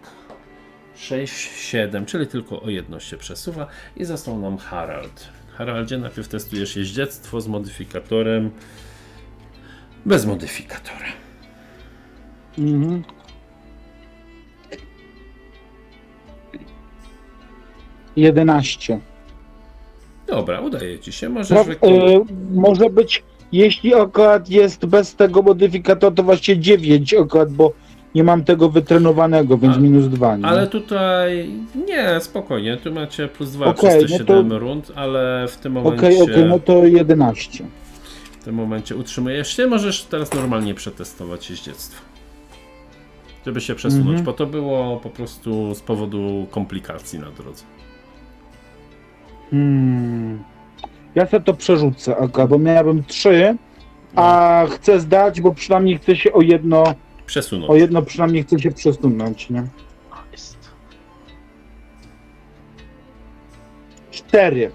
6, 0.97 1.35
7, 1.71 2.07
czyli 2.07 2.27
tylko 2.27 2.63
o 2.63 2.71
jedno 2.71 3.01
się 3.01 3.17
przesuwa 3.17 3.67
i 3.97 4.05
został 4.05 4.39
nam 4.39 4.59
Harald. 4.59 5.29
Haraldzie, 5.53 5.99
najpierw 5.99 6.29
testujesz 6.29 6.77
jeździectwo 6.77 7.41
z 7.41 7.49
modyfikatorem. 7.49 8.51
Bez 10.07 10.27
modyfikatora. 10.27 11.07
Mhm. 12.59 13.03
Jedenaście. 18.17 19.01
Dobra, 20.27 20.61
udaje 20.61 20.99
ci 20.99 21.13
się. 21.13 21.29
Możesz 21.29 21.51
No, 21.51 21.89
e, 21.89 22.25
może 22.55 22.91
być, 22.91 23.23
jeśli 23.53 23.95
akurat 23.95 24.51
jest 24.51 24.87
bez 24.87 25.15
tego 25.15 25.43
modyfikatora, 25.43 26.17
to 26.17 26.23
właśnie 26.23 26.59
9 26.59 27.15
akurat, 27.15 27.53
bo 27.53 27.73
nie 28.15 28.25
mam 28.25 28.45
tego 28.45 28.69
wytrenowanego, 28.69 29.59
więc 29.59 29.77
A- 29.77 29.81
minus 29.81 30.09
2. 30.09 30.37
Nie? 30.37 30.47
Ale 30.47 30.67
tutaj 30.67 31.51
nie, 31.89 32.21
spokojnie. 32.21 32.77
Tu 32.77 32.93
macie 32.93 33.29
plus 33.29 33.51
2 33.51 33.67
Okej, 33.67 34.05
przez 34.05 34.19
te 34.19 34.19
no 34.19 34.19
7 34.19 34.49
to- 34.51 34.59
rund, 34.59 34.93
ale 34.95 35.47
w 35.49 35.57
tym 35.57 35.73
momencie, 35.73 36.07
Okej, 36.07 36.23
okej, 36.23 36.45
no 36.45 36.59
to 36.59 36.87
11. 36.87 37.65
w 38.45 38.47
tym 38.47 38.55
momencie 38.55 38.97
utrzymujesz 38.97 39.57
się. 39.57 39.67
Możesz 39.67 40.05
teraz 40.05 40.35
normalnie 40.35 40.75
przetestować 40.75 41.51
jeździectwo. 41.51 42.03
Żeby 43.47 43.61
się 43.61 43.75
przesunąć, 43.75 44.07
Mhm. 44.09 44.25
bo 44.25 44.33
to 44.33 44.47
było 44.47 45.01
po 45.01 45.11
prostu 45.11 45.75
z 45.75 45.81
powodu 45.81 46.47
komplikacji 46.51 47.19
na 47.19 47.31
drodze. 47.31 47.65
Hmm. 49.51 50.45
Ja 51.15 51.27
sobie 51.27 51.45
to 51.45 51.55
przerzucę, 51.55 52.17
Aga, 52.17 52.47
bo 52.47 52.59
miałbym 52.59 53.05
3, 53.05 53.57
a 54.17 54.63
chcę 54.71 55.01
zdać, 55.01 55.41
bo 55.41 55.55
przynajmniej 55.55 55.99
chcę 55.99 56.17
się 56.17 56.33
o 56.33 56.43
jedno, 56.43 56.85
Przesunąć. 57.27 57.71
o 57.71 57.75
jedno 57.77 58.03
przynajmniej 58.03 58.43
chcę 58.43 58.59
się 58.59 58.71
przesunąć, 58.71 59.51
nie? 59.51 59.65
Jest. 60.33 60.71
4. 64.11 64.71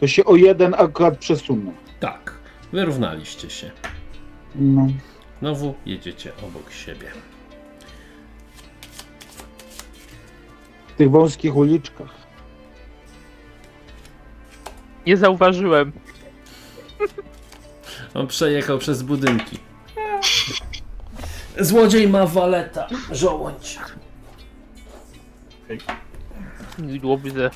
To 0.00 0.06
się 0.06 0.24
o 0.24 0.36
jeden 0.36 0.74
akurat 0.78 1.18
przesunę. 1.18 1.72
Tak, 2.00 2.33
wyrównaliście 2.74 3.50
się. 3.50 3.70
No. 4.54 4.86
Znowu 5.40 5.74
jedziecie 5.86 6.32
obok 6.48 6.72
siebie. 6.72 7.10
W 10.88 10.96
tych 10.96 11.10
wąskich 11.10 11.56
uliczkach. 11.56 12.14
Nie 15.06 15.16
zauważyłem. 15.16 15.92
On 18.14 18.26
przejechał 18.26 18.78
przez 18.78 19.02
budynki. 19.02 19.58
Złodziej 21.60 22.08
ma 22.08 22.26
waleta, 22.26 22.88
żołądź. 23.12 23.78
Widło 26.78 27.18
widzę. 27.18 27.50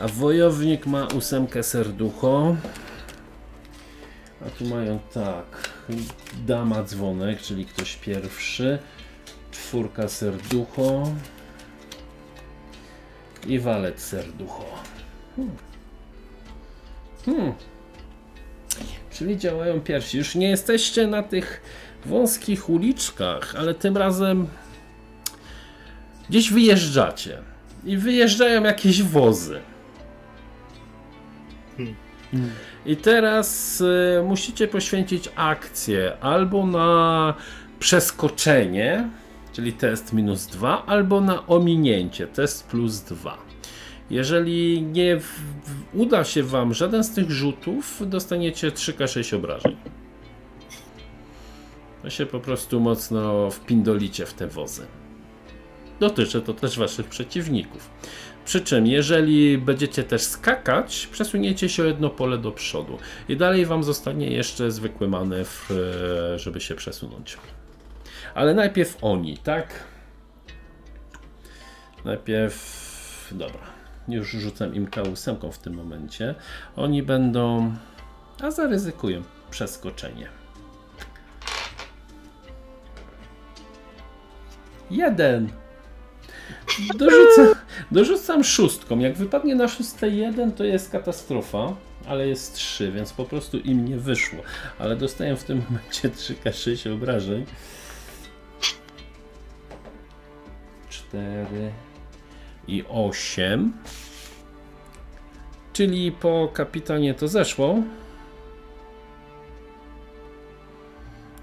A 0.00 0.08
wojownik 0.08 0.86
ma 0.86 1.06
ósemkę 1.06 1.62
serducho. 1.62 2.56
A 4.46 4.50
tu 4.50 4.64
mają 4.64 4.98
tak. 5.14 5.70
Dama 6.46 6.82
dzwonek, 6.82 7.40
czyli 7.40 7.66
ktoś 7.66 7.96
pierwszy. 7.96 8.78
Czwórka 9.50 10.08
serducho. 10.08 11.12
I 13.46 13.58
walet 13.58 14.00
serducho. 14.00 14.64
Hmm. 15.36 15.56
Hmm. 17.24 17.52
Czyli 19.10 19.38
działają 19.38 19.80
pierwsi. 19.80 20.18
Już 20.18 20.34
nie 20.34 20.48
jesteście 20.48 21.06
na 21.06 21.22
tych 21.22 21.60
wąskich 22.06 22.70
uliczkach, 22.70 23.54
ale 23.58 23.74
tym 23.74 23.96
razem 23.96 24.48
gdzieś 26.28 26.52
wyjeżdżacie. 26.52 27.38
I 27.84 27.96
wyjeżdżają 27.96 28.62
jakieś 28.62 29.02
wozy. 29.02 29.60
I 32.86 32.96
teraz 32.96 33.80
y, 33.80 34.22
musicie 34.24 34.68
poświęcić 34.68 35.30
akcję 35.36 36.16
albo 36.20 36.66
na 36.66 37.34
przeskoczenie, 37.78 39.08
czyli 39.52 39.72
test 39.72 40.12
minus 40.12 40.46
2, 40.46 40.86
albo 40.86 41.20
na 41.20 41.46
ominięcie, 41.46 42.26
test 42.26 42.68
plus 42.68 43.00
2. 43.00 43.38
Jeżeli 44.10 44.82
nie 44.82 45.16
w, 45.16 45.24
w, 45.24 46.00
uda 46.00 46.24
się 46.24 46.42
Wam 46.42 46.74
żaden 46.74 47.04
z 47.04 47.14
tych 47.14 47.30
rzutów, 47.30 48.02
dostaniecie 48.06 48.70
3K6 48.70 49.36
obrażeń. 49.36 49.76
To 52.02 52.10
się 52.10 52.26
po 52.26 52.40
prostu 52.40 52.80
mocno 52.80 53.50
wpindolicie 53.50 54.26
w 54.26 54.34
te 54.34 54.46
wozy. 54.46 54.86
Dotyczy 56.00 56.42
to 56.42 56.54
też 56.54 56.78
Waszych 56.78 57.06
przeciwników. 57.06 57.90
Przy 58.44 58.60
czym, 58.60 58.86
jeżeli 58.86 59.58
będziecie 59.58 60.04
też 60.04 60.22
skakać, 60.22 61.06
przesuniecie 61.12 61.68
się 61.68 61.82
o 61.82 61.86
jedno 61.86 62.10
pole 62.10 62.38
do 62.38 62.52
przodu. 62.52 62.98
I 63.28 63.36
dalej 63.36 63.66
Wam 63.66 63.84
zostanie 63.84 64.26
jeszcze 64.30 64.70
zwykły 64.70 65.08
manewr, 65.08 65.72
e, 65.72 66.38
żeby 66.38 66.60
się 66.60 66.74
przesunąć. 66.74 67.36
Ale 68.34 68.54
najpierw 68.54 68.98
oni, 69.02 69.38
tak? 69.38 69.84
Najpierw. 72.04 72.94
Dobra. 73.32 73.60
Już 74.08 74.30
rzucam 74.30 74.74
im 74.74 74.86
K8 74.86 75.52
w 75.52 75.58
tym 75.58 75.74
momencie. 75.74 76.34
Oni 76.76 77.02
będą. 77.02 77.74
A 78.42 78.50
zaryzykują 78.50 79.22
przeskoczenie. 79.50 80.28
Jeden. 84.90 85.63
Dorzucam, 86.94 87.54
dorzucam 87.90 88.44
szóstką. 88.44 88.98
Jak 88.98 89.16
wypadnie 89.16 89.54
na 89.54 89.68
szóste 89.68 90.08
jeden, 90.08 90.52
to 90.52 90.64
jest 90.64 90.90
katastrofa, 90.90 91.76
ale 92.06 92.28
jest 92.28 92.54
3, 92.54 92.92
więc 92.92 93.12
po 93.12 93.24
prostu 93.24 93.58
im 93.58 93.84
nie 93.84 93.96
wyszło. 93.96 94.42
Ale 94.78 94.96
dostaję 94.96 95.36
w 95.36 95.44
tym 95.44 95.62
momencie 95.70 96.08
3K6 96.08 96.92
obrażeń. 96.94 97.46
4 100.88 101.72
i 102.68 102.84
8. 102.88 103.72
Czyli 105.72 106.12
po 106.12 106.50
kapitanie 106.52 107.14
to 107.14 107.28
zeszło. 107.28 107.82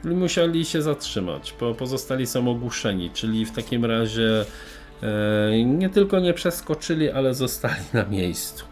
Musieli 0.03 0.65
się 0.65 0.81
zatrzymać, 0.81 1.55
bo 1.59 1.73
pozostali 1.73 2.27
są 2.27 2.47
ogłuszeni, 2.51 3.09
czyli 3.09 3.45
w 3.45 3.51
takim 3.51 3.85
razie 3.85 4.45
nie 5.65 5.89
tylko 5.89 6.19
nie 6.19 6.33
przeskoczyli, 6.33 7.11
ale 7.11 7.33
zostali 7.33 7.83
na 7.93 8.05
miejscu. 8.05 8.65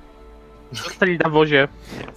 Zostali 0.71 1.17
na 1.17 1.29
wozie. 1.29 1.67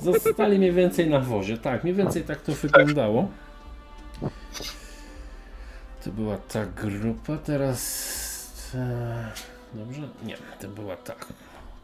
Zostali 0.01 0.59
mniej 0.59 0.73
więcej 0.73 1.11
na 1.11 1.21
wozie, 1.21 1.59
tak, 1.59 1.85
mniej 1.85 1.97
więcej 1.97 2.23
tak 2.23 2.41
to 2.41 2.53
wyglądało. 2.53 3.29
To 6.05 6.11
była 6.11 6.37
ta 6.37 6.67
grupa, 6.67 7.39
teraz... 7.39 8.73
E, 8.75 9.33
dobrze? 9.75 10.09
Nie, 10.25 10.37
to 10.61 10.69
była 10.69 10.97
ta, 10.97 11.15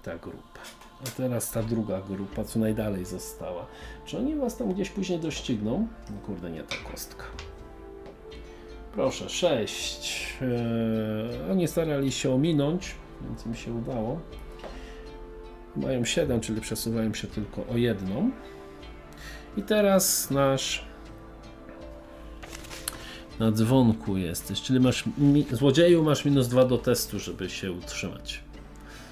ta 0.02 0.18
grupa. 0.18 0.60
A 1.06 1.10
teraz 1.16 1.50
ta 1.50 1.62
druga 1.62 2.00
grupa, 2.00 2.44
co 2.44 2.58
najdalej 2.58 3.04
została. 3.04 3.66
Czy 4.04 4.18
oni 4.18 4.36
was 4.36 4.56
tam 4.56 4.72
gdzieś 4.72 4.90
później 4.90 5.18
dościgną? 5.18 5.88
No 6.10 6.16
kurde, 6.26 6.50
nie 6.50 6.62
ta 6.62 6.76
kostka. 6.90 7.24
Proszę, 8.98 9.28
6. 9.28 10.38
Eee, 10.42 11.50
oni 11.50 11.68
starali 11.68 12.12
się 12.12 12.34
ominąć. 12.34 12.94
więc 13.22 13.46
im 13.46 13.54
się 13.54 13.72
udało. 13.72 14.20
Mają 15.76 16.04
7, 16.04 16.40
czyli 16.40 16.60
przesuwają 16.60 17.14
się 17.14 17.28
tylko 17.28 17.66
o 17.66 17.76
jedną. 17.76 18.30
I 19.56 19.62
teraz 19.62 20.30
nasz 20.30 20.84
na 23.38 23.52
dzwonku 23.52 24.16
jesteś, 24.16 24.62
czyli 24.62 24.80
masz 24.80 25.04
mi, 25.18 25.46
złodzieju 25.52 26.02
masz 26.02 26.24
minus 26.24 26.48
2 26.48 26.64
do 26.64 26.78
testu, 26.78 27.18
żeby 27.18 27.50
się 27.50 27.72
utrzymać. 27.72 28.40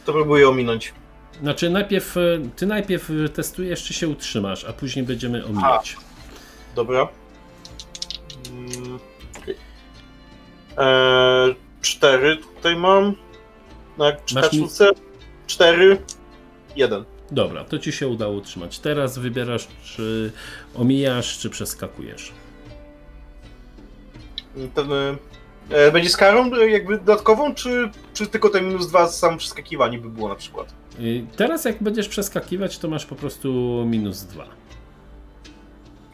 To 0.05 0.13
próbuję 0.13 0.49
ominąć. 0.49 0.95
Znaczy 1.41 1.71
najpierw, 1.71 2.17
e, 2.17 2.21
ty 2.57 2.67
najpierw 2.67 3.11
testujesz, 3.35 3.85
czy 3.85 3.95
się 3.95 4.09
utrzymasz, 4.09 4.65
a 4.65 4.73
później 4.73 5.05
będziemy 5.05 5.45
omijać. 5.45 5.97
Dobra. 6.75 7.09
Mm. 8.51 9.16
Eee, 10.77 11.55
cztery 11.81 12.37
tutaj 12.37 12.77
mam. 12.77 13.15
Na 13.99 14.11
mi- 14.11 14.49
czwórce. 14.49 14.91
Cztery. 15.47 15.99
Jeden. 16.77 17.05
Dobra, 17.31 17.65
to 17.65 17.79
ci 17.79 17.93
się 17.93 18.09
udało 18.09 18.35
utrzymać. 18.35 18.79
Teraz 18.79 19.19
wybierasz, 19.19 19.69
czy 19.85 20.33
omijasz, 20.75 21.39
czy 21.39 21.51
przeskakujesz. 21.51 22.33
Ten, 24.75 24.93
e, 25.71 25.93
będzie 25.93 26.11
z 26.11 26.17
karą 26.17 26.55
e, 26.55 26.71
jakby 26.71 26.99
dodatkową, 26.99 27.55
czy, 27.55 27.91
czy 28.15 28.27
tylko 28.27 28.49
ten 28.49 28.69
minus 28.69 28.87
dwa 28.89 29.07
za 29.07 29.13
samo 29.13 29.37
przeskakiwanie 29.37 29.99
by 29.99 30.09
było 30.09 30.29
na 30.29 30.35
przykład? 30.35 30.75
Teraz 31.37 31.65
jak 31.65 31.83
będziesz 31.83 32.09
przeskakiwać, 32.09 32.79
to 32.79 32.89
masz 32.89 33.07
po 33.07 33.15
prostu 33.15 33.49
minus 33.87 34.23
2. 34.23 34.47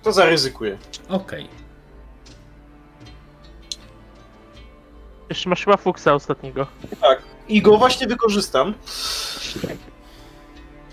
To 0.03 0.13
zaryzykuję. 0.13 0.79
Okej. 1.09 1.49
Jeszcze 5.33 5.49
masz 5.51 5.65
chyba 5.65 5.77
fuksa 5.77 6.15
ostatniego. 6.15 6.67
Tak. 7.01 7.23
I 7.49 7.63
go 7.63 7.79
właśnie 7.79 8.07
wykorzystam. 8.07 8.75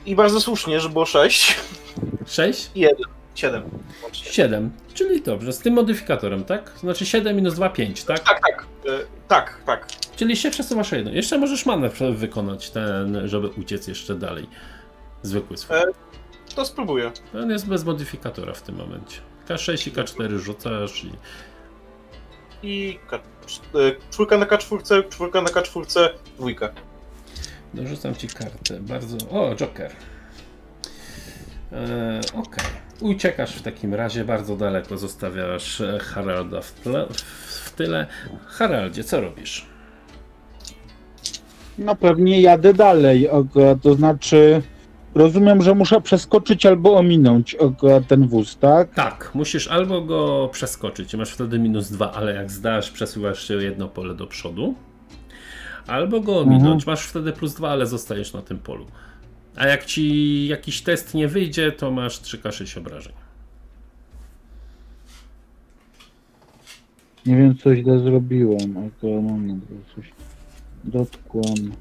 I 0.05 0.15
bardzo 0.15 0.41
słusznie, 0.41 0.79
że 0.79 0.89
było 0.89 1.05
6. 1.05 1.57
6? 2.27 2.71
7. 3.35 3.63
7. 4.13 4.71
Czyli 4.93 5.21
dobrze, 5.21 5.53
z 5.53 5.59
tym 5.59 5.73
modyfikatorem, 5.73 6.43
tak? 6.43 6.71
Znaczy 6.79 7.05
7 7.05 7.35
minus 7.35 7.53
2, 7.55 7.69
5, 7.69 8.03
tak? 8.03 8.19
Tak, 8.19 8.39
tak. 8.41 8.65
E, 8.85 8.89
tak, 9.27 9.61
tak. 9.65 9.87
Czyli 10.15 10.37
się 10.37 10.51
przesuwasz 10.51 10.93
o 10.93 10.95
jedno. 10.95 11.11
Jeszcze 11.11 11.37
możesz 11.37 11.65
manewr 11.65 12.13
wykonać 12.13 12.69
ten, 12.69 13.27
żeby 13.29 13.47
uciec 13.47 13.87
jeszcze 13.87 14.15
dalej. 14.15 14.47
Zwykły 15.21 15.57
swój. 15.57 15.77
E. 15.77 15.83
To 16.55 16.65
spróbuję. 16.65 17.11
On 17.33 17.49
jest 17.51 17.67
bez 17.67 17.85
modyfikatora 17.85 18.53
w 18.53 18.61
tym 18.61 18.75
momencie. 18.75 19.21
K6 19.47 19.87
i 19.87 19.91
K4 19.91 20.37
rzucasz 20.37 21.03
i 21.03 21.11
I 22.63 22.99
K, 23.07 23.19
czwórka 24.11 24.37
na 24.37 24.45
K4, 24.45 25.09
czwórka 25.09 25.41
na 25.41 25.49
K4, 25.49 26.09
dwójka. 26.37 26.69
dorzucam 27.73 28.15
ci 28.15 28.27
kartę. 28.27 28.79
Bardzo. 28.79 29.17
O, 29.31 29.55
Joker. 29.55 29.91
Eee, 31.71 32.21
Okej. 32.33 32.65
Uciekasz 33.01 33.55
w 33.55 33.61
takim 33.61 33.93
razie 33.93 34.25
bardzo 34.25 34.55
daleko, 34.55 34.97
zostawiasz 34.97 35.81
e, 35.81 35.99
Haralda 35.99 36.61
w, 36.61 36.71
tle, 36.71 37.07
w 37.47 37.71
tyle. 37.71 38.07
Haraldzie, 38.47 39.03
co 39.03 39.21
robisz? 39.21 39.65
No 41.77 41.95
pewnie 41.95 42.41
jadę 42.41 42.73
dalej, 42.73 43.29
to 43.81 43.93
znaczy 43.93 44.61
rozumiem, 45.15 45.61
że 45.61 45.75
muszę 45.75 46.01
przeskoczyć 46.01 46.65
albo 46.65 46.97
ominąć 46.97 47.57
ten 48.07 48.27
wóz, 48.27 48.57
tak? 48.57 48.93
Tak, 48.93 49.31
musisz 49.33 49.67
albo 49.67 50.01
go 50.01 50.49
przeskoczyć, 50.51 51.15
masz 51.15 51.31
wtedy 51.31 51.59
minus 51.59 51.91
dwa, 51.91 52.11
ale 52.11 52.33
jak 52.33 52.51
zdasz, 52.51 52.91
przesuwasz 52.91 53.47
się 53.47 53.53
jedno 53.53 53.87
pole 53.87 54.15
do 54.15 54.27
przodu. 54.27 54.75
Albo 55.87 56.21
go 56.21 56.39
ominąć, 56.39 56.85
masz 56.85 57.05
wtedy 57.05 57.33
plus 57.33 57.53
dwa, 57.53 57.69
ale 57.69 57.85
zostajesz 57.85 58.33
na 58.33 58.41
tym 58.41 58.59
polu. 58.59 58.85
A 59.55 59.67
jak 59.67 59.85
ci 59.85 60.47
jakiś 60.47 60.81
test 60.81 61.13
nie 61.13 61.27
wyjdzie, 61.27 61.71
to 61.71 61.91
masz 61.91 62.21
3K6 62.21 62.79
obrażeń. 62.79 63.13
Nie 67.25 67.37
wiem, 67.37 67.57
co 67.57 67.75
źle 67.75 67.99
zrobiłem, 67.99 68.77
ok, 68.77 69.03
moment, 69.03 69.63
bo 69.69 69.95
coś 69.95 70.11
dotkłem. 70.83 71.71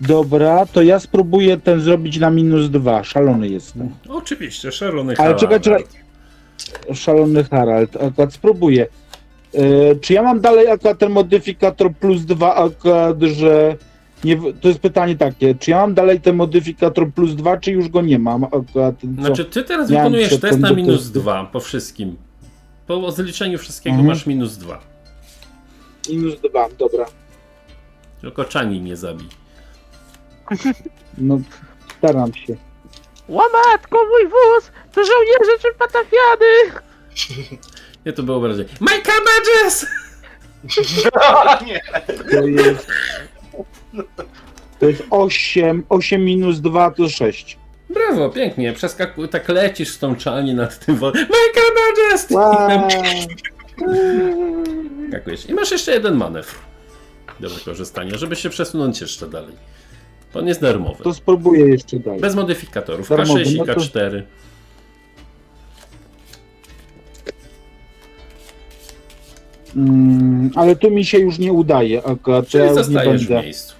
Dobra, 0.00 0.66
to 0.66 0.82
ja 0.82 1.00
spróbuję 1.00 1.56
ten 1.56 1.80
zrobić 1.80 2.18
na 2.18 2.30
minus 2.30 2.70
dwa. 2.70 3.04
Szalony 3.04 3.48
jestem. 3.48 3.90
Oczywiście, 4.08 4.72
szalony 4.72 5.08
Ale 5.08 5.16
Harald. 5.16 5.40
czekaj, 5.40 5.60
czekaj. 5.60 5.84
Szalony 6.94 7.44
Harald, 7.44 7.96
akurat 7.96 8.32
spróbuję. 8.32 8.86
E, 9.54 9.94
czy 9.94 10.12
ja 10.12 10.22
mam 10.22 10.40
dalej 10.40 10.68
akurat 10.68 10.98
ten 10.98 11.12
modyfikator 11.12 11.94
plus 11.94 12.24
dwa, 12.24 12.54
akurat, 12.54 13.22
że. 13.22 13.76
Nie, 14.24 14.36
to 14.60 14.68
jest 14.68 14.80
pytanie 14.80 15.16
takie, 15.16 15.54
czy 15.54 15.70
ja 15.70 15.76
mam 15.76 15.94
dalej 15.94 16.20
ten 16.20 16.36
modyfikator 16.36 17.12
plus 17.12 17.34
dwa, 17.34 17.56
czy 17.56 17.70
już 17.72 17.88
go 17.88 18.02
nie 18.02 18.18
mam? 18.18 18.44
Akurat, 18.44 19.00
ten, 19.00 19.16
co? 19.16 19.22
Znaczy, 19.22 19.44
ty 19.44 19.64
teraz 19.64 19.90
Miałem 19.90 20.12
wykonujesz 20.12 20.40
test 20.40 20.58
na 20.60 20.72
minus 20.72 21.02
testu. 21.02 21.20
2 21.20 21.44
po 21.44 21.60
wszystkim. 21.60 22.16
Po 22.86 23.10
zliczeniu 23.12 23.58
wszystkiego 23.58 23.94
Mhm. 23.96 24.08
masz 24.08 24.26
minus 24.26 24.56
2. 24.56 24.80
Minus 26.10 26.34
dwa, 26.50 26.68
dobra. 26.78 27.04
Tylko 28.20 28.44
czani 28.44 28.80
nie 28.80 28.96
zabij. 28.96 29.28
No, 31.18 31.40
staram 31.98 32.34
się. 32.34 32.56
Łamatko, 33.28 33.98
mój 34.04 34.24
wóz! 34.24 34.70
To 34.92 35.04
żołnierze 35.04 35.58
czy 35.62 35.74
patafiany! 35.78 36.80
Nie, 38.06 38.12
to 38.12 38.22
było 38.22 38.40
bardziej. 38.40 38.66
My 38.80 38.90
cabbages! 38.90 39.86
nie. 41.66 41.80
To 42.30 42.46
jest. 42.46 42.86
To 44.78 44.86
jest 44.86 45.02
8, 45.10 45.84
8 45.88 46.24
minus 46.24 46.60
2 46.60 46.90
to 46.90 47.08
6. 47.08 47.58
Brawo, 47.90 48.30
pięknie. 48.30 48.72
Przeskakuj, 48.72 49.28
tak 49.28 49.48
lecisz 49.48 49.88
z 49.88 49.98
tą 49.98 50.16
czani 50.16 50.54
nad 50.54 50.86
tym 50.86 50.96
wodem. 50.96 51.26
My 51.30 51.36
cabbages! 51.54 52.26
Skakujesz. 55.08 55.46
I 55.50 55.54
masz 55.54 55.70
jeszcze 55.70 55.92
jeden 55.92 56.14
manewr 56.14 56.67
do 57.40 57.50
wykorzystania, 57.50 58.18
żeby 58.18 58.36
się 58.36 58.50
przesunąć 58.50 59.00
jeszcze 59.00 59.28
dalej. 59.28 59.54
On 60.34 60.48
jest 60.48 60.60
darmowy. 60.60 61.04
To 61.04 61.14
spróbuję 61.14 61.66
jeszcze 61.66 61.98
dalej. 61.98 62.20
Bez 62.20 62.34
modyfikatorów. 62.34 63.08
Darmowy, 63.08 63.40
K6 63.40 63.52
i 63.52 63.58
no 63.58 63.64
to- 63.64 63.72
K4. 63.72 64.22
Mm, 69.76 70.50
ale 70.54 70.76
tu 70.76 70.90
mi 70.90 71.04
się 71.04 71.18
już 71.18 71.38
nie 71.38 71.52
udaje. 71.52 72.02
Akurat 72.04 72.44
ja 72.44 72.50
Czyli 72.50 72.64
nie 72.64 72.74
zostajesz 72.74 73.26
w 73.26 73.30
miejscu. 73.30 73.74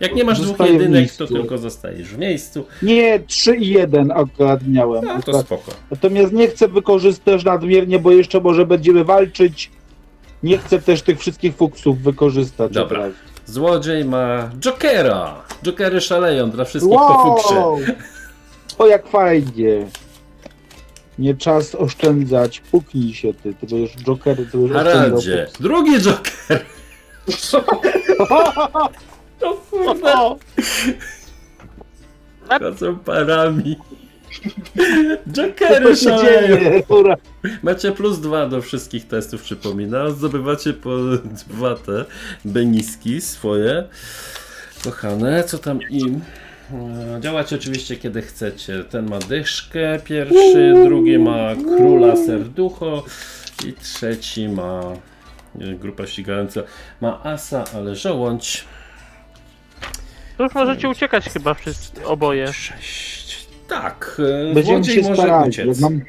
Jak 0.00 0.14
nie 0.14 0.24
masz 0.24 0.40
dwóch 0.40 0.48
Zostaję 0.48 0.78
w 0.78 0.82
jedynek, 0.82 1.12
to 1.12 1.26
tylko 1.26 1.58
zostajesz 1.58 2.08
w 2.08 2.18
miejscu. 2.18 2.66
Nie, 2.82 3.20
3 3.20 3.56
i 3.56 3.68
1 3.68 4.10
akurat 4.10 4.68
miałem. 4.68 5.04
No 5.04 5.10
to 5.10 5.18
Akurat. 5.18 5.46
spoko. 5.46 5.72
Natomiast 5.90 6.32
nie 6.32 6.48
chcę 6.48 6.68
wykorzystać 6.68 7.44
nadmiernie, 7.44 7.98
bo 7.98 8.10
jeszcze 8.10 8.40
może 8.40 8.66
będziemy 8.66 9.04
walczyć. 9.04 9.70
Nie 10.42 10.58
chcę 10.58 10.82
też 10.82 11.02
tych 11.02 11.18
wszystkich 11.20 11.56
fuksów 11.56 11.98
wykorzystać. 12.02 12.72
Dobra. 12.72 13.02
Złodziej 13.46 14.04
ma 14.04 14.50
Jokera. 14.60 15.34
Jokery 15.62 16.00
szaleją 16.00 16.50
dla 16.50 16.64
wszystkich 16.64 16.98
po 16.98 17.22
fukrze. 17.22 17.54
Wow! 17.54 17.78
O 18.78 18.86
jak 18.86 19.08
fajnie. 19.08 19.86
Nie 21.18 21.34
czas 21.34 21.74
oszczędzać. 21.74 22.60
Puknij 22.60 23.14
się 23.14 23.34
ty. 23.34 23.54
Ty 23.54 23.66
będziesz 23.66 23.96
jokery, 23.96 24.46
ty 24.46 24.58
będziesz 24.58 24.76
Haraldzie. 24.76 25.46
Drugi 25.60 26.00
Joker. 26.00 26.64
O 29.42 29.54
kurde. 29.70 30.14
Chodzą 32.60 32.96
parami. 32.98 33.76
Jokery 35.32 35.96
szaleją. 35.96 36.82
Macie 37.62 37.92
plus 37.92 38.20
dwa 38.20 38.46
do 38.48 38.62
wszystkich 38.62 39.06
testów, 39.06 39.42
przypominam. 39.42 40.10
Zdobywacie 40.10 40.72
po 40.72 40.90
dwa 41.48 41.74
te 41.74 42.04
beniski 42.44 43.20
swoje. 43.20 43.84
Kochane, 44.84 45.44
co 45.44 45.58
tam 45.58 45.78
im? 45.90 46.20
E, 46.72 47.20
Działacie 47.20 47.56
oczywiście 47.56 47.96
kiedy 47.96 48.22
chcecie. 48.22 48.84
Ten 48.84 49.10
ma 49.10 49.18
dyszkę 49.18 49.98
pierwszy, 50.04 50.74
drugi 50.84 51.18
ma 51.18 51.54
króla 51.76 52.16
serducho 52.16 53.04
i 53.66 53.72
trzeci 53.72 54.48
ma 54.48 54.80
grupa 55.54 56.06
ścigająca 56.06 56.60
ma 57.00 57.22
asa, 57.22 57.64
ale 57.74 57.96
żołądź. 57.96 58.64
To 60.36 60.42
już 60.44 60.54
możecie 60.54 60.88
uciekać 60.88 61.24
chyba 61.28 61.54
wszyscy, 61.54 62.04
oboje. 62.06 62.52
Sześć. 62.52 63.25
Tak, 63.68 64.20
e, 64.50 64.54
Będziemy 64.54 64.84
złodziej 64.84 65.02
się 65.02 65.08
może 65.08 65.22
starali. 65.22 65.48
uciec. 65.50 65.80
Mam... 65.80 66.00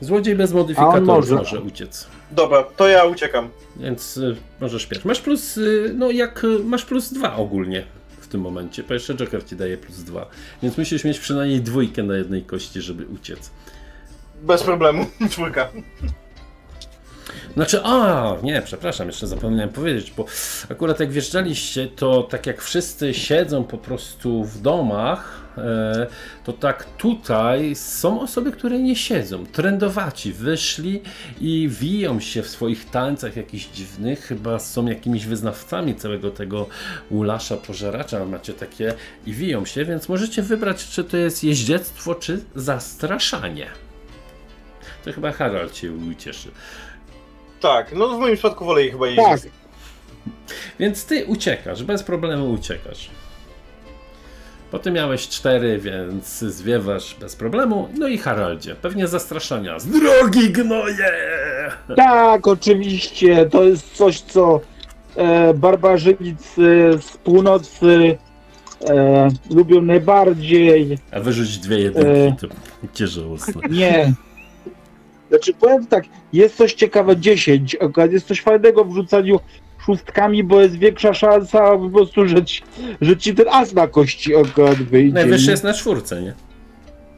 Złodziej 0.00 0.34
bez 0.36 0.52
modyfikatorów 0.52 1.08
może. 1.08 1.34
może 1.34 1.60
uciec. 1.60 2.06
Dobra, 2.30 2.62
to 2.62 2.88
ja 2.88 3.04
uciekam. 3.04 3.48
Więc 3.76 4.16
y, 4.16 4.36
możesz 4.60 4.86
pierwszy. 4.86 5.08
Masz 5.08 5.20
plus, 5.20 5.56
y, 5.56 5.94
no 5.98 6.10
jak 6.10 6.44
y, 6.44 6.58
masz 6.58 6.84
plus 6.84 7.12
dwa 7.12 7.36
ogólnie 7.36 7.84
w 8.20 8.28
tym 8.28 8.40
momencie, 8.40 8.82
bo 8.82 8.94
jeszcze 8.94 9.14
Joker 9.14 9.44
ci 9.44 9.56
daje 9.56 9.76
plus 9.76 9.96
dwa. 9.96 10.26
Więc 10.62 10.78
musisz 10.78 11.04
mieć 11.04 11.18
przynajmniej 11.18 11.60
dwójkę 11.60 12.02
na 12.02 12.16
jednej 12.16 12.42
kości, 12.42 12.80
żeby 12.80 13.06
uciec. 13.06 13.50
Bez 14.42 14.62
problemu. 14.62 15.06
Czwórka. 15.30 15.68
Znaczy, 17.54 17.80
a 17.84 18.36
nie, 18.42 18.62
przepraszam, 18.62 19.06
jeszcze 19.06 19.26
zapomniałem 19.26 19.68
powiedzieć, 19.68 20.12
bo 20.16 20.24
akurat 20.70 21.00
jak 21.00 21.10
wjeżdżaliście, 21.10 21.88
to 21.88 22.22
tak 22.22 22.46
jak 22.46 22.62
wszyscy 22.62 23.14
siedzą 23.14 23.64
po 23.64 23.78
prostu 23.78 24.44
w 24.44 24.60
domach, 24.60 25.45
to 26.44 26.52
tak 26.52 26.84
tutaj 26.84 27.74
są 27.74 28.20
osoby, 28.20 28.52
które 28.52 28.78
nie 28.78 28.96
siedzą. 28.96 29.46
Trendowaci 29.46 30.32
wyszli 30.32 31.00
i 31.40 31.68
wiją 31.68 32.20
się 32.20 32.42
w 32.42 32.48
swoich 32.48 32.90
tańcach 32.90 33.36
jakichś 33.36 33.66
dziwnych, 33.66 34.20
chyba 34.20 34.58
są 34.58 34.86
jakimiś 34.86 35.26
wyznawcami 35.26 35.94
całego 35.94 36.30
tego 36.30 36.66
ulasza, 37.10 37.56
pożeracza, 37.56 38.24
macie 38.24 38.52
takie 38.52 38.94
i 39.26 39.32
wiją 39.32 39.64
się, 39.64 39.84
więc 39.84 40.08
możecie 40.08 40.42
wybrać, 40.42 40.88
czy 40.88 41.04
to 41.04 41.16
jest 41.16 41.44
jeździectwo, 41.44 42.14
czy 42.14 42.40
zastraszanie. 42.54 43.66
To 45.04 45.12
chyba 45.12 45.32
Harald 45.32 45.72
cię 45.72 45.92
ucieszy. 45.92 46.50
Tak, 47.60 47.92
no 47.92 48.08
w 48.08 48.18
moim 48.18 48.34
przypadku 48.34 48.64
wolę 48.64 48.90
chyba 48.90 49.06
jeździć. 49.06 49.24
Tak, 49.26 49.40
Więc 50.78 51.04
ty 51.04 51.24
uciekasz, 51.24 51.82
bez 51.84 52.02
problemu 52.02 52.52
uciekasz. 52.52 53.10
Potem 54.76 54.94
miałeś 54.94 55.28
cztery, 55.28 55.78
więc 55.78 56.38
zwiewasz 56.38 57.16
bez 57.20 57.36
problemu. 57.36 57.88
No 57.98 58.08
i 58.08 58.18
Haraldzie, 58.18 58.74
pewnie 58.74 59.06
zastraszania. 59.06 59.78
Z 59.78 59.86
drogi 59.86 60.50
gnoje! 60.50 61.12
tak, 61.96 62.48
oczywiście. 62.48 63.46
To 63.46 63.64
jest 63.64 63.92
coś, 63.92 64.20
co 64.20 64.60
e, 65.16 65.54
barbarzyńcy 65.54 66.98
z 67.00 67.16
północy 67.16 68.18
e, 68.88 69.28
lubią 69.50 69.82
najbardziej. 69.82 70.98
A 71.10 71.20
wyrzuć 71.20 71.58
dwie 71.58 71.78
jedynki, 71.78 72.46
to 72.46 72.46
cię 72.94 73.06
żałosne. 73.06 73.62
Nie. 73.70 74.12
Znaczy 75.28 75.54
powiem 75.54 75.86
tak, 75.86 76.04
jest 76.32 76.56
coś 76.56 76.74
ciekawe 76.74 77.16
10, 77.16 77.76
akurat 77.80 78.12
jest 78.12 78.26
coś 78.26 78.40
fajnego 78.40 78.84
w 78.84 78.94
rzucaniu 78.94 79.40
szóstkami, 79.86 80.44
bo 80.44 80.60
jest 80.60 80.78
większa 80.78 81.14
szansa 81.14 81.58
po 81.78 81.90
prostu, 81.90 82.28
że 82.28 82.44
ci, 82.44 82.62
że 83.00 83.16
ci 83.16 83.34
ten 83.34 83.46
as 83.48 83.72
na 83.74 83.86
kości 83.86 84.36
akurat 84.36 84.74
wyjdzie. 84.76 85.14
Najwyższy 85.14 85.50
jest 85.50 85.64
na 85.64 85.72
czwórce, 85.74 86.22
nie? 86.22 86.34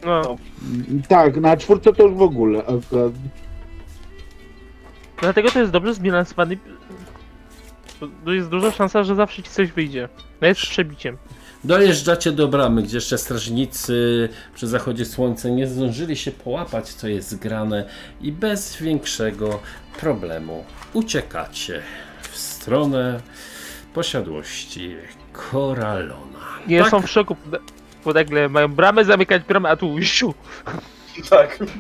No, 0.07 0.37
Tak, 1.09 1.37
na 1.37 1.57
czwórce 1.57 1.93
to 1.93 2.03
już 2.03 2.15
w 2.15 2.23
ogóle 2.23 2.59
akurat. 2.61 3.13
dlatego 5.21 5.51
to 5.51 5.59
jest 5.61 5.73
dobrze 5.73 5.95
zbilansowany. 5.95 6.59
To 8.25 8.33
jest 8.33 8.49
duża 8.49 8.71
szansa, 8.73 9.05
że 9.05 9.15
zawsze 9.15 9.43
ci 9.43 9.51
coś 9.51 9.73
wyjdzie. 9.73 10.09
Nawet 10.41 10.59
z 10.59 10.67
przebiciem. 10.67 11.17
Dojeżdżacie 11.65 12.33
do 12.33 12.49
bramy, 12.49 12.83
gdzie 12.83 12.97
jeszcze 12.97 13.19
strażnicy 13.19 14.29
przy 14.55 14.67
zachodzie 14.67 15.05
słońca 15.05 15.49
nie 15.49 15.67
zdążyli 15.67 16.17
się 16.17 16.31
połapać, 16.31 16.89
co 16.95 17.09
jest 17.09 17.39
grane 17.39 17.85
i 18.21 18.33
bez 18.33 18.77
większego 18.77 19.61
problemu 20.01 20.65
uciekacie 20.93 21.83
stronę 22.69 23.21
posiadłości 23.95 24.97
Koralona. 25.33 26.39
Nie 26.67 26.81
Tak. 26.81 26.91
są 26.91 27.03
w 27.03 27.11
szoku, 27.11 27.37
bo- 28.05 28.13
nagle 28.13 28.49
mają 28.49 28.69
bramę, 28.69 29.05
zamykać 29.05 29.43
bramę, 29.43 29.69
a 29.69 29.77
tu 29.77 30.03
siu. 30.03 30.35
Tak. 31.31 31.59
Czyli 31.59 31.71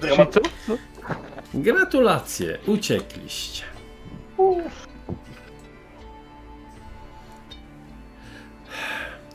Dramat... 0.00 0.32
co? 0.34 0.40
No. 0.68 0.76
Gratulacje, 1.54 2.58
uciekliście. 2.66 3.64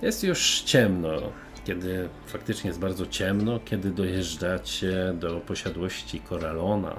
Jest 0.01 0.24
już 0.24 0.61
ciemno, 0.61 1.11
kiedy 1.66 2.09
faktycznie 2.28 2.68
jest 2.68 2.80
bardzo 2.80 3.05
ciemno, 3.05 3.59
kiedy 3.66 3.89
dojeżdżacie 3.91 5.13
do 5.13 5.39
posiadłości 5.39 6.20
Koralona. 6.20 6.95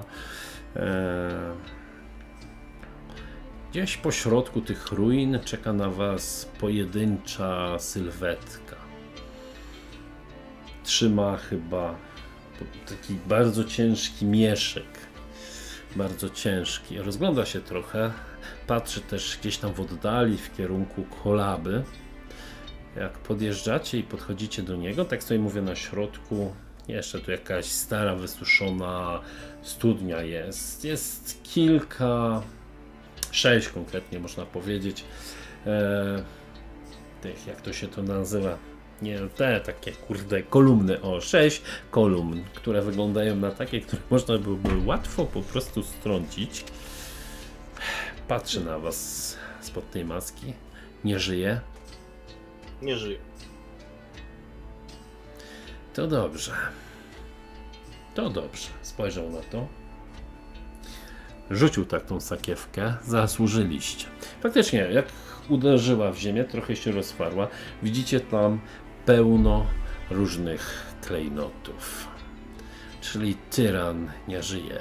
Eee, 0.76 0.82
Gdzieś 3.70 3.96
po 3.96 4.12
środku 4.12 4.60
tych 4.60 4.92
ruin 4.92 5.38
czeka 5.44 5.72
na 5.72 5.90
Was 5.90 6.48
pojedyncza 6.60 7.78
sylwetka. 7.78 8.76
Trzyma 10.84 11.36
chyba 11.36 11.94
taki 12.88 13.14
bardzo 13.26 13.64
ciężki 13.64 14.26
mieszek. 14.26 14.84
Bardzo 15.96 16.30
ciężki. 16.30 16.98
Rozgląda 16.98 17.44
się 17.44 17.60
trochę. 17.60 18.12
Patrzy 18.66 19.00
też 19.00 19.38
gdzieś 19.40 19.58
tam 19.58 19.74
w 19.74 19.80
oddali 19.80 20.36
w 20.36 20.56
kierunku 20.56 21.04
kolaby. 21.22 21.84
Jak 22.96 23.12
podjeżdżacie 23.12 23.98
i 23.98 24.02
podchodzicie 24.02 24.62
do 24.62 24.76
niego, 24.76 25.04
tak 25.04 25.22
sobie 25.22 25.40
mówię 25.40 25.62
na 25.62 25.76
środku. 25.76 26.54
Jeszcze 26.88 27.20
tu 27.20 27.30
jakaś 27.30 27.64
stara, 27.64 28.14
wysuszona 28.14 29.20
studnia 29.62 30.22
jest. 30.22 30.84
Jest 30.84 31.42
kilka, 31.42 32.42
sześć 33.30 33.68
konkretnie 33.68 34.18
można 34.18 34.46
powiedzieć. 34.46 35.04
E, 35.66 36.22
tych, 37.22 37.46
jak 37.46 37.60
to 37.60 37.72
się 37.72 37.88
to 37.88 38.02
nazywa? 38.02 38.58
Nie, 39.02 39.18
te 39.18 39.60
takie 39.60 39.92
kurde 39.92 40.42
kolumny, 40.42 41.02
o 41.02 41.20
sześć 41.20 41.62
kolumn, 41.90 42.44
które 42.54 42.82
wyglądają 42.82 43.36
na 43.36 43.50
takie, 43.50 43.80
które 43.80 44.02
można 44.10 44.38
byłoby 44.38 44.86
łatwo 44.86 45.24
po 45.24 45.42
prostu 45.42 45.82
strącić. 45.82 46.64
Patrzy 48.28 48.64
na 48.64 48.78
was 48.78 49.36
spod 49.60 49.90
tej 49.90 50.04
maski. 50.04 50.52
Nie 51.04 51.18
żyje. 51.18 51.60
Nie 52.82 52.96
żyje. 52.96 53.18
To 55.94 56.06
dobrze. 56.06 56.52
To 58.14 58.30
dobrze. 58.30 58.68
Spojrzał 58.82 59.30
na 59.30 59.40
to. 59.40 59.66
Rzucił 61.50 61.84
tak 61.84 62.06
tą 62.06 62.20
sakiewkę. 62.20 62.94
Zasłużyliście. 63.04 64.06
Faktycznie, 64.42 64.78
jak 64.78 65.06
uderzyła 65.48 66.12
w 66.12 66.18
ziemię, 66.18 66.44
trochę 66.44 66.76
się 66.76 66.92
rozwarła. 66.92 67.48
Widzicie 67.82 68.20
tam 68.20 68.60
pełno 69.06 69.66
różnych 70.10 70.92
klejnotów. 71.02 72.08
Czyli 73.00 73.34
tyran 73.34 74.10
nie 74.28 74.42
żyje. 74.42 74.78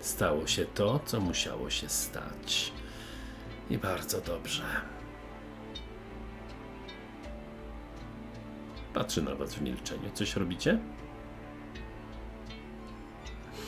Stało 0.00 0.46
się 0.46 0.64
to, 0.64 1.00
co 1.04 1.20
musiało 1.20 1.70
się 1.70 1.88
stać. 1.88 2.72
I 3.70 3.78
bardzo 3.78 4.20
dobrze. 4.20 4.62
Patrzy 8.94 9.22
na 9.22 9.34
was 9.34 9.54
w 9.54 9.62
milczeniu. 9.62 10.10
Coś 10.14 10.36
robicie? 10.36 10.78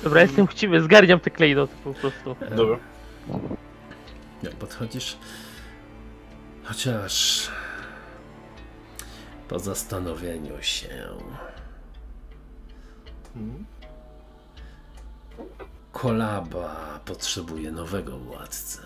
Dobra, 0.04 0.20
jestem 0.22 0.46
chciwy, 0.46 0.82
zgarniam 0.82 1.20
te 1.20 1.30
klejnoty 1.30 1.74
po 1.84 1.94
prostu. 1.94 2.36
Dobra. 2.56 2.78
Jak 4.42 4.54
podchodzisz? 4.54 5.16
Chociaż 6.64 7.48
po 9.48 9.58
zastanowieniu 9.58 10.62
się, 10.62 11.04
Mhm. 13.36 13.66
kolaba 15.92 17.00
potrzebuje 17.04 17.70
nowego 17.72 18.18
władcy. 18.18 18.78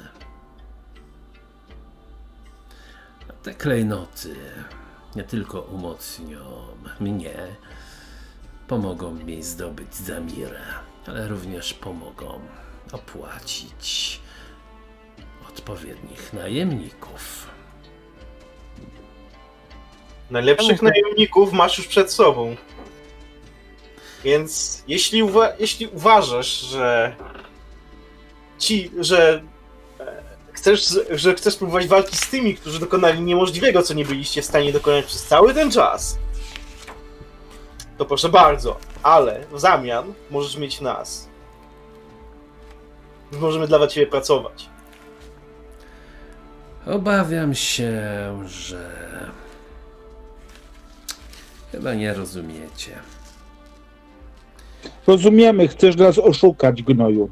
A 3.29 3.33
te 3.33 3.55
klejnoty 3.55 4.35
nie 5.17 5.25
tylko 5.25 5.61
umocnią 5.61 6.39
mnie, 7.01 7.35
pomogą 8.69 9.15
mi 9.15 9.43
zdobyć 9.43 9.95
Zamirę, 9.95 10.61
ale 11.07 11.29
również 11.29 11.75
pomogą 11.75 12.41
opłacić 12.93 14.21
odpowiednich 15.49 16.33
najemników. 16.33 17.47
Najlepszych 20.31 20.83
najemników 20.83 21.53
masz 21.53 21.79
już 21.79 21.87
przed 21.87 22.13
sobą. 22.13 22.57
Więc 24.25 24.83
jeśli, 24.89 25.23
uwa- 25.23 25.53
jeśli 25.59 25.87
uważasz, 25.87 26.61
że 26.61 27.17
ci, 28.59 28.91
że 28.99 29.43
e, 30.01 30.23
chcesz, 30.53 30.99
że 31.11 31.35
chcesz 31.35 31.57
próbować 31.57 31.87
walki 31.87 32.17
z 32.17 32.29
tymi, 32.29 32.55
którzy 32.55 32.81
dokonali 32.81 33.21
niemożliwego, 33.21 33.83
co 33.83 33.95
nie 33.95 34.05
byliście 34.05 34.43
w 34.43 34.45
stanie 34.45 34.73
dokonać 34.73 35.05
przez 35.05 35.25
cały 35.25 35.55
ten 35.55 35.71
czas, 35.71 36.19
to 37.99 38.05
proszę 38.05 38.29
bardzo, 38.29 38.79
ale 39.03 39.45
w 39.53 39.61
zamian 39.61 40.13
możesz 40.31 40.57
mieć 40.57 40.81
nas. 40.81 41.29
Możemy 43.33 43.67
dla 43.69 43.87
ciebie 43.87 44.07
pracować. 44.07 44.69
Obawiam 46.87 47.55
się, 47.55 48.03
że 48.49 48.91
chyba 51.73 51.95
nie 51.95 52.15
rozumiecie. 52.15 52.99
Rozumiemy, 55.07 55.69
chcesz 55.69 55.97
nas 55.97 56.19
oszukać, 56.19 56.83
gnoju. 56.83 57.31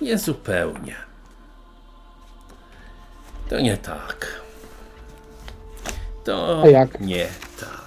Niezupełnie. 0.00 0.96
To 3.48 3.60
nie 3.60 3.76
tak. 3.76 4.40
To 6.24 6.62
A 6.62 6.68
jak? 6.68 7.00
nie 7.00 7.28
tak. 7.60 7.85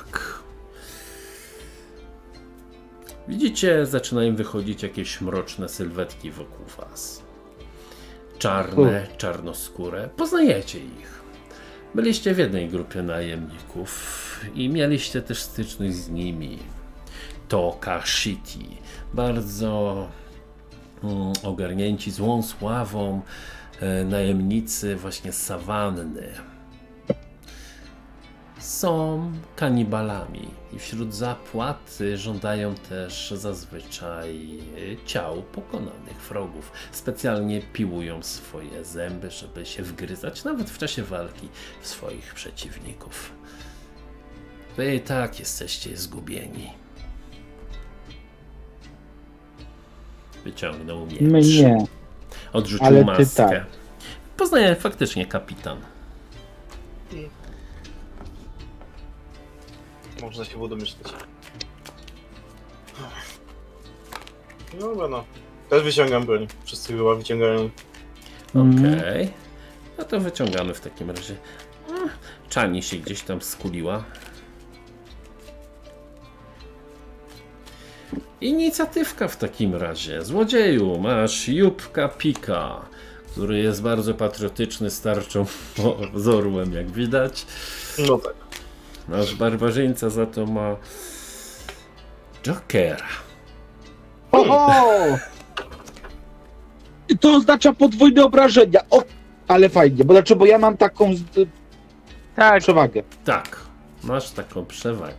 Widzicie, 3.29 3.85
zaczynają 3.85 4.35
wychodzić 4.35 4.83
jakieś 4.83 5.21
mroczne 5.21 5.69
sylwetki 5.69 6.31
wokół 6.31 6.65
was. 6.77 7.23
Czarne, 8.39 9.07
czarnoskóre. 9.17 10.09
Poznajecie 10.17 10.79
ich. 10.79 11.21
Byliście 11.95 12.33
w 12.33 12.37
jednej 12.37 12.69
grupie 12.69 13.01
najemników 13.01 14.39
i 14.55 14.69
mieliście 14.69 15.21
też 15.21 15.41
styczność 15.41 15.95
z 15.95 16.09
nimi. 16.09 16.59
To 17.47 17.77
Kashiti. 17.79 18.77
Bardzo 19.13 20.07
mm, 21.03 21.33
ogarnięci 21.43 22.11
złą 22.11 22.43
sławą 22.43 23.21
e, 23.79 24.03
najemnicy 24.05 24.95
właśnie 24.95 25.31
sawanny 25.31 26.33
są 28.59 29.31
kanibalami 29.55 30.47
i 30.73 30.79
wśród 30.79 31.13
zapłaty 31.13 32.17
żądają 32.17 32.75
też 32.75 33.33
zazwyczaj 33.37 34.59
ciał 35.05 35.41
pokonanych 35.41 36.21
wrogów. 36.29 36.71
Specjalnie 36.91 37.61
piłują 37.61 38.23
swoje 38.23 38.85
zęby, 38.85 39.31
żeby 39.31 39.65
się 39.65 39.83
wgryzać, 39.83 40.43
nawet 40.43 40.69
w 40.69 40.77
czasie 40.77 41.03
walki, 41.03 41.47
w 41.81 41.87
swoich 41.87 42.33
przeciwników. 42.33 43.31
Wy 44.77 44.95
i 44.95 44.99
tak 44.99 45.39
jesteście 45.39 45.97
zgubieni. 45.97 46.69
Wyciągnął 50.43 51.05
miecz. 51.05 51.21
My 51.21 51.41
nie. 51.41 51.85
Odrzucił 52.53 52.87
Ale 52.87 52.99
ty 52.99 53.05
maskę. 53.05 53.25
tak. 53.49 53.65
Poznaję 54.37 54.75
faktycznie 54.75 55.25
kapitan. 55.25 55.77
Można 60.21 60.45
się 60.45 60.51
było 60.51 60.67
domyśleć. 60.67 61.07
Dobra 64.79 65.07
no. 65.07 65.23
Też 65.69 65.83
wyciągam 65.83 66.25
broń. 66.25 66.47
Wszyscy 66.63 66.93
chyba 66.93 67.15
wyciągają. 67.15 67.69
Mhm. 68.55 68.99
Okej. 68.99 69.29
No 69.97 70.03
to 70.03 70.19
wyciągamy 70.19 70.73
w 70.73 70.81
takim 70.81 71.11
razie. 71.11 71.35
Mm, 71.89 72.09
Czani 72.49 72.83
się 72.83 72.97
gdzieś 72.97 73.21
tam 73.21 73.41
skuliła. 73.41 74.03
Inicjatywka 78.41 79.27
w 79.27 79.37
takim 79.37 79.75
razie. 79.75 80.25
Złodzieju, 80.25 80.99
masz 80.99 81.47
Jubka 81.47 82.09
Pika, 82.09 82.85
który 83.31 83.59
jest 83.59 83.81
bardzo 83.81 84.13
patriotyczny, 84.13 84.89
starczą 84.89 85.45
z 86.15 86.27
orłem, 86.27 86.73
jak 86.73 86.91
widać. 86.91 87.45
No 88.07 88.17
tak. 88.17 88.48
Nasz 89.09 89.35
barbarzyńca 89.35 90.09
za 90.09 90.25
to 90.25 90.45
ma 90.45 90.75
Jokera. 92.43 93.05
Oho! 94.31 95.17
To 97.19 97.35
oznacza 97.35 97.73
podwójne 97.73 98.23
obrażenia. 98.25 98.79
O, 98.89 99.03
ale 99.47 99.69
fajnie, 99.69 100.05
bo 100.05 100.13
znaczy, 100.13 100.35
bo 100.35 100.45
ja 100.45 100.57
mam 100.57 100.77
taką 100.77 101.15
z, 101.15 101.19
Tak, 102.35 102.63
przewagę. 102.63 103.03
Tak, 103.25 103.59
masz 104.03 104.31
taką 104.31 104.65
przewagę. 104.65 105.13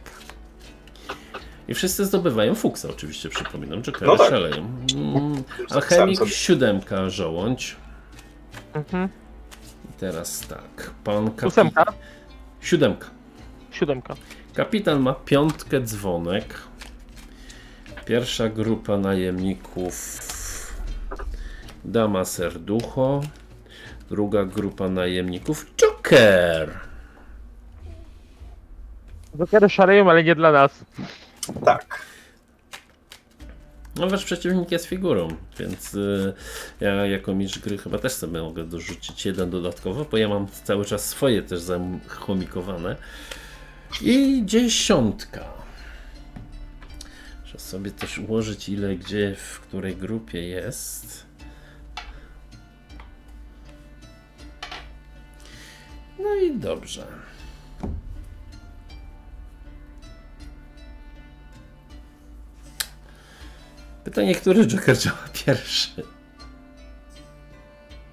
I 1.69 1.75
wszyscy 1.75 2.05
zdobywają 2.07 2.55
fuksa, 2.55 2.89
oczywiście, 2.89 3.29
przypominam, 3.29 3.83
Jokera 3.83 4.07
No 4.13 4.17
tak. 4.19 4.29
szaleją. 4.31 4.57
Mm, 4.95 5.35
Sam 5.69 5.77
Alchemik, 5.77 6.19
sobie. 6.19 6.31
siódemka, 6.31 7.11
żołądź. 7.11 7.77
mhm. 8.75 9.09
I 9.91 9.93
teraz 10.01 10.41
tak, 10.41 10.91
pan 11.05 11.25
kapitan... 11.27 11.49
ósemka, 11.49 11.85
Siódemka. 12.61 13.07
Siódemka. 13.71 14.15
Kapitan 14.55 15.01
ma 15.01 15.15
piątkę 15.15 15.81
dzwonek. 15.81 16.55
Pierwsza 18.05 18.49
grupa 18.49 18.99
najemników 18.99 19.95
Dama 21.85 22.25
Serducho. 22.25 23.21
Druga 24.11 24.45
grupa 24.45 24.89
najemników 24.89 25.67
Joker. 25.77 26.79
Jokery 29.39 29.69
szaleją, 29.69 30.11
ale 30.11 30.25
nie 30.25 30.35
dla 30.35 30.53
nas. 30.53 30.85
Tak. 31.65 32.11
No 33.97 34.07
wasz 34.09 34.25
przeciwnik 34.25 34.73
jest 34.73 34.87
figurą, 34.87 35.29
więc 35.59 35.95
y, 35.95 36.35
ja 36.81 37.07
jako 37.07 37.35
mistrz 37.35 37.59
gry 37.59 37.79
chyba 37.79 37.99
też 37.99 38.13
sobie 38.13 38.43
mogę 38.43 38.65
dorzucić 38.65 39.27
jeden 39.27 39.51
dodatkowo, 39.51 40.05
bo 40.11 40.17
ja 40.17 40.29
mam 40.29 40.47
cały 40.65 40.85
czas 40.85 41.09
swoje 41.09 41.43
też 41.43 41.61
zachomikowane. 41.61 42.97
I 44.03 44.43
dziesiątka. 44.45 45.45
Muszę 47.43 47.59
sobie 47.59 47.91
też 47.91 48.19
ułożyć 48.19 48.69
ile 48.69 48.97
gdzie, 48.97 49.37
w 49.37 49.61
której 49.61 49.97
grupie 49.97 50.43
jest. 50.43 51.27
No 56.19 56.35
i 56.35 56.59
dobrze. 56.59 57.07
Pytanie, 64.05 64.35
który 64.35 64.67
Joker 64.67 64.99
działa 64.99 65.29
pierwszy? 65.47 66.20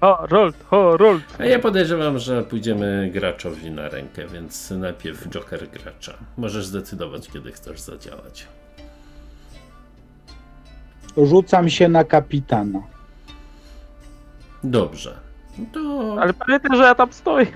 O, 0.00 0.26
Rold, 0.26 0.56
o, 0.70 0.96
Rold. 0.96 1.22
A 1.38 1.44
ja 1.44 1.58
podejrzewam, 1.58 2.18
że 2.18 2.42
pójdziemy 2.42 3.10
graczowi 3.12 3.70
na 3.70 3.88
rękę, 3.88 4.26
więc 4.32 4.70
najpierw 4.70 5.28
Joker 5.28 5.68
gracza. 5.70 6.14
Możesz 6.36 6.66
zdecydować, 6.66 7.28
kiedy 7.28 7.52
chcesz 7.52 7.80
zadziałać. 7.80 8.46
Rzucam 11.16 11.68
się 11.70 11.88
na 11.88 12.04
kapitana. 12.04 12.80
Dobrze. 14.64 15.16
No 15.58 15.64
To... 15.72 16.16
Ale 16.22 16.32
pamiętaj, 16.34 16.78
że 16.78 16.84
ja 16.84 16.94
tam 16.94 17.12
stoję. 17.12 17.46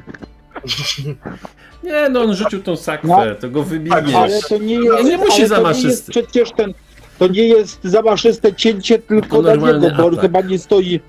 Nie, 1.84 2.08
no 2.10 2.20
on 2.22 2.34
rzucił 2.34 2.62
tą 2.62 2.76
sakwę, 2.76 3.08
No. 3.08 3.34
to 3.40 3.48
go 3.50 3.62
wybijesz. 3.62 4.14
Ale 4.14 4.40
to 4.48 4.58
nie 4.58 4.74
jest. 4.74 5.04
Nie 5.04 5.16
musi 5.18 5.38
ale 5.38 5.48
za 5.48 5.56
to 5.56 5.62
nie 5.62 5.68
jest 5.68 5.82
maszysty. 5.84 6.10
przecież 6.12 6.52
ten. 6.52 6.74
To 7.18 7.26
nie 7.26 7.48
jest 7.48 7.84
zamaszyste 7.84 8.54
cięcie 8.54 8.98
tylko 8.98 9.36
To 9.36 9.42
na 9.42 9.48
normalny 9.50 9.80
niego, 9.80 9.96
bo 9.96 10.06
on 10.06 10.12
atak. 10.12 10.22
chyba 10.22 10.40
nie 10.40 10.58
stoi 10.58 11.00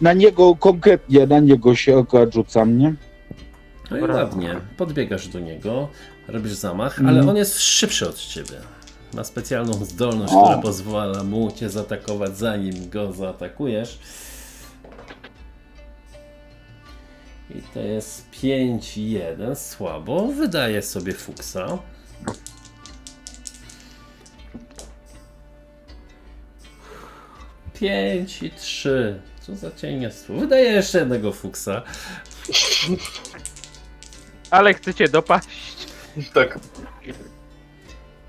na 0.00 0.12
niego 0.12 0.56
konkretnie, 0.56 1.26
na 1.26 1.40
niego 1.40 1.74
się 1.74 1.98
akurat 1.98 2.34
rzucam, 2.34 2.78
nie? 2.78 2.94
No 3.90 3.96
i 3.98 4.00
ładnie. 4.02 4.56
Podbiegasz 4.76 5.28
do 5.28 5.40
niego, 5.40 5.88
robisz 6.28 6.52
zamach, 6.52 6.98
Mhm. 6.98 7.18
ale 7.18 7.30
on 7.30 7.36
jest 7.36 7.60
szybszy 7.60 8.08
od 8.08 8.16
ciebie. 8.18 8.54
Ma 9.14 9.24
specjalną 9.24 9.72
zdolność, 9.72 10.32
O. 10.36 10.42
która 10.44 10.58
pozwala 10.62 11.24
mu 11.24 11.50
cię 11.52 11.70
zaatakować, 11.70 12.38
zanim 12.38 12.90
go 12.90 13.12
zaatakujesz. 13.12 13.98
I 17.50 17.62
to 17.74 17.80
jest 17.80 18.30
5-1, 18.30 19.54
słabo. 19.56 20.26
Wydaje 20.26 20.82
sobie 20.82 21.12
fuksa. 21.12 21.78
Pięć 27.74 28.42
i 28.42 28.50
trzy. 28.50 29.20
Co 29.48 29.56
za 29.56 29.70
cieniostwo. 29.70 30.34
Wydaje 30.34 30.70
jeszcze 30.70 30.98
jednego 30.98 31.32
fuksa. 31.32 31.82
Ale 34.50 34.74
chcecie 34.74 35.08
dopaść. 35.08 35.48
Tak. 36.34 36.58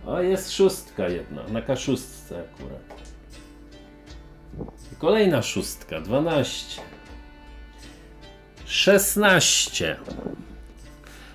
O, 0.06 0.22
jest 0.22 0.52
szóstka 0.52 1.08
jedna, 1.10 1.44
na 1.48 1.62
kaszustce 1.62 2.40
akurat. 2.40 2.82
Kolejna 5.00 5.42
szóstka, 5.42 6.02
12. 6.02 6.82
16. 8.66 9.98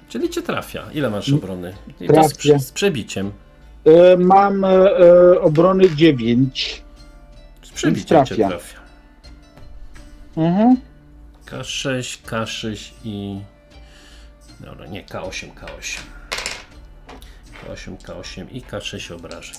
Czyli 0.09 0.31
cię 0.31 0.43
trafia. 0.43 0.93
Ile 0.93 1.11
masz 1.11 1.33
obrony? 1.33 1.75
I 2.01 2.07
to 2.07 2.29
z, 2.29 2.33
Trafię. 2.33 2.59
z 2.59 2.73
przebiciem. 2.73 3.33
E, 3.85 4.17
mam 4.17 4.65
e, 4.65 4.69
e, 4.69 5.41
obrony 5.41 5.97
9. 5.97 6.83
Z 7.63 7.71
przebiciem 7.71 8.27
cię 8.27 8.35
trafia. 8.35 8.49
trafia. 8.49 8.84
Mhm. 10.37 10.77
K6, 11.47 12.23
K6 12.23 12.93
i... 13.05 13.41
Dobra, 14.61 14.87
nie, 14.87 15.05
K8, 15.05 15.55
K8. 15.55 16.01
K8, 17.63 17.97
K8 17.97 18.47
i 18.51 18.63
K6 18.63 19.15
obrażeń. 19.15 19.57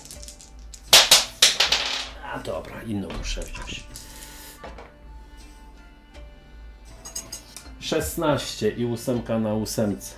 A 2.34 2.40
dobra, 2.40 2.82
inną 2.84 3.08
muszę 3.18 3.42
wziąć. 3.42 3.84
16 7.80 8.70
i 8.70 8.86
ósemka 8.86 9.40
na 9.40 9.54
ósemce. 9.54 10.16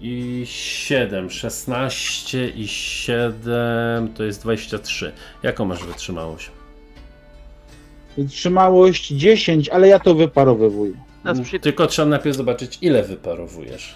I 0.00 0.42
7, 0.46 1.30
16 1.30 2.48
i 2.48 2.68
7 2.68 4.14
to 4.14 4.24
jest 4.24 4.42
23. 4.42 5.12
Jaką 5.42 5.64
masz 5.64 5.84
wytrzymałość? 5.84 6.50
Wytrzymałość 8.16 9.08
10, 9.08 9.68
ale 9.68 9.88
ja 9.88 9.98
to 9.98 10.14
wyparowywuję. 10.14 10.92
Przy... 11.42 11.60
Tylko 11.60 11.86
trzeba 11.86 12.08
najpierw 12.08 12.36
zobaczyć, 12.36 12.78
ile 12.82 13.02
wyparowujesz. 13.02 13.94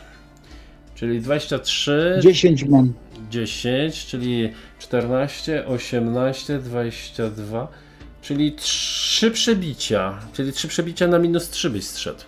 Czyli 0.94 1.20
23, 1.20 2.18
10 2.22 2.64
mam. 2.64 2.92
10, 3.30 4.06
czyli 4.06 4.52
14, 4.78 5.66
18, 5.66 6.58
22, 6.58 7.68
czyli 8.22 8.52
3 8.52 9.30
przebicia. 9.30 10.18
Czyli 10.32 10.52
3 10.52 10.68
przebicia 10.68 11.06
na 11.06 11.18
minus 11.18 11.50
3 11.50 11.70
byś 11.70 11.84
zszedł. 11.84 12.20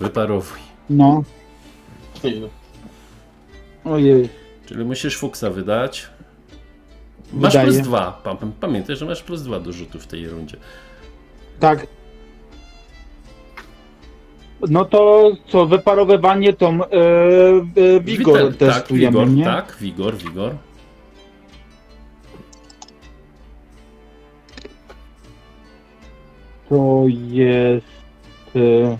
Wyparowuj. 0.00 0.58
No, 0.90 1.22
ojej. 3.84 4.28
Czyli 4.66 4.84
musisz 4.84 5.16
fuksa 5.16 5.50
wydać. 5.50 6.06
Masz 7.32 7.52
Wydaje. 7.52 7.72
plus 7.72 7.78
2. 7.78 8.22
Pamiętaj, 8.60 8.96
że 8.96 9.06
masz 9.06 9.22
plus 9.22 9.42
2 9.42 9.60
do 9.60 9.72
rzutu 9.72 10.00
w 10.00 10.06
tej 10.06 10.28
rundzie. 10.28 10.56
Tak. 11.60 11.86
No 14.70 14.84
to 14.84 15.30
co, 15.48 15.66
wyparowywanie 15.66 16.52
to 16.52 16.66
e, 16.68 16.76
e, 17.96 18.00
wigor 18.00 18.40
Witel- 18.40 18.54
testujemy, 18.54 19.16
tak, 19.16 19.26
wigor, 19.26 19.30
nie? 19.36 19.44
tak, 19.44 19.76
wigor, 19.80 20.16
wigor. 20.16 20.54
To 26.68 27.04
jest... 27.08 27.86
E, 28.56 28.98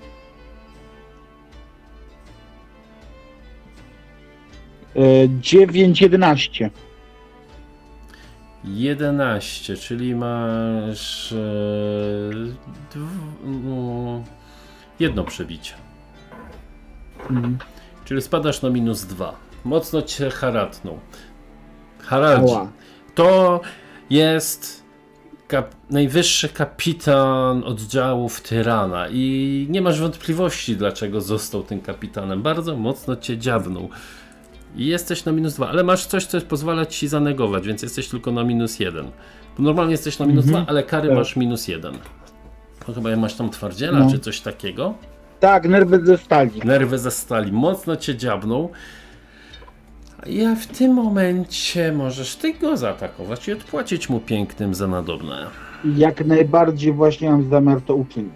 e, 4.97 5.29
9, 5.41 6.03
11. 8.65 9.63
11, 9.73 9.77
czyli 9.77 10.15
masz 10.15 11.33
e, 11.33 11.37
mm, 13.45 14.25
jedno 15.01 15.25
przebicie. 15.25 15.75
Mhm. 17.31 17.59
Czyli 18.05 18.23
spadasz 18.23 18.63
na 18.63 18.71
minus 18.71 19.05
2. 19.05 19.37
Mocno 19.65 20.03
cię 20.03 20.31
haratną. 20.31 20.99
Haraldzi. 21.99 22.55
Ała. 22.55 22.73
To 23.15 23.61
jest 24.11 24.83
kap 25.49 25.75
najwyższy 25.91 26.49
kapitan 26.49 27.65
oddziałów 27.65 28.41
Tyrana 28.41 29.09
i 29.11 29.67
nie 29.71 29.83
masz 29.83 30.01
wątpliwości, 30.01 30.77
dlaczego 30.77 31.21
został 31.21 31.63
tym 31.63 31.81
kapitanem. 31.81 32.43
Bardzo 32.43 32.77
mocno 32.77 33.17
cię 33.17 33.39
dziabnął. 33.39 33.89
I 34.77 34.87
jesteś 34.87 35.25
na 35.25 35.33
minus 35.33 35.55
2, 35.55 35.69
ale 35.69 35.85
masz 35.85 36.07
coś, 36.07 36.27
co 36.27 36.41
pozwala 36.41 36.87
ci 36.87 37.09
zanegować, 37.09 37.67
więc 37.67 37.83
jesteś 37.83 38.09
tylko 38.09 38.33
na 38.33 38.45
minus 38.45 38.81
1. 38.81 39.07
Bo 39.57 39.63
normalnie 39.63 39.93
jesteś 39.93 40.19
na 40.19 40.27
minus 40.27 40.45
2, 40.47 40.65
ale 40.69 40.83
kary 40.83 41.09
Tak. 41.09 41.19
masz 41.19 41.37
minus 41.37 41.69
1. 41.69 41.95
To 42.87 42.93
chyba 42.93 43.17
masz 43.17 43.35
tam 43.35 43.51
twardziela 43.51 43.99
No. 43.99 44.11
czy 44.11 44.19
coś 44.19 44.41
takiego. 44.41 44.95
Tak, 45.41 45.69
nerwy 45.69 46.07
ze 46.07 46.19
stali. 46.19 46.51
Nerwy 46.65 46.99
ze 46.99 47.11
stali 47.11 47.53
mocno 47.53 47.97
cię 47.97 48.17
dziabną. 48.17 48.69
A 50.23 50.29
ja 50.29 50.55
w 50.55 50.67
tym 50.67 50.93
momencie 50.95 51.93
możesz 51.93 52.37
ty 52.37 52.55
go 52.55 52.77
zaatakować 52.77 53.49
i 53.49 53.53
odpłacić 53.53 54.09
mu 54.09 54.21
pięknym 54.21 54.75
za 54.75 54.87
nadobne. 54.87 55.47
Jak 55.97 56.27
najbardziej 56.27 56.93
właśnie 56.93 57.31
mam 57.31 57.51
zamiar 57.51 57.81
to 57.81 57.95
uczynić. 57.95 58.33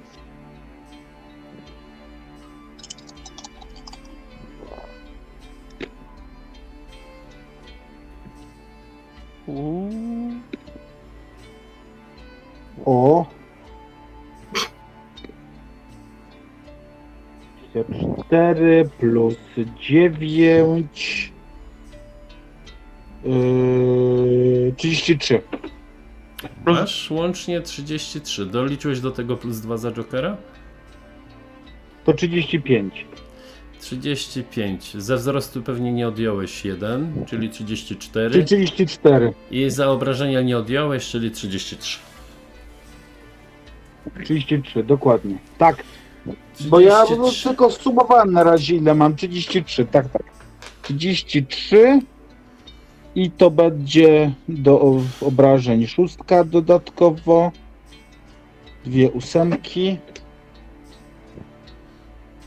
Uuu. 9.46 9.90
O. 12.84 13.26
4 18.28 18.88
plus 18.98 19.36
9. 19.80 21.32
Yy, 23.24 24.74
33. 24.76 25.42
Masz 26.66 27.10
łącznie 27.10 27.60
33. 27.60 28.46
Doliczyłeś 28.46 29.00
do 29.00 29.10
tego 29.10 29.36
plus 29.36 29.60
2 29.60 29.76
za 29.76 29.92
Jokera? 29.92 30.36
To 32.04 32.12
35. 32.12 33.06
35. 33.86 34.96
Ze 34.98 35.16
wzrostu 35.16 35.62
pewnie 35.62 35.92
nie 35.92 36.08
odjąłeś 36.08 36.64
1, 36.64 37.24
czyli 37.26 37.50
34. 37.50 38.30
Czyli 38.30 38.44
34. 38.44 39.32
I 39.50 39.70
za 39.70 39.90
obrażenia 39.90 40.42
nie 40.42 40.58
odjąłeś, 40.58 41.06
czyli 41.06 41.30
33. 41.30 41.98
33, 44.24 44.84
dokładnie. 44.84 45.38
Tak, 45.58 45.84
bo 46.60 46.80
ja 46.80 47.04
33. 47.04 47.48
tylko 47.48 47.70
sumowałem 47.70 48.32
na 48.32 48.42
razie 48.42 48.76
ile 48.76 48.94
mam. 48.94 49.16
33, 49.16 49.84
tak, 49.84 50.08
tak. 50.08 50.22
33 50.82 52.00
i 53.14 53.30
to 53.30 53.50
będzie 53.50 54.32
do 54.48 55.00
obrażeń 55.20 55.86
szóstka 55.86 56.44
dodatkowo. 56.44 57.52
Dwie 58.84 59.10
ósemki. 59.10 59.98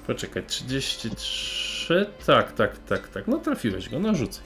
Poczekaj, 0.10 0.44
33? 0.48 2.06
Tak, 2.26 2.52
tak, 2.52 2.78
tak, 2.78 3.08
tak. 3.08 3.28
No 3.28 3.38
trafiłeś 3.38 3.90
go, 3.90 4.00
no 4.00 4.16
rzucaj. 4.16 4.44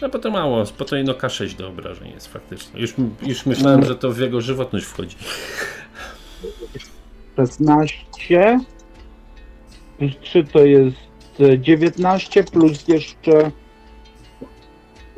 No 0.00 0.08
bo 0.08 0.18
to 0.18 0.30
mało, 0.30 0.64
po 0.78 0.84
to 0.84 0.96
ino 0.96 1.12
K6 1.12 1.56
do 1.56 1.68
obrażeń 1.68 2.10
jest 2.10 2.26
faktycznie. 2.26 2.80
Już, 2.80 2.94
już 3.22 3.46
myślałem, 3.46 3.84
że 3.84 3.96
to 3.96 4.12
w 4.12 4.18
jego 4.18 4.40
żywotność 4.40 4.86
wchodzi. 4.86 5.16
16 7.36 8.60
plus 9.98 10.12
3 10.20 10.44
to 10.44 10.58
jest 10.58 10.96
e, 11.40 11.58
19 11.58 12.44
plus 12.44 12.88
jeszcze 12.88 13.50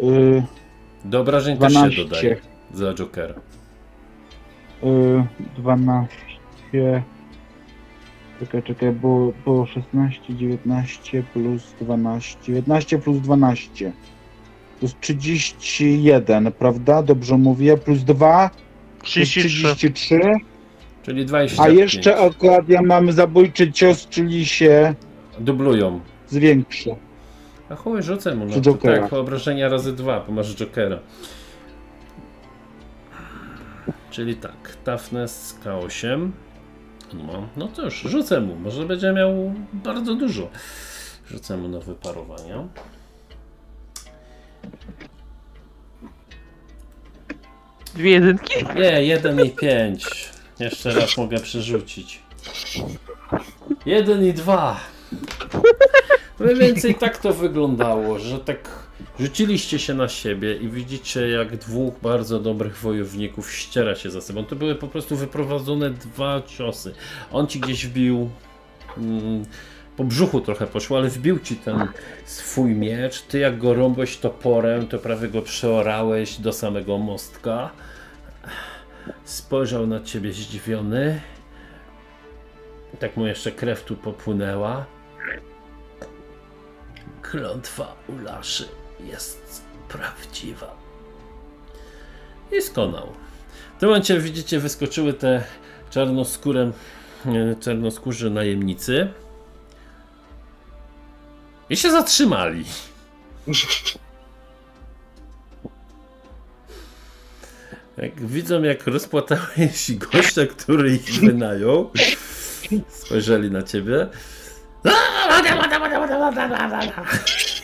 y, 0.00 0.42
Do 1.04 1.20
obrażeń 1.20 1.58
też 1.58 1.72
się 1.72 1.78
12. 1.78 2.04
dodaje 2.04 2.36
za 2.74 2.94
Jokera. 2.94 3.34
Y, 4.82 5.24
12. 5.56 6.08
Czekaj, 8.41 8.62
czekaj, 8.62 8.93
bo, 8.93 9.32
bo 9.45 9.66
16, 9.66 10.34
19 10.34 11.22
plus 11.32 11.74
12. 11.80 12.38
19 12.43 12.99
plus 12.99 13.18
12. 13.20 13.93
To 14.80 14.86
jest 14.86 15.01
31, 15.01 16.53
prawda? 16.53 17.03
Dobrze 17.03 17.38
mówię. 17.38 17.76
Plus 17.76 18.03
2 18.03 18.51
to 19.14 19.20
jest 19.20 19.30
33. 19.30 19.74
33. 19.74 20.20
Czyli 21.03 21.26
25. 21.26 21.68
A 21.68 21.80
jeszcze 21.80 22.16
akurat 22.16 22.68
ja 22.68 22.82
mam 22.82 23.12
zabójczy 23.12 23.72
cios, 23.72 24.09
czyli 24.09 24.47
się 24.47 24.95
Dublują. 25.38 26.01
zwiększy. 26.28 26.97
A 27.68 27.74
chuj, 27.74 28.03
rzucę 28.03 28.34
mu. 28.34 28.51
Czy 28.51 28.61
to 28.61 28.74
tak, 28.74 29.12
obrażenia 29.12 29.68
razy 29.68 29.93
dwa, 29.93 30.24
bo 30.26 30.32
masz 30.32 30.57
Jokera. 30.57 30.99
Czyli 34.11 34.36
tak, 34.36 34.76
toughness 34.84 35.59
K8. 35.64 36.30
No, 37.12 37.48
no 37.56 37.84
już, 37.84 37.94
rzucę 37.94 38.40
mu. 38.40 38.56
Może 38.56 38.86
będzie 38.86 39.12
miał 39.12 39.54
bardzo 39.72 40.14
dużo. 40.14 40.50
Rzucę 41.26 41.56
mu 41.56 41.68
na 41.68 41.80
wyparowania. 41.80 42.68
Dwie 47.94 48.11
jedynki? 48.11 48.54
Nie, 48.76 49.04
1 49.04 49.44
i 49.44 49.50
5. 49.50 50.30
Jeszcze 50.61 50.92
raz 50.92 51.16
mogę 51.16 51.40
przerzucić. 51.40 52.22
1 53.86 54.24
i 54.24 54.32
2. 54.32 54.80
Mniej 56.40 56.56
więcej 56.56 56.94
tak 56.94 57.18
to 57.18 57.32
wyglądało, 57.32 58.18
że 58.18 58.38
tak 58.38 58.89
rzuciliście 59.20 59.78
się 59.78 59.94
na 59.94 60.09
siebie 60.09 60.57
i 60.57 60.68
widzicie 60.68 61.28
jak 61.28 61.57
dwóch 61.57 61.94
bardzo 62.03 62.40
dobrych 62.40 62.78
wojowników 62.78 63.53
ściera 63.53 63.94
się 63.94 64.11
za 64.11 64.20
sobą. 64.20 64.44
To 64.44 64.57
były 64.57 64.74
po 64.74 64.88
prostu 64.88 65.16
wyprowadzone 65.16 65.90
dwa 65.90 66.42
ciosy. 66.42 66.94
On 67.32 67.46
ci 67.46 67.61
gdzieś 67.61 67.86
wbił 67.86 68.30
mm, 68.98 69.44
po 69.96 70.05
brzuchu 70.05 70.40
trochę 70.40 70.66
poszło, 70.66 70.98
ale 70.98 71.09
wbił 71.09 71.38
ci 71.38 71.57
ten 71.57 71.88
swój 72.24 72.74
miecz. 72.74 73.22
Ty 73.22 73.38
jak 73.38 73.59
go 73.59 73.74
rąbłeś 73.74 74.16
toporem, 74.16 74.86
to 74.86 74.98
prawie 74.98 75.28
go 75.28 75.42
przeorałeś 75.42 76.38
do 76.38 76.53
samego 76.53 76.98
mostka. 76.98 77.70
Spojrzał 79.24 79.86
na 79.86 80.01
ciebie 80.01 80.32
zdziwiony. 80.32 81.20
Tak 82.98 83.16
mu 83.16 83.26
jeszcze 83.26 83.53
krew 83.53 83.84
tu 83.84 83.96
popłynęła. 83.96 84.86
Klątwa 87.22 87.96
Ulaszy 88.09 88.80
jest 89.07 89.62
prawdziwa. 89.88 90.76
I 92.53 92.62
skonał. 92.62 93.12
W 93.76 93.80
tym 93.80 93.88
momencie 93.88 94.20
widzicie, 94.20 94.59
wyskoczyły 94.59 95.12
te 95.12 95.44
czarnoskórem, 95.90 96.72
e, 97.26 97.57
czarnoskórzy 97.61 98.30
najemnicy. 98.30 99.09
I 101.70 101.76
się 101.76 101.90
zatrzymali. 101.90 102.64
Jak 107.96 108.26
widzą, 108.26 108.62
jak 108.62 108.86
rozpłatałeś 108.86 109.92
gościa, 110.12 110.46
który 110.46 110.94
ich 110.94 111.20
wynajął, 111.20 111.90
spojrzeli 112.88 113.51
na 113.51 113.62
ciebie. 113.62 114.07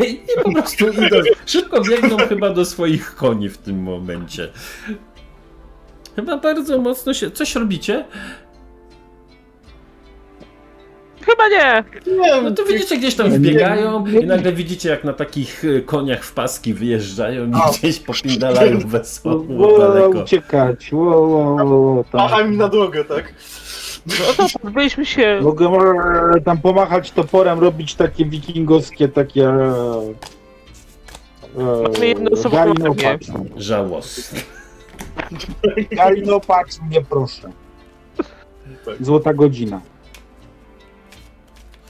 I, 0.01 0.11
I 0.13 0.43
po 0.45 0.53
prostu 0.53 0.89
idą, 0.89 1.17
szybko 1.47 1.81
biegną 1.81 2.17
chyba 2.17 2.51
do 2.51 2.65
swoich 2.65 3.15
koni 3.15 3.49
w 3.49 3.59
tym 3.59 3.83
momencie. 3.83 4.49
Chyba 6.17 6.37
bardzo 6.37 6.79
mocno 6.79 7.15
się... 7.15 7.31
Coś 7.31 7.55
robicie? 7.55 8.05
Chyba 11.27 11.49
nie! 11.49 11.85
Nie, 12.17 12.43
No 12.43 12.51
to 12.51 12.65
widzicie, 12.65 12.97
gdzieś 12.99 13.15
tam 13.15 13.31
wbiegają 13.31 14.07
i 14.07 14.27
nagle 14.27 14.53
widzicie, 14.53 14.89
jak 14.89 15.05
na 15.05 15.13
takich 15.13 15.65
y, 15.65 15.83
koniach 15.87 16.25
w 16.25 16.33
paski 16.33 16.75
wyjeżdżają 16.75 17.47
i 17.47 17.53
gdzieś 17.79 17.99
popindalają 18.01 18.79
wesoło 18.79 19.45
Wo, 19.45 19.79
daleko. 19.79 20.21
uciekać, 20.21 20.89
wo, 20.93 21.27
wo, 21.27 21.57
wo, 21.67 22.05
tam. 22.13 22.21
Macha 22.21 22.45
mi 22.45 22.57
na 22.57 22.69
drogę, 22.69 23.05
tak? 23.05 23.33
No 24.07 24.15
to 24.37 24.59
pozbyliśmy 24.63 25.07
się. 25.07 25.41
Mogę 25.43 25.71
tam 26.45 26.59
pomachać 26.59 27.11
toporem, 27.11 27.59
robić 27.59 27.95
takie 27.95 28.25
wikingowskie, 28.25 29.09
takie... 29.09 29.49
E, 29.49 30.15
Mamy 31.93 32.07
jedno 32.07 32.31
e, 32.31 32.33
osobę 32.33 32.57
Galino, 32.57 32.95
na 32.95 32.95
patrz. 32.95 33.27
Żałosne. 33.57 34.41
Galino, 35.91 36.41
patrz 36.41 36.81
mnie 36.81 37.03
proszę. 37.03 37.51
Złota 39.01 39.35
godzina. 39.35 39.81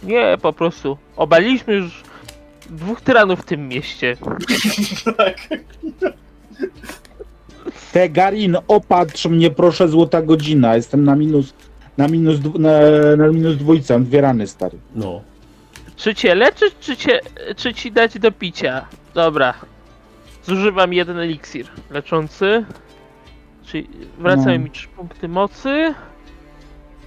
Nie, 0.03 0.39
po 0.43 0.53
prostu. 0.53 0.99
Obaliliśmy 1.17 1.75
już 1.75 2.03
dwóch 2.71 3.01
tyranów 3.01 3.41
w 3.41 3.45
tym 3.45 3.69
mieście. 3.69 4.17
tak. 5.17 5.37
Te 7.93 8.09
Garin, 8.09 8.57
opatrz 8.69 9.27
mnie 9.27 9.51
proszę, 9.51 9.89
złota 9.89 10.23
godzina. 10.23 10.77
Jestem 10.77 11.05
na 11.05 11.17
minus, 11.17 11.55
na 11.99 12.09
minus, 12.09 12.37
na, 12.59 12.71
na 13.17 13.29
minus 13.29 13.57
dwójce, 13.57 13.95
mam 13.95 14.05
dwie 14.05 14.21
rany, 14.21 14.47
stary. 14.47 14.79
No. 14.95 15.21
Czy 15.97 16.15
cię 16.15 16.35
leczyć, 16.35 16.75
czy, 16.81 16.97
cię, 16.97 17.21
czy 17.57 17.75
ci 17.75 17.93
dać 17.93 18.19
do 18.19 18.33
picia? 18.33 18.87
Dobra. 19.15 19.55
Zużywam 20.45 20.93
jeden 20.93 21.19
eliksir 21.19 21.67
leczący. 21.91 22.65
Czyli 23.67 23.89
wracają 24.19 24.59
No. 24.59 24.65
mi 24.65 24.71
3 24.71 24.89
punkty 24.89 25.29
mocy. 25.29 25.95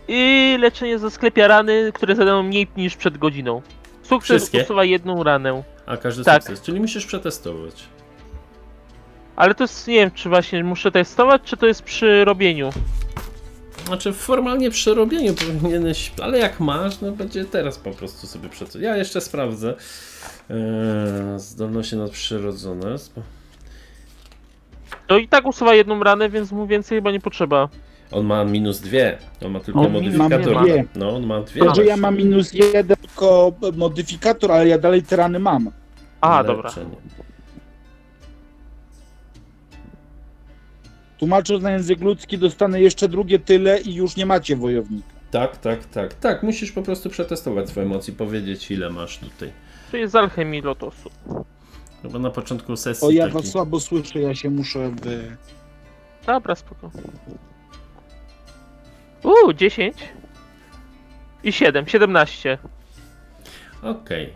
I 0.08 0.56
leczenie 0.60 1.00
za 1.00 1.10
sklepia 1.10 1.48
rany, 1.48 1.92
które 1.94 2.16
zadają 2.16 2.44
mniej 2.44 2.68
niż 2.78 2.96
przed 2.96 3.18
godziną. 3.18 3.62
Sukces 4.04 4.38
Wszystkie? 4.38 4.64
usuwa 4.64 4.84
jedną 4.84 5.24
ranę. 5.24 5.64
A 5.86 5.98
każdy 5.98 6.24
Tak. 6.24 6.44
sukces. 6.44 6.62
Czyli 6.62 6.80
musisz 6.80 7.06
przetestować. 7.06 7.84
Ale 9.36 9.56
to 9.56 9.64
jest, 9.64 9.88
nie 9.88 9.96
wiem, 9.96 10.12
czy 10.12 10.30
właśnie 10.30 10.64
muszę 10.64 10.92
testować, 10.92 11.42
czy 11.46 11.58
to 11.58 11.66
jest 11.68 11.84
przy 11.84 12.26
robieniu. 12.26 12.70
Znaczy 13.90 14.14
formalnie 14.14 14.72
przy 14.72 14.94
robieniu 14.94 15.34
powinieneś, 15.34 16.12
ale 16.22 16.38
jak 16.38 16.60
masz, 16.60 17.02
no 17.02 17.12
będzie 17.12 17.46
teraz 17.46 17.78
po 17.78 17.92
prostu 17.92 18.28
sobie 18.28 18.50
przetestować. 18.50 18.86
Ja 18.86 18.98
jeszcze 18.98 19.22
sprawdzę. 19.22 19.70
Eee, 20.50 20.58
zdolności 21.40 21.96
nadprzyrodzone. 21.96 22.96
To 25.08 25.18
i 25.18 25.28
tak 25.28 25.46
usuwa 25.46 25.74
jedną 25.76 26.04
ranę, 26.04 26.30
więc 26.30 26.52
mu 26.52 26.68
więcej 26.68 26.98
chyba 26.98 27.12
nie 27.12 27.20
potrzeba. 27.20 27.70
On 28.12 28.26
ma 28.26 28.46
minus 28.46 28.80
dwie. 28.80 29.18
On 29.46 29.52
ma 29.52 29.60
tylko 29.60 29.80
On 29.82 29.92
modyfikator. 29.92 30.54
mam 30.54 30.64
dwie. 30.64 30.86
No, 30.96 31.16
on 31.16 31.26
ma 31.26 31.42
dwie. 31.42 31.66
To, 31.66 31.76
że 31.76 31.86
ja 31.86 31.98
mam 31.98 32.18
minus 32.18 32.54
jeden, 32.54 32.98
tylko 32.98 33.52
modyfikator, 33.78 34.52
ale 34.52 34.68
ja 34.68 34.78
dalej 34.78 35.04
te 35.04 35.16
rany 35.16 35.40
mam. 35.40 35.72
A, 36.22 36.44
dobra. 36.44 36.70
Tłumacząc 41.20 41.64
na 41.64 41.72
język 41.72 42.02
ludzki, 42.02 42.38
dostanę 42.38 42.82
jeszcze 42.82 43.08
drugie 43.08 43.40
tyle 43.40 43.82
i 43.82 43.94
już 43.96 44.16
nie 44.16 44.26
macie 44.26 44.56
wojownika. 44.56 45.10
Tak, 45.32 45.58
tak, 45.58 45.86
tak. 45.86 46.14
Tak, 46.14 46.44
musisz 46.44 46.72
po 46.72 46.82
prostu 46.82 47.10
przetestować 47.10 47.70
swoje 47.70 47.86
emocje, 47.86 48.14
powiedzieć 48.14 48.72
ile 48.72 48.90
masz 48.90 49.18
tutaj. 49.18 49.52
To 49.92 49.98
jest 49.98 50.14
z 50.14 50.16
alchemii 50.16 50.62
lotosu. 50.62 51.10
Chyba 52.02 52.20
na 52.20 52.30
początku 52.30 52.76
sesji. 52.76 53.08
O, 53.08 53.12
ja 53.12 53.24
taki- 53.24 53.34
was 53.38 53.48
słabo 53.48 53.80
słyszę, 53.80 54.20
ja 54.20 54.36
się 54.36 54.50
muszę 54.50 54.92
wy... 55.02 55.38
Dobra, 56.26 56.56
spoko. 56.56 56.92
Uuu, 59.24 59.54
10. 59.54 59.98
I 61.44 61.52
7, 61.54 61.88
17. 61.88 62.58
Okej. 63.84 64.34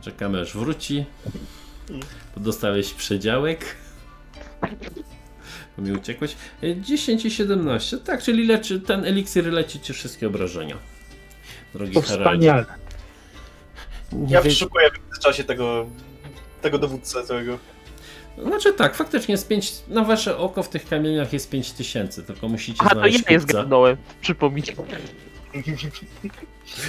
Czekamy 0.00 0.40
aż 0.40 0.56
wróci. 0.56 1.04
Dostałeś 2.36 2.94
przedziałek. 2.94 3.81
Bo 5.78 5.82
mi 5.84 5.92
uciekłeś. 5.92 6.36
E, 6.62 6.76
10 6.80 7.24
i 7.24 7.30
17. 7.30 7.98
Tak, 7.98 8.22
czyli 8.22 8.46
leczy, 8.46 8.80
ten 8.80 9.04
eliksir 9.04 9.46
leci 9.52 9.80
ci 9.80 9.92
wszystkie 9.92 10.26
obrażenia. 10.26 10.76
Drogi 11.74 11.92
To 11.94 12.00
Haraldzie. 12.00 12.24
wspaniale. 12.24 12.64
Nie 14.12 14.32
Ja 14.34 14.42
wie- 14.42 14.50
wyszukuję 14.50 14.90
w 14.90 14.98
międzyczasie 15.04 15.44
tego, 15.44 15.86
tego 16.62 16.78
dowódcę 16.78 17.22
całego. 17.24 17.58
Znaczy 18.46 18.72
tak, 18.72 18.94
faktycznie 18.94 19.32
jest 19.32 19.48
5. 19.48 19.72
Na 19.88 20.04
wasze 20.04 20.36
oko 20.38 20.62
w 20.62 20.68
tych 20.68 20.88
kamieniach 20.88 21.32
jest 21.32 21.50
5000, 21.50 22.22
tylko 22.22 22.48
musicie 22.48 22.82
A 22.86 22.88
to 22.94 23.00
ja 23.00 23.06
je 23.06 23.18
kupca. 23.18 23.38
zgadnąłem. 23.38 23.96
Przypomnij. 24.20 24.62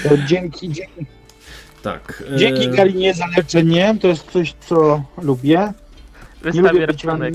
To 0.03 0.17
dzięki, 0.28 0.69
dzięki, 0.69 1.05
Tak. 1.84 2.24
e, 2.34 2.38
dzięki 2.38 2.69
Garinie 2.69 3.13
za 3.13 3.26
leczenie, 3.38 3.95
to 4.01 4.07
jest 4.07 4.32
coś, 4.32 4.53
co 4.67 5.03
lubię. 5.21 5.57
Nie 5.59 6.51
Wystawię 6.51 6.69
lubię 6.71 6.88
być 6.88 7.03
rachunek. 7.03 7.34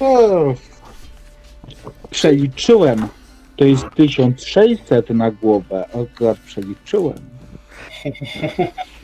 O, 0.00 0.54
Przeliczyłem. 2.10 3.08
To 3.56 3.64
jest 3.64 3.84
1600 3.96 5.10
na 5.10 5.30
głowę. 5.30 5.84
Akurat 5.88 6.38
przeliczyłem. 6.38 7.18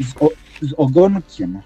Z, 0.00 0.22
o, 0.22 0.28
z 0.62 0.72
ogonkiem. 0.76 1.60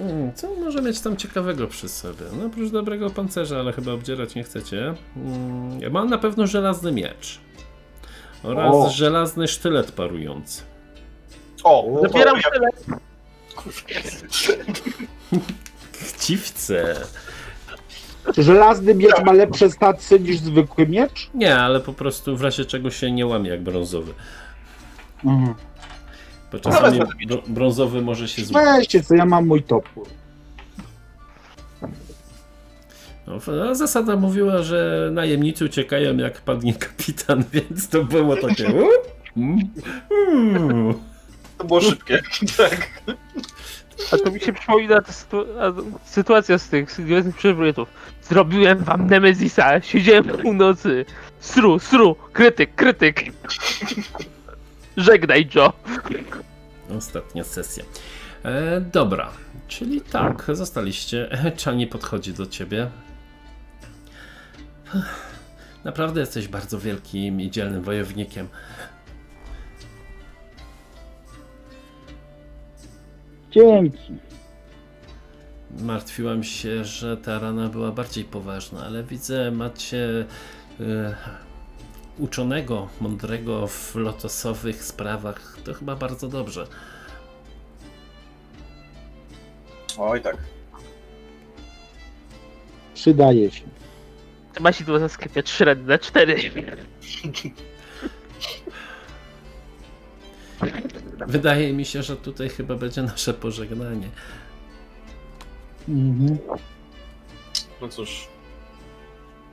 Mm, 0.00 0.34
Co 0.34 0.54
może 0.54 0.82
mieć 0.82 1.00
tam 1.00 1.16
ciekawego 1.16 1.66
przy 1.66 1.88
sobie? 1.88 2.24
No 2.40 2.46
oprócz 2.46 2.70
dobrego 2.70 3.10
pancerza, 3.10 3.58
ale 3.60 3.72
chyba 3.72 3.92
obdzierać 3.92 4.34
nie 4.34 4.42
chcecie. 4.44 4.94
Mm, 5.16 5.92
Mam 5.92 6.10
na 6.10 6.18
pewno 6.18 6.46
żelazny 6.46 6.92
miecz. 6.92 7.40
Oraz 8.42 8.74
O. 8.74 8.90
żelazny 8.90 9.48
sztylet 9.48 9.92
parujący. 9.92 10.62
O, 11.64 12.00
Zabieram 12.02 12.36
tyle. 12.52 12.68
Chciwce. 16.00 16.94
Żelazny 18.38 18.94
miecz 18.94 19.22
ma 19.24 19.32
lepsze 19.32 19.70
stacje 19.70 20.18
niż 20.18 20.38
zwykły 20.38 20.86
miecz? 20.86 21.30
Nie, 21.34 21.56
ale 21.56 21.80
po 21.80 21.92
prostu 21.92 22.36
w 22.36 22.42
razie 22.42 22.64
czego 22.64 22.90
się 22.90 23.10
nie 23.10 23.26
łamie 23.26 23.50
jak 23.50 23.62
brązowy. 23.62 24.12
Mhm. 25.24 25.54
Bo 26.52 26.58
czasami 26.58 27.00
bro- 27.00 27.42
brązowy 27.48 28.02
może 28.02 28.28
się 28.28 28.44
złamać. 28.44 28.76
Weźcie 28.76 29.02
co, 29.02 29.14
ja 29.14 29.26
mam 29.26 29.46
mój 29.46 29.62
topór. 29.62 30.06
No, 33.26 33.38
a 33.70 33.74
zasada 33.74 34.16
mówiła, 34.16 34.62
że 34.62 35.10
najemnicy 35.12 35.64
uciekają 35.64 36.16
jak 36.16 36.40
padnie 36.40 36.74
kapitan, 36.74 37.44
więc 37.52 37.88
to 37.88 38.04
było 38.04 38.36
takie. 38.36 38.72
To 41.58 41.64
było 41.64 41.80
szybkie. 41.80 42.22
tak. 42.56 42.88
A 44.12 44.16
to 44.16 44.30
mi 44.30 44.40
się 44.40 44.52
przypomina 44.52 45.02
ta 45.02 45.12
sytu- 45.12 45.46
a, 45.60 45.72
sytuacja 46.08 46.58
z 46.58 46.68
tych 46.68 47.04
Gwiezdnych 47.04 47.36
Przewrotów. 47.36 47.88
Zrobiłem 48.22 48.78
wam 48.78 49.06
Nemezisa, 49.06 49.80
siedziałem 49.80 50.24
północy. 50.24 51.04
Sru, 51.40 51.78
sru, 51.78 52.16
krytyk, 52.32 52.74
krytyk. 52.74 53.24
Żegnaj, 54.96 55.48
Joe. 55.54 55.72
Ostatnia 56.98 57.44
sesja. 57.44 57.84
E, 58.44 58.80
dobra, 58.80 59.30
czyli 59.68 60.00
tak, 60.00 60.44
zostaliście. 60.52 61.28
Czani 61.56 61.86
podchodzi 61.86 62.32
do 62.32 62.46
ciebie. 62.46 62.90
Naprawdę 65.84 66.20
jesteś 66.20 66.48
bardzo 66.48 66.78
wielkim 66.78 67.40
i 67.40 67.50
dzielnym 67.50 67.82
wojownikiem. 67.82 68.48
Dzięki. 73.54 74.12
Martwiłam 75.80 76.44
się, 76.44 76.84
że 76.84 77.16
ta 77.16 77.38
rana 77.38 77.68
była 77.68 77.90
bardziej 77.92 78.24
poważna, 78.24 78.84
ale 78.86 79.04
widzę, 79.04 79.50
macie 79.50 80.24
e, 80.80 81.14
uczonego, 82.18 82.88
mądrego 83.00 83.66
w 83.66 83.94
lotosowych 83.94 84.84
sprawach. 84.84 85.58
To 85.64 85.74
chyba 85.74 85.96
bardzo 85.96 86.28
dobrze. 86.28 86.66
Oj 89.98 90.22
tak. 90.22 90.36
Przydaje 92.94 93.50
się. 93.50 93.62
Masz 94.60 94.78
tu 94.78 94.98
za 94.98 95.08
sklepie 95.08 95.42
3 95.42 95.64
rady 95.64 95.82
na 95.82 95.98
4. 95.98 96.36
Wydaje 101.26 101.72
mi 101.72 101.84
się, 101.84 102.02
że 102.02 102.16
tutaj 102.16 102.48
chyba 102.48 102.74
będzie 102.74 103.02
nasze 103.02 103.34
pożegnanie. 103.34 104.08
Mhm. 105.88 106.38
No 107.80 107.88
cóż. 107.88 108.28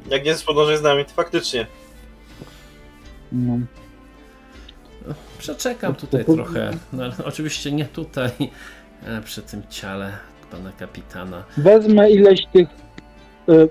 Jak 0.10 0.26
nie 0.26 0.36
podążaj 0.46 0.78
z 0.78 0.82
nami, 0.82 1.06
to 1.06 1.12
faktycznie. 1.12 1.68
No. 3.32 3.60
Przeczekam 5.38 5.96
tutaj 5.96 6.26
trochę. 6.26 6.72
No, 6.94 7.04
ale 7.04 7.14
oczywiście 7.26 7.72
nie 7.72 7.86
tutaj, 7.86 8.32
e, 9.06 9.22
przy 9.22 9.42
tym 9.42 9.64
ciele 9.70 10.18
pana 10.52 10.72
kapitana. 10.72 11.44
Wezmę 11.58 12.12
ileś 12.12 12.40
tych. 12.54 12.70
y, 13.50 13.70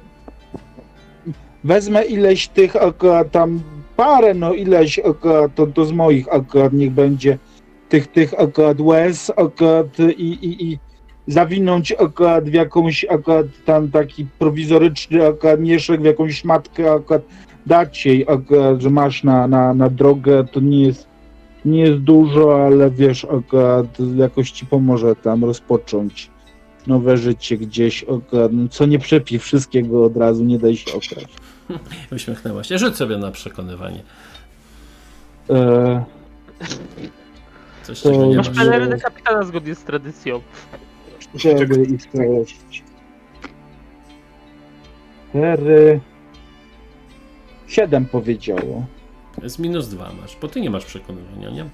Wezmę 1.64 2.04
ileś 2.04 2.48
tych 2.48 2.76
akurat 2.76 3.30
tam 3.30 3.62
parę, 4.00 4.34
no 4.34 4.54
ileś 4.54 4.98
akurat 4.98 5.54
to, 5.54 5.66
to 5.66 5.84
z 5.84 5.92
moich 5.92 6.32
akurat 6.32 6.72
niech 6.72 6.90
będzie 6.90 7.38
tych 7.88 8.06
tych 8.06 8.40
akurat 8.40 8.80
łez 8.80 9.32
akurat 9.36 9.98
i, 10.16 10.30
i, 10.48 10.72
i 10.72 10.78
zawinąć 11.26 11.92
akurat 11.92 12.44
w 12.44 12.52
jakąś 12.52 13.04
akurat 13.04 13.46
tam 13.64 13.90
taki 13.90 14.26
prowizoryczny 14.38 15.26
akurat 15.26 15.60
mieszek, 15.60 16.00
w 16.00 16.04
jakąś 16.04 16.38
szmatkę 16.40 16.92
akurat 16.92 17.22
dać 17.66 18.06
jej 18.06 18.26
akurat, 18.28 18.80
że 18.80 18.90
masz 18.90 19.24
na, 19.24 19.48
na, 19.48 19.74
na 19.74 19.88
drogę, 19.90 20.44
to 20.52 20.60
nie 20.60 20.82
jest 20.82 21.06
nie 21.64 21.80
jest 21.80 21.98
dużo, 21.98 22.64
ale 22.66 22.90
wiesz 22.90 23.24
akurat 23.24 23.86
jakoś 24.16 24.50
ci 24.50 24.66
pomoże 24.66 25.16
tam 25.16 25.44
rozpocząć 25.44 26.30
nowe 26.86 27.16
życie 27.16 27.56
gdzieś, 27.56 28.04
akurat, 28.04 28.52
no, 28.52 28.68
co 28.68 28.86
nie 28.86 28.98
przepi 28.98 29.38
wszystkiego 29.38 30.04
od 30.04 30.16
razu, 30.16 30.44
nie 30.44 30.58
daj 30.58 30.76
się 30.76 30.90
okraść. 30.90 31.36
Uśmiechnęła 32.16 32.64
się. 32.64 32.78
Rzuć 32.78 32.96
sobie 32.96 33.16
na 33.18 33.30
przekonywanie. 33.30 34.02
E, 35.50 36.04
Coś, 37.82 38.00
To 38.00 38.10
czego 38.12 38.26
nie 38.26 38.36
Masz 38.36 38.48
masz. 38.48 38.56
Że- 38.56 38.64
pelerynę 38.64 38.98
kapitana 38.98 39.42
zgodnie 39.42 39.74
z 39.74 39.82
tradycją. 39.84 40.40
cztery 41.38 41.82
i 41.84 41.98
sześć. 42.16 42.82
Cztery. 45.30 46.00
Siedem 47.66 48.06
powiedziało. 48.06 48.86
Jest 49.42 49.58
minus 49.58 49.88
dwa 49.88 50.10
masz, 50.22 50.36
bo 50.40 50.48
ty 50.48 50.60
nie 50.60 50.70
masz 50.70 50.84
przekonywania, 50.84 51.50
nie? 51.50 51.64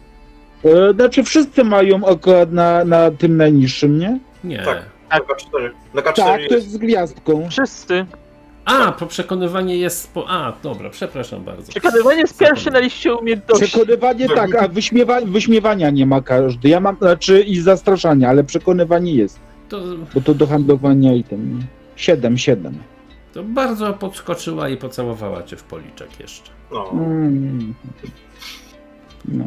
E, 0.71 0.93
znaczy 0.95 1.25
wszyscy 1.25 1.65
mają 1.65 2.07
akurat 2.07 2.53
na, 2.53 2.85
na 2.85 3.11
tym 3.11 3.37
najniższym, 3.37 3.99
nie? 3.99 4.19
Nie. 4.45 4.59
Tak. 4.63 4.83
Na 5.11 5.19
K4. 5.19 5.71
Na 5.95 6.03
K4 6.03 6.15
Tak, 6.15 6.37
to 6.37 6.41
jest. 6.41 6.51
jest 6.53 6.71
z 6.71 6.77
gwiazdką. 6.77 7.49
Wszyscy. 7.51 8.07
A, 8.67 8.93
po 8.93 9.07
przekonywanie 9.07 9.77
jest 9.77 10.13
po. 10.15 10.25
A, 10.29 10.53
dobra, 10.63 10.91
przepraszam 10.91 11.45
bardzo. 11.45 11.71
Przekonywanie 11.71 12.21
jest 12.21 12.39
pierwsze 12.39 12.71
na 12.71 12.79
liście 12.79 13.15
umiejętności. 13.15 13.67
Przekonywanie 13.67 14.29
tak, 14.29 14.55
a 14.55 14.69
wyśmiewa, 14.69 15.21
wyśmiewania 15.21 15.91
nie 15.91 16.07
ma 16.07 16.21
każdy. 16.21 16.69
Ja 16.69 16.81
mam, 16.81 16.97
znaczy 16.97 17.41
i 17.41 17.61
zastraszania, 17.61 18.29
ale 18.29 18.45
przekonywanie 18.45 19.15
jest. 19.15 19.41
To, 19.69 19.81
Bo 20.15 20.21
to 20.21 20.35
do 20.35 20.47
handlowania 20.47 21.15
i 21.15 21.25
ten. 21.25 21.63
Siedem, 21.97 22.39
siedem. 22.39 22.75
to 23.33 23.45
bardzo 23.45 23.93
podskoczyła 23.95 24.69
i 24.69 24.77
pocałowała 24.77 25.43
cię 25.43 25.57
w 25.57 25.63
policzek 25.63 26.21
jeszcze. 26.21 26.51
No. 26.73 26.91
Mm. 26.93 27.75
No, 29.25 29.45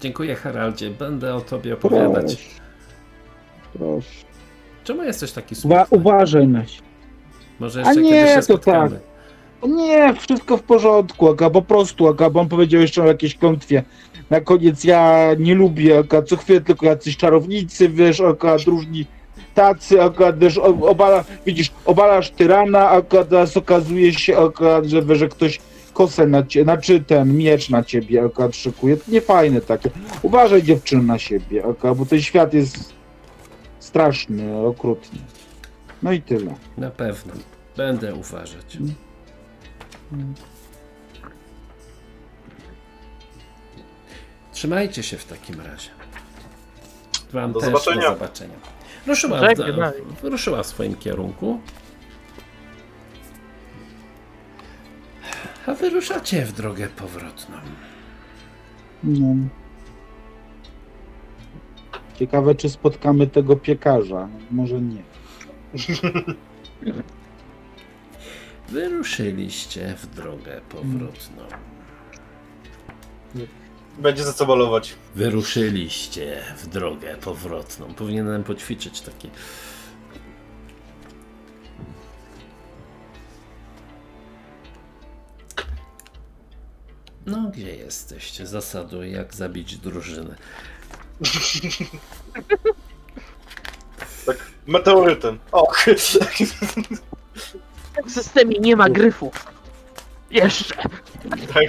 Dziękuję, 0.00 0.34
Haraldzie. 0.34 0.90
Będę 0.90 1.34
o 1.34 1.40
tobie 1.40 1.74
opowiadać. 1.74 2.36
proszę. 2.36 2.60
Proszę. 3.78 4.24
Czemu 4.84 5.02
jesteś 5.02 5.32
taki 5.32 5.54
Uwa- 5.54 5.60
smutny? 5.86 5.98
uważaj 5.98 6.48
na 6.48 6.66
się. 6.66 6.82
Może 7.60 7.82
A 7.82 7.88
jeszcze 7.88 8.02
nie, 8.02 8.10
kiedyś 8.10 8.30
się 8.30 8.36
to 8.36 8.42
spotkamy. 8.42 9.00
Nie, 9.68 10.14
wszystko 10.14 10.56
w 10.56 10.62
porządku, 10.62 11.28
Aga, 11.28 11.50
po 11.50 11.62
prostu, 11.62 12.08
Aga, 12.08 12.30
bo 12.30 12.40
on 12.40 12.48
powiedział 12.48 12.80
jeszcze 12.80 13.02
o 13.02 13.06
jakiejś 13.06 13.36
klątwie. 13.36 13.82
Na 14.30 14.40
koniec 14.40 14.84
ja 14.84 15.28
nie 15.38 15.54
lubię, 15.54 15.98
Aga, 15.98 16.22
co 16.22 16.36
chwilę 16.36 16.60
tylko 16.60 16.86
jacyś 16.86 17.16
czarownicy, 17.16 17.88
wiesz, 17.88 18.20
Aga, 18.20 18.56
różni 18.66 19.06
tacy, 19.54 20.02
Aga, 20.02 20.32
wiesz, 20.32 20.58
obala, 20.58 21.24
widzisz, 21.46 21.72
obalasz 21.84 22.30
tyrana, 22.30 22.90
Aga, 22.90 23.24
teraz 23.24 23.56
okazuje 23.56 24.12
się, 24.12 24.38
Aga, 24.38 24.84
że, 24.84 25.16
że 25.16 25.28
ktoś 25.28 25.60
kosę 25.94 26.26
na 26.26 26.46
ciebie, 26.46 26.64
znaczy 26.64 27.00
ten 27.00 27.36
miecz 27.36 27.70
na 27.70 27.84
ciebie, 27.84 28.22
Aga, 28.22 28.52
szykuje. 28.52 28.96
To 28.96 29.02
niefajne 29.08 29.60
takie. 29.60 29.90
Uważaj 30.22 30.62
dziewczyno 30.62 31.02
na 31.02 31.18
siebie, 31.18 31.64
Aga, 31.64 31.94
bo 31.94 32.06
ten 32.06 32.22
świat 32.22 32.54
jest 32.54 32.94
straszny, 33.78 34.56
okrutny. 34.56 35.18
No 36.02 36.12
i 36.12 36.22
tyle. 36.22 36.54
Na 36.78 36.90
pewno. 36.90 37.32
Będę 37.80 38.14
uważać. 38.14 38.78
Trzymajcie 44.52 45.02
się 45.02 45.16
w 45.18 45.24
takim 45.24 45.60
razie. 45.60 45.90
Wam 47.32 47.52
Do 47.52 47.60
też 47.60 47.68
zobaczenia. 47.68 48.02
do 48.02 48.14
zobaczenia. 48.14 48.54
Ruszyła 49.06 49.40
ruszyła 50.22 50.62
w 50.62 50.66
swoim 50.66 50.96
kierunku. 50.96 51.60
A 55.66 55.74
wy 55.74 55.90
ruszacie 55.90 56.46
w 56.46 56.52
drogę 56.52 56.88
powrotną. 56.88 57.56
No. 59.04 59.34
Ciekawe, 62.18 62.54
czy 62.54 62.68
spotkamy 62.68 63.26
tego 63.26 63.56
piekarza. 63.56 64.28
Może 64.50 64.80
nie. 64.80 65.02
Wyruszyliście 68.70 69.94
w 69.96 70.06
drogę 70.06 70.60
powrotną. 70.68 71.42
Będzie 73.98 74.24
za 74.24 74.32
co 74.32 74.46
balować. 74.46 74.94
Wyruszyliście 75.14 76.42
w 76.58 76.66
drogę 76.66 77.16
powrotną. 77.16 77.94
Powinienem 77.94 78.44
poćwiczyć 78.44 79.00
takie. 79.00 79.30
No, 87.26 87.50
gdzie 87.54 87.76
jesteście? 87.76 88.46
Zasadu, 88.46 89.02
jak 89.02 89.34
zabić 89.34 89.76
drużynę. 89.76 90.36
Tak, 94.26 94.50
meteorytem. 94.66 95.38
Och. 95.52 95.86
W 98.06 98.10
systemie 98.10 98.58
nie 98.60 98.76
ma 98.76 98.88
gryfów. 98.88 99.46
Jeszcze. 100.30 100.74
tak. 101.54 101.64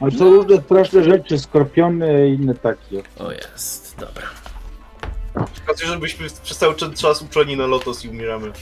Ale 0.00 0.12
to 0.12 0.24
różne 0.24 0.62
straszne 0.62 1.04
rzeczy, 1.04 1.38
skorpiony 1.38 2.28
i 2.28 2.34
inne 2.34 2.54
takie. 2.54 3.02
O 3.18 3.32
jest, 3.32 3.96
dobra. 3.98 4.22
Okazuje, 5.64 5.88
żebyśmy 5.90 6.26
przez 6.42 6.58
cały 6.58 6.74
czas- 6.74 6.94
czas 7.00 7.22
uczeni 7.22 7.56
na 7.56 7.66
lotos 7.66 8.04
i 8.04 8.08
umieramy. 8.08 8.52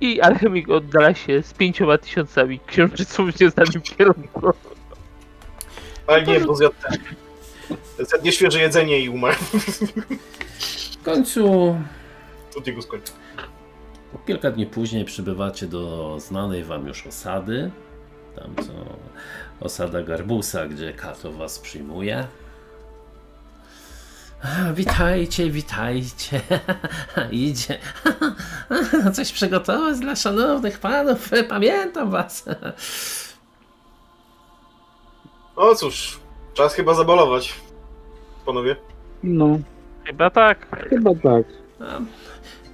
I 0.00 0.20
alchemik 0.20 0.68
oddala 0.68 1.14
się 1.14 1.42
z 1.42 1.52
pięcioma 1.54 1.98
tysiącami 1.98 2.60
księżyców 2.66 3.30
w 3.30 3.40
nieznanym 3.40 3.82
kierunku. 3.82 4.52
Ale 6.06 6.22
nie, 6.22 6.40
bo 6.40 6.56
zjadł 6.56 6.74
ten. 6.88 6.98
Zjadł 8.06 8.24
nieświeże 8.24 8.60
jedzenie 8.60 9.00
i 9.00 9.08
umarł. 9.08 9.36
W 11.00 11.02
końcu 11.04 11.76
Od 12.56 12.66
niego 12.66 12.82
skończył. 12.82 13.14
Kilka 14.26 14.50
dni 14.50 14.66
później 14.66 15.04
przybywacie 15.04 15.66
do 15.66 16.16
znanej 16.20 16.64
wam 16.64 16.86
już 16.86 17.06
osady. 17.06 17.70
Tam 18.36 18.66
co 18.66 18.72
osada 19.60 20.02
Garbusa, 20.02 20.66
gdzie 20.66 20.92
Kato 20.92 21.32
was 21.32 21.58
przyjmuje. 21.58 22.26
Witajcie, 24.74 25.50
witajcie. 25.50 26.40
Idzie. 27.30 27.78
Coś 29.14 29.32
przygotować 29.32 29.98
dla 29.98 30.16
szanownych 30.16 30.78
panów. 30.78 31.30
Pamiętam 31.48 32.10
was. 32.10 32.44
No 35.56 35.74
cóż, 35.74 36.20
czas 36.54 36.74
chyba 36.74 36.94
zabalować. 36.94 37.54
Panowie. 38.46 38.76
No, 39.22 39.58
Chyba 40.04 40.30
tak. 40.30 40.86
chyba 40.90 41.10
tak. 41.14 41.46
A, 41.80 41.98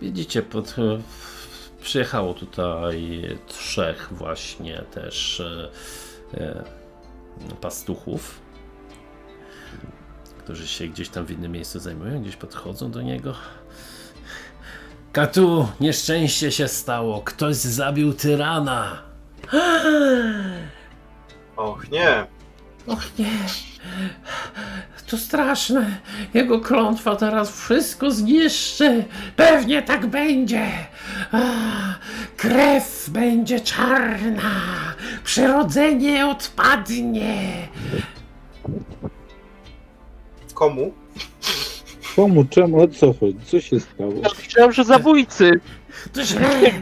Widzicie, 0.00 0.42
pod, 0.42 0.74
przyjechało 1.80 2.34
tutaj 2.34 3.22
trzech 3.46 4.08
właśnie 4.12 4.82
też 4.90 5.40
e, 5.40 5.70
e, 6.40 6.64
pastuchów, 7.60 8.40
którzy 10.38 10.68
się 10.68 10.86
gdzieś 10.86 11.08
tam 11.08 11.26
w 11.26 11.30
innym 11.30 11.52
miejscu 11.52 11.78
zajmują, 11.80 12.22
gdzieś 12.22 12.36
podchodzą 12.36 12.90
do 12.90 13.02
niego. 13.02 13.34
Katu, 15.12 15.68
nieszczęście 15.80 16.52
się 16.52 16.68
stało, 16.68 17.22
ktoś 17.24 17.56
zabił 17.56 18.12
tyrana. 18.12 19.02
Och, 21.56 21.90
nie. 21.90 22.26
Och 22.86 23.18
nie, 23.18 23.30
to 25.06 25.18
straszne. 25.18 25.96
Jego 26.34 26.60
klątwa 26.60 27.16
teraz 27.16 27.60
wszystko 27.60 28.10
zniszczy. 28.10 29.04
Pewnie 29.36 29.82
tak 29.82 30.06
będzie. 30.06 30.68
Krew 32.36 33.10
będzie 33.10 33.60
czarna. 33.60 34.50
Przyrodzenie 35.24 36.26
odpadnie. 36.26 37.68
Komu? 40.54 40.92
Komu, 42.16 42.44
czemu, 42.44 42.82
o 42.82 42.88
co 42.88 43.12
chodzi? 43.12 43.38
Co 43.46 43.60
się 43.60 43.80
stało? 43.80 44.12
Myślałem, 44.44 44.72
że 44.72 44.84
zabójcy. 44.84 45.50
Źle! 46.22 46.72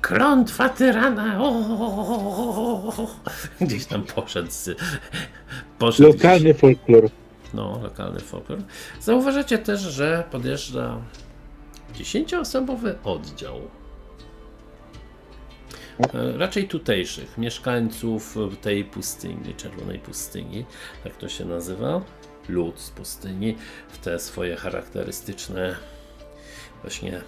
Klątwa 0.00 0.68
tyrana! 0.68 1.42
O, 1.42 1.48
o, 1.48 3.02
o. 3.02 3.06
Gdzieś 3.60 3.86
tam 3.86 4.02
poszedł. 4.02 4.50
Poszedł 5.78 6.08
Lokalny 6.08 6.54
folklor. 6.54 7.10
No, 7.54 7.80
lokalny 7.82 8.20
folklor. 8.20 8.58
Zauważacie 9.00 9.58
też, 9.58 9.80
że 9.80 10.24
podjeżdża 10.30 10.98
dziesięcioosobowy 11.94 12.98
oddział. 13.04 13.56
E, 16.14 16.38
Raczej 16.38 16.68
tutejszych, 16.68 17.38
mieszkańców 17.38 18.36
tej 18.60 18.84
pustyni, 18.84 19.54
czerwonej 19.56 19.98
pustyni, 19.98 20.64
tak 21.04 21.16
to 21.16 21.28
się 21.28 21.44
nazywa. 21.44 22.00
Lud 22.48 22.80
z 22.80 22.90
pustyni, 22.90 23.56
w 23.88 23.98
te 23.98 24.18
swoje 24.18 24.56
charakterystyczne 24.56 25.76
właśnie 26.82 27.20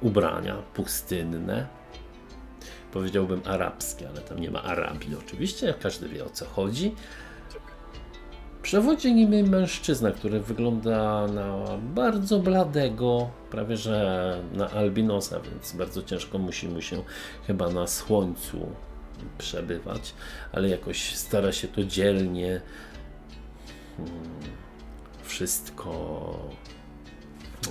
ubrania 0.00 0.56
pustynne. 0.74 1.79
Powiedziałbym 2.92 3.40
arabskie, 3.44 4.08
ale 4.08 4.20
tam 4.20 4.38
nie 4.38 4.50
ma 4.50 4.62
Arabii 4.62 5.16
oczywiście, 5.26 5.74
każdy 5.82 6.08
wie 6.08 6.24
o 6.24 6.30
co 6.30 6.46
chodzi. 6.46 6.94
Przewodzi 8.62 9.14
nimi 9.14 9.42
mężczyzna, 9.42 10.10
który 10.10 10.40
wygląda 10.40 11.26
na 11.26 11.64
bardzo 11.78 12.38
bladego, 12.38 13.30
prawie 13.50 13.76
że 13.76 14.38
na 14.52 14.70
albinosa, 14.70 15.40
więc 15.40 15.72
bardzo 15.72 16.02
ciężko 16.02 16.38
musi 16.38 16.68
mu 16.68 16.82
się 16.82 17.02
chyba 17.46 17.70
na 17.70 17.86
słońcu 17.86 18.68
przebywać, 19.38 20.14
ale 20.52 20.68
jakoś 20.68 21.16
stara 21.16 21.52
się 21.52 21.68
to 21.68 21.84
dzielnie 21.84 22.60
mm, 23.98 24.10
wszystko 25.22 26.50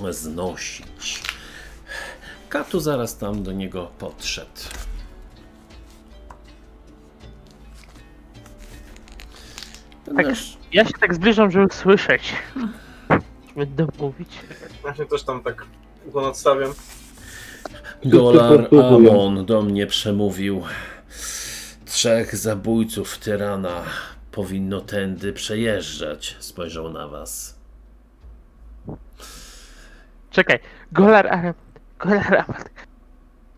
znosić. 0.09 1.23
Katu 2.49 2.79
zaraz 2.79 3.17
tam 3.17 3.43
do 3.43 3.51
niego 3.51 3.91
podszedł. 3.99 4.88
Ten 10.05 10.15
Tak. 10.15 10.25
męż- 10.27 10.57
Ja 10.73 10.85
się 10.85 10.93
tak 10.99 11.13
zbliżam, 11.15 11.51
żeby 11.51 11.73
słyszeć. 11.73 12.33
Będę 13.55 13.87
mówić. 13.99 14.29
Ja 14.85 14.93
się 14.95 15.05
też 15.05 15.23
tam 15.23 15.43
tak 15.43 15.65
ucho 16.05 16.21
nadstawiam. 16.21 16.73
Golar. 18.05 18.67
Amon 18.95 19.45
do 19.45 19.61
mnie 19.61 19.87
przemówił. 19.87 20.63
Trzech 21.85 22.35
zabójców 22.35 23.17
tyrana 23.17 23.81
powinno 24.31 24.81
tędy 24.81 25.33
przejeżdżać. 25.33 26.35
Spojrzał 26.39 26.89
na 26.89 27.07
was. 27.07 27.59
Czekaj, 30.31 30.59
Golar 30.91 31.27
Aram. 31.27 31.53
Golar 31.99 32.33
Aram. 32.33 32.45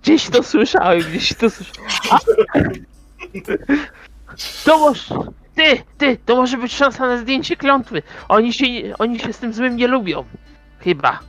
Gdzieś 0.02 0.30
to 0.30 0.44
słyszałem, 0.44 1.02
gdzieś 1.02 1.34
to 1.34 1.50
słyszałem. 1.50 1.90
A! 2.12 2.20
To 4.66 4.78
może... 4.80 5.16
Ty, 5.56 5.84
ty, 5.98 6.18
to 6.26 6.36
może 6.36 6.58
być 6.58 6.74
szansa 6.74 7.08
na 7.08 7.18
zdjęcie 7.18 7.56
klątwy. 7.56 8.02
Oni 8.30 8.54
się, 8.54 8.66
oni 9.00 9.20
się 9.20 9.34
z 9.34 9.38
tym 9.38 9.54
złym 9.54 9.76
nie 9.76 9.88
lubią. 9.88 10.26
Chyba. 10.80 11.20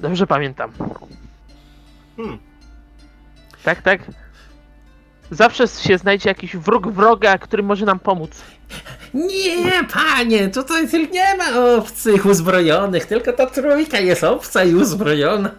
Dobrze 0.00 0.26
pamiętam. 0.26 0.72
Hmm. 2.16 2.38
Tak, 3.64 3.82
tak. 3.82 4.00
Zawsze 5.30 5.68
się 5.68 5.98
znajdzie 5.98 6.28
jakiś 6.28 6.56
wróg 6.56 6.88
wroga, 6.88 7.38
który 7.38 7.62
może 7.62 7.86
nam 7.86 7.98
pomóc. 7.98 8.42
Nie, 9.14 9.84
panie, 9.92 10.48
tutaj 10.48 10.88
tylko 10.88 11.14
nie 11.14 11.36
ma 11.36 11.74
obcych 11.76 12.26
uzbrojonych, 12.26 13.06
tylko 13.06 13.32
ta 13.32 13.46
trójka 13.46 14.00
jest 14.00 14.24
obca 14.24 14.64
i 14.64 14.74
uzbrojona. 14.74 15.50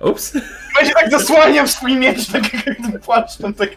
Ups. 0.00 0.34
Ja 0.80 0.86
się 0.86 0.94
tak 0.94 1.10
zasłaniam 1.10 1.68
swój 1.68 1.96
miecz, 1.96 2.32
tak 2.32 2.54
jak 2.54 2.64
tym 2.64 3.00
płaszczem, 3.04 3.54
tak... 3.54 3.70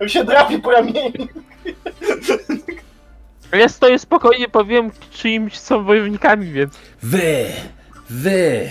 Jak 0.00 0.10
się 0.10 0.24
drapie 0.24 0.58
po 0.58 0.70
ramieniu. 0.70 1.28
Ja 3.52 3.68
stoję 3.68 3.98
spokojnie, 3.98 4.48
powiem, 4.48 4.90
czyimś 5.10 5.58
są 5.58 5.84
wojownikami, 5.84 6.52
więc... 6.52 6.74
Wy, 7.02 7.46
wy, 8.10 8.68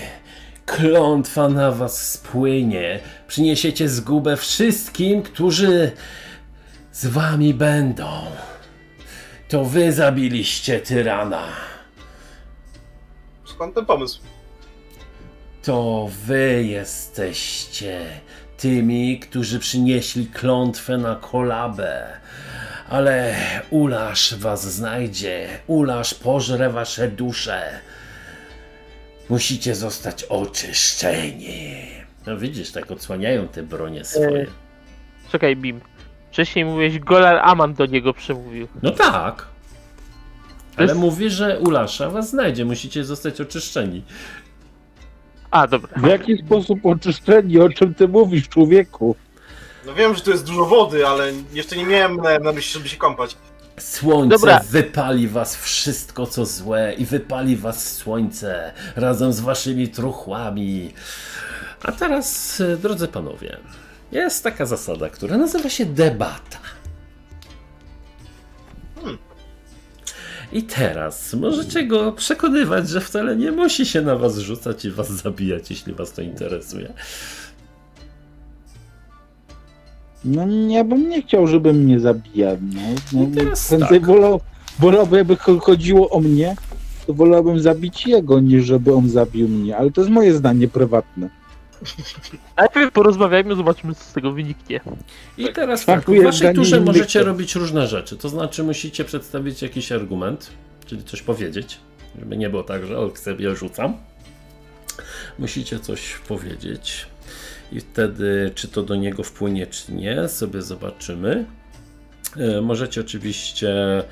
klątwa 0.65 1.49
na 1.49 1.71
was 1.71 2.11
spłynie. 2.11 2.99
Przyniesiecie 3.27 3.89
zgubę 3.89 4.37
wszystkim, 4.37 5.21
którzy 5.21 5.91
z 6.91 7.07
wami 7.07 7.53
będą. 7.53 8.09
To 9.47 9.65
wy 9.65 9.93
zabiliście 9.93 10.79
tyrana. 10.79 11.68
Skąd 13.59 13.75
ten 13.75 13.85
pomysł? 13.85 14.19
To 15.63 16.09
wy 16.25 16.63
jesteście 16.63 18.05
tymi, 18.57 19.19
którzy 19.19 19.59
przynieśli 19.59 20.27
klątwę 20.27 20.97
na 20.97 21.15
kolabę. 21.15 22.07
Ale 22.89 23.35
Ulasz 23.69 24.35
was 24.35 24.73
znajdzie, 24.73 25.47
Ulasz 25.67 26.13
pożre 26.13 26.69
wasze 26.69 27.07
dusze. 27.07 27.79
Musicie 29.29 29.75
zostać 29.75 30.23
oczyszczeni. 30.23 31.75
No 32.27 32.37
widzisz, 32.37 32.71
tak 32.71 32.91
odsłaniają 32.91 33.47
te 33.47 33.63
bronie 33.63 34.05
swoje. 34.05 34.45
Czekaj, 35.31 35.55
Bim. 35.55 35.81
Wcześniej 36.31 36.65
mówiłeś, 36.65 36.99
Golar 36.99 37.39
Aman 37.43 37.73
do 37.73 37.85
niego 37.85 38.13
przemówił. 38.13 38.67
No 38.83 38.91
tak. 38.91 39.48
Ale 40.79 40.87
jest- 40.87 40.99
mówi, 40.99 41.29
że 41.29 41.59
Ulasza 41.59 42.09
was 42.09 42.29
znajdzie, 42.29 42.65
musicie 42.65 43.05
zostać 43.05 43.41
oczyszczeni. 43.41 44.03
A, 45.51 45.67
dobra. 45.67 45.89
W 45.97 46.07
jaki 46.07 46.37
sposób 46.45 46.85
oczyszczeni? 46.85 47.59
O 47.59 47.69
czym 47.69 47.93
ty 47.93 48.07
mówisz, 48.07 48.49
człowieku? 48.49 49.15
No 49.85 49.93
wiem, 49.93 50.15
że 50.15 50.21
tu 50.21 50.31
jest 50.31 50.45
dużo 50.45 50.65
wody, 50.65 51.07
ale 51.07 51.31
jeszcze 51.53 51.77
nie 51.77 51.85
miałem 51.85 52.15
na, 52.15 52.39
na 52.39 52.51
myśli, 52.51 52.73
żeby 52.73 52.89
się 52.89 52.97
kąpać. 52.97 53.35
Słońce 53.77 54.35
Dobra. 54.37 54.61
wypali 54.69 55.27
was 55.27 55.55
wszystko 55.55 56.25
co 56.27 56.45
złe 56.45 56.93
i 56.97 57.05
wypali 57.05 57.55
was 57.57 57.93
słońce 57.95 58.73
razem 58.95 59.33
z 59.33 59.39
waszymi 59.39 59.87
truchłami. 59.87 60.93
A 61.83 61.91
teraz, 61.91 62.61
e, 62.61 62.77
drodzy 62.77 63.07
panowie, 63.07 63.57
jest 64.11 64.43
taka 64.43 64.65
zasada, 64.65 65.09
która 65.09 65.37
nazywa 65.37 65.69
się 65.69 65.85
debata. 65.85 66.57
I 70.53 70.63
teraz 70.63 71.33
możecie 71.33 71.87
go 71.87 72.11
przekonywać, 72.11 72.89
że 72.89 73.01
wcale 73.01 73.35
nie 73.35 73.51
musi 73.51 73.85
się 73.85 74.01
na 74.01 74.15
was 74.15 74.37
rzucać 74.37 74.85
i 74.85 74.91
was 74.91 75.11
zabijać, 75.11 75.69
jeśli 75.69 75.93
was 75.93 76.11
to 76.11 76.21
interesuje. 76.21 76.93
No 80.25 80.47
ja 80.69 80.83
bym 80.83 81.09
nie 81.09 81.21
chciał, 81.21 81.47
żeby 81.47 81.73
mnie 81.73 81.99
zabijał. 81.99 82.57
No, 82.61 82.81
no, 83.13 83.27
prędzej 83.69 83.99
tak. 83.99 84.05
wolał, 84.05 84.39
wolałbym, 84.79 85.17
jakby 85.17 85.35
cho- 85.35 85.59
chodziło 85.59 86.09
o 86.09 86.19
mnie, 86.19 86.55
to 87.07 87.13
wolałbym 87.13 87.59
zabić 87.59 88.07
jego, 88.07 88.39
niż 88.39 88.65
żeby 88.65 88.95
on 88.95 89.09
zabił 89.09 89.47
mnie. 89.47 89.77
Ale 89.77 89.91
to 89.91 90.01
jest 90.01 90.11
moje 90.11 90.33
zdanie 90.33 90.67
prywatne. 90.67 91.29
Najpierw 92.57 92.91
porozmawiajmy, 92.91 93.55
zobaczymy, 93.55 93.95
co 93.95 94.03
z 94.03 94.13
tego 94.13 94.31
wyniknie. 94.31 94.81
I 95.37 95.53
teraz 95.53 95.85
tak, 95.85 96.01
w 96.01 96.03
Smakuje 96.03 96.23
waszej 96.23 96.55
turze 96.55 96.81
możecie 96.81 97.23
robić 97.23 97.55
różne 97.55 97.87
rzeczy. 97.87 98.17
To 98.17 98.29
znaczy 98.29 98.63
musicie 98.63 99.05
przedstawić 99.05 99.61
jakiś 99.61 99.91
argument, 99.91 100.51
czyli 100.85 101.03
coś 101.03 101.21
powiedzieć, 101.21 101.79
żeby 102.19 102.37
nie 102.37 102.49
było 102.49 102.63
tak, 102.63 102.85
że 102.85 102.97
o, 102.97 103.15
sobie 103.15 103.55
rzucam. 103.55 103.97
Musicie 105.39 105.79
coś 105.79 106.15
powiedzieć 106.27 107.07
i 107.71 107.79
wtedy 107.79 108.51
czy 108.55 108.67
to 108.67 108.83
do 108.83 108.95
niego 108.95 109.23
wpłynie, 109.23 109.67
czy 109.67 109.93
nie, 109.93 110.27
sobie 110.27 110.61
zobaczymy. 110.61 111.45
E, 112.37 112.61
Możecie 112.61 113.01
oczywiście 113.01 114.03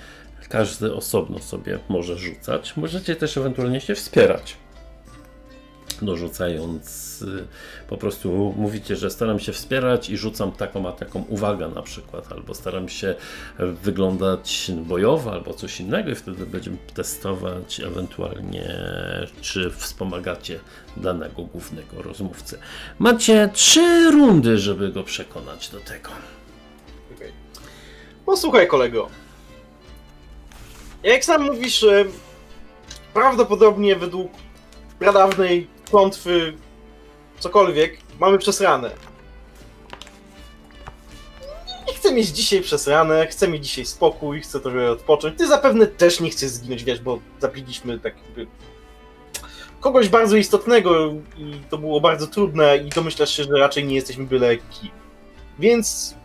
każdy 0.49 0.93
osobno 0.93 1.39
sobie 1.39 1.79
może 1.89 2.17
rzucać. 2.17 2.77
Możecie 2.77 3.15
też 3.15 3.37
ewentualnie 3.37 3.81
się 3.81 3.95
wspierać. 3.95 4.57
Dorzucając 6.01 7.06
po 7.89 7.97
prostu 7.97 8.53
mówicie, 8.57 8.95
że 8.95 9.09
staram 9.09 9.39
się 9.39 9.53
wspierać 9.53 10.09
i 10.09 10.17
rzucam 10.17 10.51
taką 10.51 10.87
a 10.87 10.91
taką 10.91 11.25
uwagę 11.29 11.67
na 11.67 11.81
przykład, 11.81 12.31
albo 12.31 12.53
staram 12.53 12.89
się 12.89 13.15
wyglądać 13.59 14.71
bojowo, 14.75 15.31
albo 15.31 15.53
coś 15.53 15.79
innego 15.79 16.09
i 16.09 16.15
wtedy 16.15 16.45
będziemy 16.45 16.77
testować 16.93 17.79
ewentualnie, 17.79 18.77
czy 19.41 19.71
wspomagacie 19.71 20.59
danego 20.97 21.43
głównego 21.43 22.01
rozmówcę. 22.01 22.57
Macie 22.99 23.49
trzy 23.53 24.11
rundy, 24.11 24.57
żeby 24.57 24.91
go 24.91 25.03
przekonać 25.03 25.69
do 25.69 25.79
tego. 25.79 26.09
Okej. 27.15 27.31
Posłuchaj, 28.25 28.67
kolego. 28.67 29.09
Jak 31.03 31.25
sam 31.25 31.45
mówisz, 31.45 31.85
prawdopodobnie 33.13 33.95
według 33.95 34.31
pradawnej 34.99 35.67
klątwy 35.89 36.53
cokolwiek 37.39 37.97
mamy 38.19 38.37
przesrane. 38.37 38.91
Nie 41.87 41.93
chcę 41.93 42.13
mieć 42.13 42.27
dzisiaj 42.27 42.61
przesrane, 42.61 43.27
chcę 43.27 43.47
mieć 43.47 43.67
dzisiaj 43.67 43.85
spokój, 43.85 44.41
chcę 44.41 44.59
trochę 44.59 44.91
odpocząć. 44.91 45.37
Ty 45.37 45.47
zapewne 45.47 45.87
też 45.87 46.19
nie 46.19 46.29
chcesz 46.29 46.49
zginąć, 46.49 46.83
wiesz, 46.83 47.01
bo 47.01 47.19
zabiliśmy 47.39 47.99
tak 47.99 48.15
jakby 48.25 48.47
kogoś 49.79 50.09
bardzo 50.09 50.37
istotnego 50.37 51.13
i 51.37 51.61
to 51.69 51.77
było 51.77 52.01
bardzo 52.01 52.27
trudne 52.27 52.77
i 52.77 52.89
domyślasz 52.89 53.37
się, 53.37 53.43
że 53.43 53.51
raczej 53.51 53.85
nie 53.85 53.95
jesteśmy 53.95 54.25
byle 54.25 54.57
kim. 54.57 54.91
Więc 55.59 56.15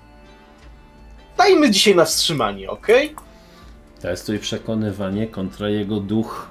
dajmy 1.37 1.71
dzisiaj 1.71 1.95
na 1.95 2.05
wstrzymanie, 2.05 2.71
okej? 2.71 3.15
To 4.03 4.11
jest 4.11 4.27
tutaj 4.27 4.41
przekonywanie 4.41 5.27
kontra 5.27 5.69
jego 5.69 6.01
duch. 6.01 6.51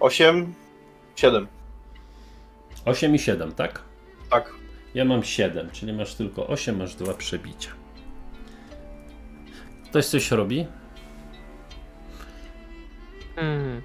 8, 0.00 0.54
7, 1.20 1.46
8 2.84 3.14
i 3.14 3.18
7, 3.18 3.52
tak? 3.52 3.82
tak. 4.30 4.54
Ja 4.94 5.04
mam 5.04 5.24
7, 5.24 5.70
czyli 5.70 5.92
masz 5.92 6.14
tylko 6.14 6.46
8, 6.46 6.76
masz 6.76 6.94
dwa 6.94 7.14
przebicia. 7.14 7.70
Ktoś 9.84 10.06
coś 10.06 10.30
robi? 10.30 10.66
Hmm. 13.36 13.82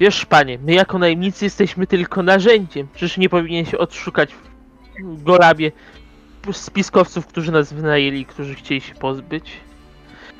Wiesz, 0.00 0.26
panie, 0.26 0.58
my 0.58 0.72
jako 0.72 0.98
najemnicy 0.98 1.44
jesteśmy 1.44 1.86
tylko 1.86 2.22
narzędziem. 2.22 2.88
Czyż 2.94 3.16
nie 3.16 3.28
powinien 3.28 3.64
się 3.64 3.78
odszukać 3.78 4.34
w 5.04 5.22
Golabie 5.22 5.72
spiskowców, 6.52 7.26
którzy 7.26 7.52
nas 7.52 7.72
wynajęli 7.72 8.26
którzy 8.26 8.54
chcieli 8.54 8.80
się 8.80 8.94
pozbyć? 8.94 9.52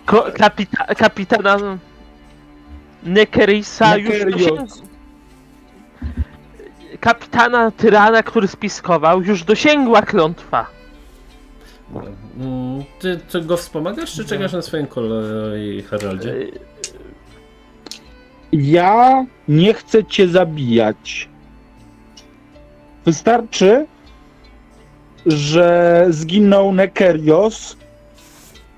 Ko 0.06 0.26
kapita 0.36 0.94
kapitana 0.94 1.78
Nekerisa 3.04 3.96
już 3.96 4.24
dosięgł... 4.32 4.66
Kapitana 7.00 7.70
Tyrana, 7.70 8.22
który 8.22 8.48
spiskował, 8.48 9.22
już 9.22 9.44
dosięgła 9.44 10.02
klątwa. 10.02 10.66
Mm, 12.36 12.84
Ty, 13.00 13.16
ty 13.30 13.40
go 13.40 13.56
wspomagasz, 13.56 14.12
czy 14.12 14.24
czekasz 14.24 14.52
na 14.52 14.62
swoją 14.62 14.86
kolej, 14.86 15.82
Heraldzie? 15.82 16.30
Y, 16.30 16.50
Ja 18.52 19.26
nie 19.48 19.74
chcę 19.74 20.04
cię 20.04 20.28
zabijać. 20.28 21.28
Wystarczy, 23.04 23.86
że 25.26 26.06
zginął 26.10 26.72
Nekerios, 26.72 27.76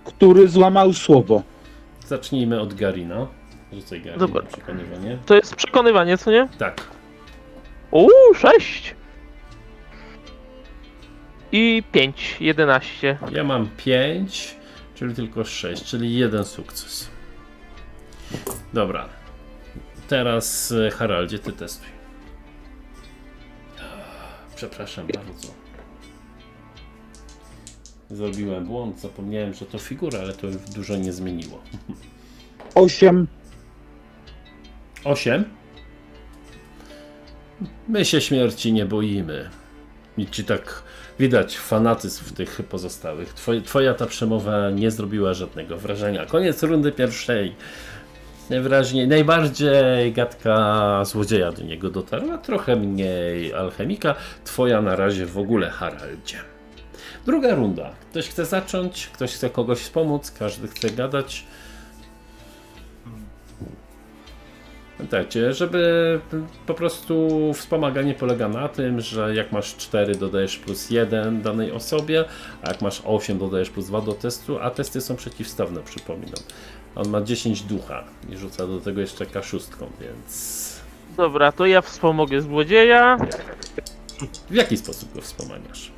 który 0.04 0.48
złamał 0.48 0.92
słowo. 0.92 1.42
Zacznijmy 2.06 2.60
od 2.60 2.74
Garina. 2.74 3.26
Rzucaj 3.76 4.00
Garin 4.00 4.18
Dobra. 4.18 4.42
przekonywanie. 4.42 5.18
To 5.26 5.34
jest 5.34 5.56
przekonywanie, 5.56 6.18
co 6.18 6.30
nie? 6.30 6.48
Tak. 6.58 6.82
Uuu, 7.90 8.34
6. 8.34 8.94
I 11.52 11.82
5, 11.92 12.36
11. 12.40 13.18
Ja 13.32 13.44
mam 13.44 13.68
5, 13.76 14.56
czyli 14.94 15.14
tylko 15.14 15.44
6, 15.44 15.84
czyli 15.84 16.18
jeden 16.18 16.44
sukces. 16.44 17.10
Dobra. 18.72 19.08
Teraz 20.08 20.72
e, 20.72 20.90
Haraldzie, 20.90 21.38
ty 21.38 21.52
testuj. 21.52 21.88
Przepraszam 24.56 25.06
bardzo. 25.06 25.48
Zrobiłem 28.10 28.64
błąd, 28.64 29.00
zapomniałem, 29.00 29.54
że 29.54 29.66
to 29.66 29.78
figura, 29.78 30.18
ale 30.18 30.32
to 30.32 30.46
dużo 30.74 30.96
nie 30.96 31.12
zmieniło. 31.12 31.62
Osiem. 32.74 33.26
8. 35.06 35.44
My 37.88 38.04
się 38.04 38.20
śmierci 38.20 38.72
nie 38.72 38.86
boimy. 38.86 39.50
I 40.18 40.26
ci 40.26 40.44
tak 40.44 40.82
widać 41.18 41.58
fanatyzm 41.58 42.24
w 42.24 42.32
tych 42.32 42.60
pozostałych. 42.68 43.32
Twoj, 43.32 43.62
twoja 43.62 43.94
ta 43.94 44.06
przemowa 44.06 44.70
nie 44.70 44.90
zrobiła 44.90 45.34
żadnego 45.34 45.76
wrażenia. 45.76 46.26
Koniec 46.26 46.62
rundy 46.62 46.92
pierwszej. 46.92 47.54
Najwyraźniej, 48.50 49.08
najbardziej 49.08 50.12
gadka 50.12 51.04
złodzieja 51.04 51.52
do 51.52 51.62
niego 51.62 51.90
dotarła, 51.90 52.38
trochę 52.38 52.76
mniej 52.76 53.54
alchemika. 53.54 54.14
Twoja 54.44 54.82
na 54.82 54.96
razie 54.96 55.26
w 55.26 55.38
ogóle, 55.38 55.70
Haraldzie. 55.70 56.36
Druga 57.26 57.54
runda. 57.54 57.90
Ktoś 58.10 58.28
chce 58.28 58.44
zacząć, 58.44 59.06
ktoś 59.06 59.34
chce 59.34 59.50
kogoś 59.50 59.78
wspomóc, 59.78 60.30
każdy 60.38 60.68
chce 60.68 60.90
gadać. 60.90 61.44
Pamiętajcie, 64.96 65.52
żeby 65.52 66.20
po 66.66 66.74
prostu 66.74 67.28
wspomaganie 67.54 68.14
polega 68.14 68.48
na 68.48 68.68
tym, 68.68 69.00
że 69.00 69.34
jak 69.34 69.52
masz 69.52 69.76
4 69.76 70.14
dodajesz 70.14 70.56
plus 70.56 70.90
1 70.90 71.42
danej 71.42 71.72
osobie, 71.72 72.24
a 72.62 72.68
jak 72.68 72.82
masz 72.82 73.02
8 73.04 73.38
dodajesz 73.38 73.70
plus 73.70 73.86
2 73.86 74.00
do 74.00 74.12
testu, 74.12 74.58
a 74.58 74.70
testy 74.70 75.00
są 75.00 75.16
przeciwstawne, 75.16 75.80
przypominam. 75.82 76.40
On 76.94 77.08
ma 77.08 77.20
10 77.22 77.62
ducha 77.62 78.04
i 78.28 78.36
rzuca 78.36 78.66
do 78.66 78.80
tego 78.80 79.00
jeszcze 79.00 79.24
K6, 79.24 79.60
więc 80.00 80.76
Dobra, 81.16 81.52
to 81.52 81.66
ja 81.66 81.80
wspomogę 81.82 82.40
złodzieja. 82.40 83.16
w 84.50 84.54
jaki 84.54 84.76
sposób 84.76 85.14
go 85.14 85.20
wspomagasz? 85.20 85.92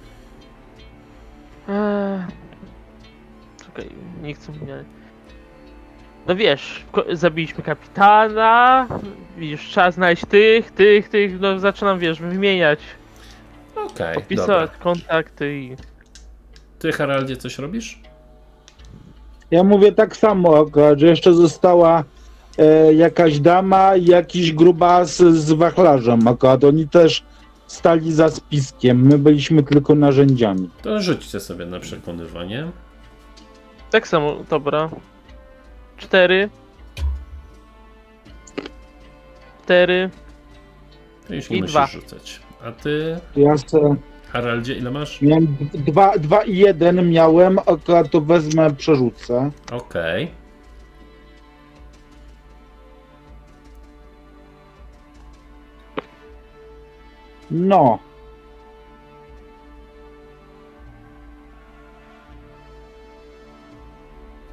Eee... 1.68 2.20
Czekaj, 3.66 3.90
nie 4.22 4.34
chcę 4.34 4.52
mnie. 4.52 4.84
No 6.28 6.36
wiesz, 6.36 6.84
zabiliśmy 7.12 7.62
kapitana. 7.62 8.86
Widzisz, 9.36 9.68
trzeba 9.68 9.90
znaleźć 9.90 10.24
tych, 10.24 10.70
tych, 10.70 11.08
tych. 11.08 11.40
No 11.40 11.58
zaczynam, 11.58 11.98
wiesz, 11.98 12.20
wymieniać, 12.20 12.78
Okej, 13.76 13.88
dobra. 13.88 14.18
opisać 14.18 14.70
kontakty 14.80 15.58
i. 15.58 15.76
Ty 16.78 16.92
Haraldzie 16.92 17.36
coś 17.36 17.58
robisz? 17.58 18.00
Ja 19.50 19.64
mówię 19.64 19.92
tak 19.92 20.16
samo, 20.16 20.58
akurat, 20.58 20.98
że 20.98 21.06
jeszcze 21.06 21.34
została 21.34 22.04
e, 22.58 22.94
jakaś 22.94 23.40
dama 23.40 23.96
i 23.96 24.04
jakiś 24.04 24.52
grubas 24.52 25.16
z 25.16 25.52
wachlarzem. 25.52 26.28
Akurat 26.28 26.64
oni 26.64 26.88
też 26.88 27.24
stali 27.66 28.12
za 28.12 28.30
spiskiem. 28.30 29.06
My 29.06 29.18
byliśmy 29.18 29.62
tylko 29.62 29.94
narzędziami. 29.94 30.70
To 30.82 31.02
rzućcie 31.02 31.40
sobie 31.40 31.66
na 31.66 31.80
przekonywanie. 31.80 32.68
Tak 33.90 34.08
samo, 34.08 34.36
dobra. 34.50 34.90
Cztery. 35.98 36.48
Cztery. 39.62 40.10
To 41.26 41.34
już 41.34 41.50
nie 41.50 41.56
I 41.56 41.60
musisz 41.60 41.72
dwa. 41.74 41.86
rzucać. 41.86 42.40
A 42.64 42.72
ty, 42.72 43.20
Ja 43.36 43.58
se, 43.58 43.96
Haraldzie, 44.32 44.74
ile 44.74 44.90
masz? 44.90 45.22
miałem 45.22 45.46
d- 45.46 45.78
dwa, 45.78 46.18
dwa 46.18 46.42
i 46.44 46.56
jeden 46.56 47.10
miałem, 47.10 47.58
akurat 47.58 48.10
to 48.10 48.20
wezmę, 48.20 48.70
przerzucę. 48.74 49.50
Okej. 49.72 50.30
No. 57.50 57.98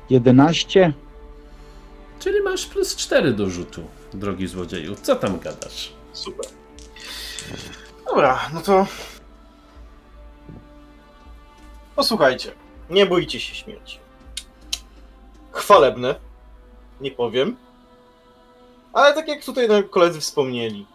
Jedenaście? 0.10 0.94
Czyli 2.26 2.42
masz 2.42 2.66
plus 2.66 2.96
4 2.96 3.34
do 3.34 3.50
rzutu, 3.50 3.82
drogi 4.14 4.48
złodzieju. 4.48 4.96
Co 4.96 5.16
tam 5.16 5.40
gadasz? 5.40 5.94
Super. 6.14 6.46
Dobra, 8.06 8.50
no 8.54 8.62
to. 8.62 8.88
Posłuchajcie, 11.96 12.52
nie 12.90 13.06
bójcie 13.06 13.40
się 13.40 13.56
śmierci. 13.56 14.00
Chwalebne, 15.52 16.16
nie 17.02 17.12
powiem. 17.12 17.58
Ale 18.94 19.14
tak 19.14 19.28
jak 19.28 19.46
tutaj 19.46 19.68
no, 19.68 19.84
koledzy 19.84 20.20
wspomnieli, 20.20 20.86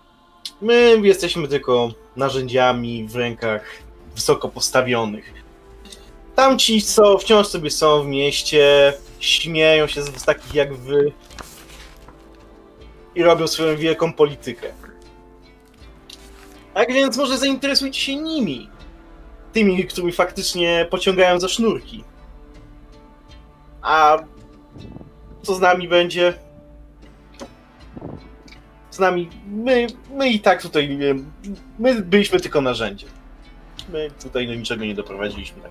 my 0.63 1.01
jesteśmy 1.03 1.49
tylko 1.49 1.91
narzędziami 2.17 3.09
w 3.09 3.17
rękach 3.17 3.65
wysoko 4.15 4.49
postawionych. 4.49 5.33
Tamci, 6.35 6.83
co 6.83 7.19
wciąż 7.19 7.47
sobie 7.47 7.71
są 7.71 8.03
w 8.03 8.07
mieście, 8.07 8.93
śmieją 9.21 9.87
się 9.87 10.03
z 10.03 10.25
takich 10.25 10.55
jak 10.55 10.75
wy 10.75 11.13
i 13.15 13.23
robią 13.23 13.47
swoją 13.47 13.77
wielką 13.77 14.13
politykę. 14.13 14.73
Tak 16.75 16.93
więc 16.93 17.17
może 17.17 17.39
zainteresujcie 17.39 18.01
się 18.01 18.17
nimi. 18.17 18.69
Tymi, 19.53 19.85
którzy 19.85 20.13
faktycznie 20.13 20.87
pociągają 20.91 21.41
za 21.41 21.49
sznurki. 21.49 22.05
A 23.83 24.19
co 25.43 25.55
z 25.55 25.61
nami 25.61 25.89
będzie? 25.89 26.35
Z 28.91 28.99
nami. 28.99 29.31
My, 29.47 29.87
my 30.11 30.31
i 30.31 30.41
tak 30.41 30.63
tutaj. 30.63 30.99
My 31.79 32.03
byliśmy 32.03 32.41
tylko 32.41 32.61
narzędziem. 32.61 33.11
Tutaj 34.23 34.47
do 34.47 34.55
niczego 34.55 34.85
nie 34.85 34.95
doprowadziliśmy 34.95 35.63
tak. 35.63 35.71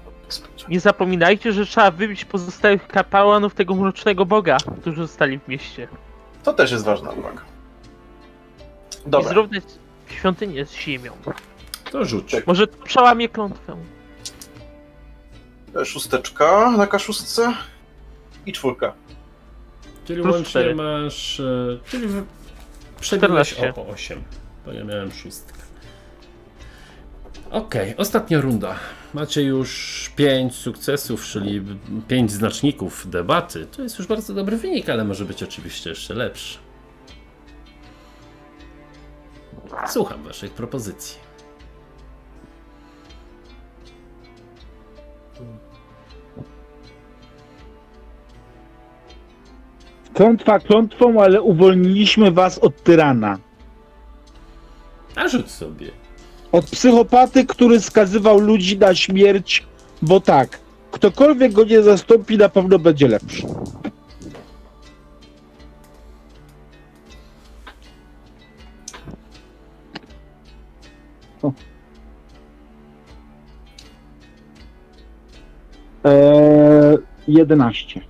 Nie 0.69 0.79
zapominajcie, 0.79 1.51
że 1.53 1.65
trzeba 1.65 1.91
wybić 1.91 2.25
pozostałych 2.25 2.87
kapłanów 2.87 3.53
tego 3.53 3.75
mrocznego 3.75 4.25
boga, 4.25 4.57
którzy 4.81 4.97
zostali 5.01 5.39
w 5.39 5.47
mieście. 5.47 5.87
To 6.43 6.53
też 6.53 6.71
jest 6.71 6.83
ważna 6.85 7.11
uwaga. 7.11 7.41
I 9.07 9.09
Dobra. 9.09 9.29
zrównać 9.29 9.63
świątynię 10.07 10.65
z 10.65 10.73
ziemią. 10.73 11.11
To 11.91 12.05
rzuć. 12.05 12.31
Tak. 12.31 12.47
Może 12.47 12.67
przełamie 12.67 13.29
klątwę. 13.29 13.77
E, 15.81 15.85
Szósteczka 15.85 16.71
na 16.71 16.87
kaszustce 16.87 17.53
i 18.45 18.53
czwórka. 18.53 18.93
Czyli 20.05 20.21
Plus 20.21 20.33
łącznie 20.35 20.49
cztery. 20.49 20.75
masz. 20.75 21.39
e, 21.39 21.43
Czyli 21.85 22.07
przebiłeś 22.99 23.49
14. 23.49 23.73
o 23.75 23.87
8, 23.87 24.23
bo 24.65 24.71
ja 24.73 24.83
miałem 24.83 25.11
szóstkę. 25.11 25.58
Okej, 27.51 27.95
ostatnia 27.97 28.41
runda. 28.41 28.75
Macie 29.13 29.41
już 29.41 30.11
5 30.15 30.55
sukcesów, 30.55 31.23
czyli 31.23 31.61
5 32.07 32.31
znaczników 32.31 33.09
debaty. 33.09 33.65
To 33.65 33.83
jest 33.83 33.97
już 33.99 34.07
bardzo 34.07 34.33
dobry 34.33 34.57
wynik, 34.57 34.89
ale 34.89 35.03
może 35.03 35.25
być 35.25 35.43
oczywiście 35.43 35.89
jeszcze 35.89 36.13
lepszy. 36.13 36.57
Słucham 39.87 40.23
Waszych 40.23 40.51
propozycji. 40.51 41.19
Klątwa 50.13 50.59
klątwą, 50.59 51.21
ale 51.21 51.41
uwolniliśmy 51.41 52.31
was 52.31 52.59
od 52.59 52.83
tyrana. 52.83 53.37
A 55.15 55.27
rzuć 55.27 55.51
sobie. 55.51 55.98
Od 56.51 56.65
psychopaty, 56.65 57.45
który 57.45 57.79
skazywał 57.81 58.39
ludzi 58.39 58.77
na 58.77 58.95
śmierć, 58.95 59.67
bo 60.01 60.19
tak, 60.19 60.59
ktokolwiek 60.91 61.51
go 61.51 61.63
nie 61.63 61.81
zastąpi, 61.81 62.37
na 62.37 62.49
pewno 62.49 62.79
będzie 62.79 63.07
lepszy. 63.07 63.47
Eee, 76.03 76.97
11. 77.27 78.01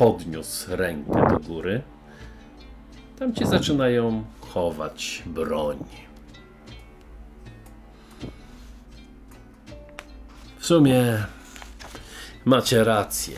podniósł 0.00 0.76
rękę 0.76 1.26
do 1.30 1.38
góry. 1.38 1.82
Tam 3.20 3.34
ci 3.34 3.46
zaczynają 3.46 4.24
chować 4.40 5.22
broń. 5.26 5.84
W 10.58 10.66
sumie 10.66 11.24
macie 12.44 12.84
rację. 12.84 13.36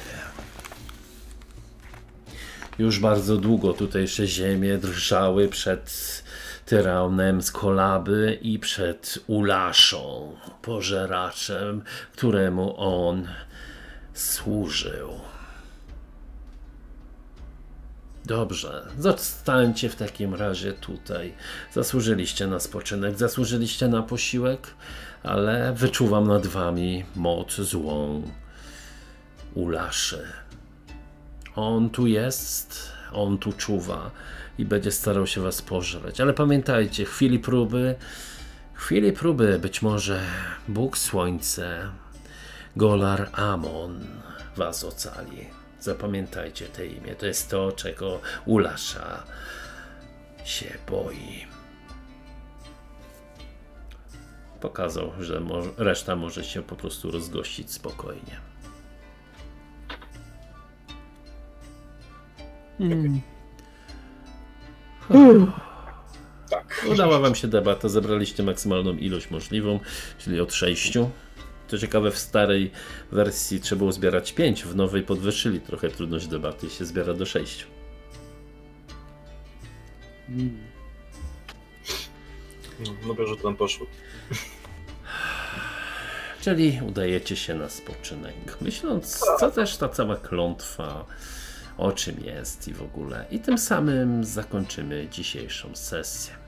Już 2.78 2.98
bardzo 2.98 3.36
długo 3.36 3.72
tutejsze 3.72 4.26
ziemie 4.26 4.78
drżały 4.78 5.48
przed 5.48 6.24
tyranem 6.66 7.42
z 7.42 7.50
kolaby 7.50 8.38
i 8.42 8.58
przed 8.58 9.18
Ulaszą, 9.26 10.36
pożeraczem, 10.62 11.82
któremu 12.12 12.74
on 12.76 13.28
służył. 14.14 15.31
Dobrze, 18.24 18.86
zostańcie 18.98 19.88
w 19.88 19.96
takim 19.96 20.34
razie 20.34 20.72
tutaj. 20.72 21.34
Zasłużyliście 21.72 22.46
na 22.46 22.60
spoczynek, 22.60 23.18
zasłużyliście 23.18 23.88
na 23.88 24.02
posiłek, 24.02 24.66
ale 25.22 25.72
wyczuwam 25.72 26.28
nad 26.28 26.46
wami 26.46 27.04
moc 27.16 27.54
złą. 27.54 28.22
Ulaszy. 29.54 30.26
On 31.56 31.90
tu 31.90 32.06
jest, 32.06 32.92
on 33.12 33.38
tu 33.38 33.52
czuwa 33.52 34.10
i 34.58 34.64
będzie 34.64 34.92
starał 34.92 35.26
się 35.26 35.40
was 35.40 35.62
pożreć. 35.62 36.20
Ale 36.20 36.32
pamiętajcie, 36.32 37.04
chwili 37.04 37.38
próby, 37.38 37.94
chwili 38.74 39.12
próby 39.12 39.58
być 39.58 39.82
może 39.82 40.20
Bóg 40.68 40.98
Słońce, 40.98 41.88
Golar 42.76 43.28
Amon 43.32 44.06
was 44.56 44.84
ocali. 44.84 45.61
Zapamiętajcie 45.82 46.66
te 46.66 46.86
imię. 46.86 47.14
To 47.14 47.26
jest 47.26 47.50
to, 47.50 47.72
czego 47.72 48.20
Ulasza 48.46 49.22
się 50.44 50.78
boi. 50.90 51.46
Pokazał, 54.60 55.12
że 55.20 55.40
mo- 55.40 55.62
reszta 55.76 56.16
może 56.16 56.44
się 56.44 56.62
po 56.62 56.76
prostu 56.76 57.10
rozgościć 57.10 57.72
spokojnie. 57.72 58.36
Tak. 66.50 66.86
Udała 66.90 67.18
wam 67.18 67.34
się 67.34 67.48
debata, 67.48 67.88
zebraliście 67.88 68.42
maksymalną 68.42 68.92
ilość 68.92 69.30
możliwą, 69.30 69.80
czyli 70.18 70.40
od 70.40 70.54
6. 70.54 70.98
Co 71.68 71.78
ciekawe, 71.78 72.10
w 72.10 72.18
starej 72.18 72.70
wersji 73.12 73.60
trzeba 73.60 73.78
było 73.78 73.92
zbierać 73.92 74.32
5, 74.32 74.64
w 74.64 74.76
nowej 74.76 75.02
podwyższyli 75.02 75.60
trochę 75.60 75.88
trudność 75.88 76.26
debaty 76.26 76.66
i 76.66 76.70
się 76.70 76.84
zbiera 76.84 77.14
do 77.14 77.26
6. 77.26 77.66
No, 82.80 82.94
Dobra, 83.06 83.26
że 83.26 83.36
to 83.36 83.44
nam 83.44 83.56
poszło. 83.56 83.86
Czyli 86.42 86.80
udajecie 86.88 87.36
się 87.36 87.54
na 87.54 87.68
spoczynek, 87.68 88.34
myśląc, 88.60 89.20
co 89.40 89.50
też 89.50 89.76
ta 89.76 89.88
cała 89.88 90.16
klątwa, 90.16 91.04
o 91.78 91.92
czym 91.92 92.24
jest 92.24 92.68
i 92.68 92.74
w 92.74 92.82
ogóle. 92.82 93.26
I 93.30 93.40
tym 93.40 93.58
samym 93.58 94.24
zakończymy 94.24 95.08
dzisiejszą 95.10 95.76
sesję. 95.76 96.41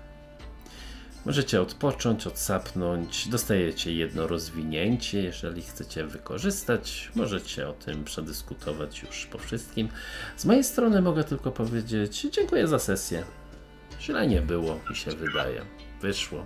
Możecie 1.27 1.61
odpocząć, 1.63 2.27
odsapnąć, 2.27 3.29
dostajecie 3.29 3.93
jedno 3.93 4.27
rozwinięcie, 4.27 5.23
jeżeli 5.23 5.63
chcecie 5.63 6.05
wykorzystać. 6.05 7.11
Możecie 7.15 7.69
o 7.69 7.73
tym 7.73 8.05
przedyskutować 8.05 9.03
już 9.03 9.27
po 9.27 9.39
wszystkim. 9.39 9.89
Z 10.37 10.45
mojej 10.45 10.65
strony 10.65 11.03
mogę 11.03 11.25
tylko 11.25 11.51
powiedzieć 11.51 12.27
dziękuję 12.31 12.69
za 12.69 12.79
sesję. 12.79 13.25
Źle 14.01 14.27
nie 14.27 14.41
było, 14.41 14.81
mi 14.91 14.97
się 14.97 15.11
wydaje. 15.11 15.63
Wyszło. 16.01 16.45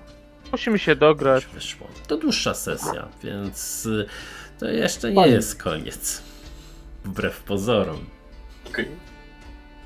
Musimy 0.52 0.78
się 0.78 0.96
dograć. 0.96 1.46
Wyszło. 1.46 1.86
To 2.06 2.16
dłuższa 2.16 2.54
sesja, 2.54 3.08
więc 3.22 3.88
to 4.58 4.66
jeszcze 4.66 5.12
nie 5.12 5.28
jest 5.28 5.62
koniec. 5.62 6.22
Wbrew 7.04 7.42
pozorom. 7.42 8.06
Okej. 8.68 8.88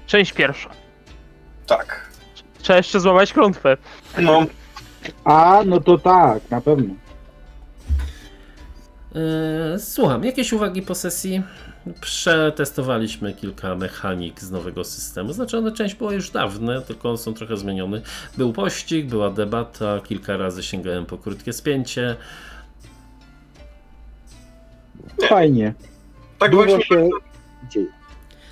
Część 0.07 0.33
pierwsza. 0.33 0.71
Tak. 1.67 2.09
Trzeba 2.63 2.77
jeszcze 2.77 3.01
złamać 3.01 3.33
klątwę. 3.33 3.77
No, 4.19 4.47
A, 5.25 5.63
no 5.67 5.81
to 5.81 5.99
tak, 5.99 6.51
na 6.51 6.61
pewno. 6.61 6.95
Yy, 9.73 9.79
Słucham, 9.79 10.25
jakieś 10.25 10.53
uwagi 10.53 10.83
po 10.83 10.95
sesji? 10.95 11.43
Przetestowaliśmy 12.01 13.33
kilka 13.35 13.75
mechanik 13.75 14.41
z 14.41 14.51
nowego 14.51 14.85
systemu. 14.85 15.33
Znaczy, 15.33 15.59
one 15.59 15.73
część 15.73 15.95
była 15.95 16.13
już 16.13 16.31
dawne, 16.31 16.83
tylko 16.83 17.17
są 17.17 17.35
trochę 17.35 17.57
zmienione. 17.57 18.03
Był 18.37 18.53
pościg, 18.53 19.07
była 19.07 19.31
debata, 19.31 20.01
kilka 20.05 20.37
razy 20.37 20.63
sięgałem 20.63 21.07
po 21.07 21.19
krótkie 21.19 21.53
spięcie. 21.53 22.17
Fajnie. 25.29 25.75
tak 26.39 26.51
Dużo 26.51 26.65
właśnie. 26.65 26.85
się 26.85 27.09
dzieje. 27.71 27.87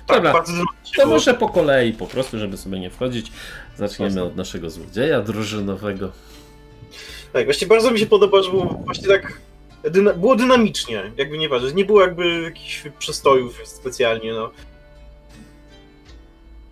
Tak, 0.07 0.17
Dobra. 0.17 0.33
bardzo 0.33 0.51
dużo 0.53 0.65
To 0.95 1.01
było. 1.01 1.13
może 1.13 1.33
po 1.33 1.49
kolei, 1.49 1.93
po 1.93 2.07
prostu, 2.07 2.39
żeby 2.39 2.57
sobie 2.57 2.79
nie 2.79 2.89
wchodzić. 2.89 3.31
Zaczniemy 3.77 4.23
od 4.23 4.35
naszego 4.35 4.69
złodzieja 4.69 5.21
drużynowego. 5.21 6.11
Tak, 7.33 7.45
właśnie 7.45 7.67
bardzo 7.67 7.91
mi 7.91 7.99
się 7.99 8.05
podoba, 8.05 8.43
że 8.43 8.49
było 8.49 8.65
właśnie 8.85 9.07
tak. 9.07 9.39
Dyna 9.83 10.13
było 10.13 10.35
dynamicznie, 10.35 11.11
jakby 11.17 11.37
nie 11.37 11.49
patrzeć. 11.49 11.73
Nie 11.73 11.85
było 11.85 12.01
jakby 12.01 12.41
jakichś 12.41 12.83
przestojów 12.99 13.61
specjalnie, 13.67 14.33
no. 14.33 14.51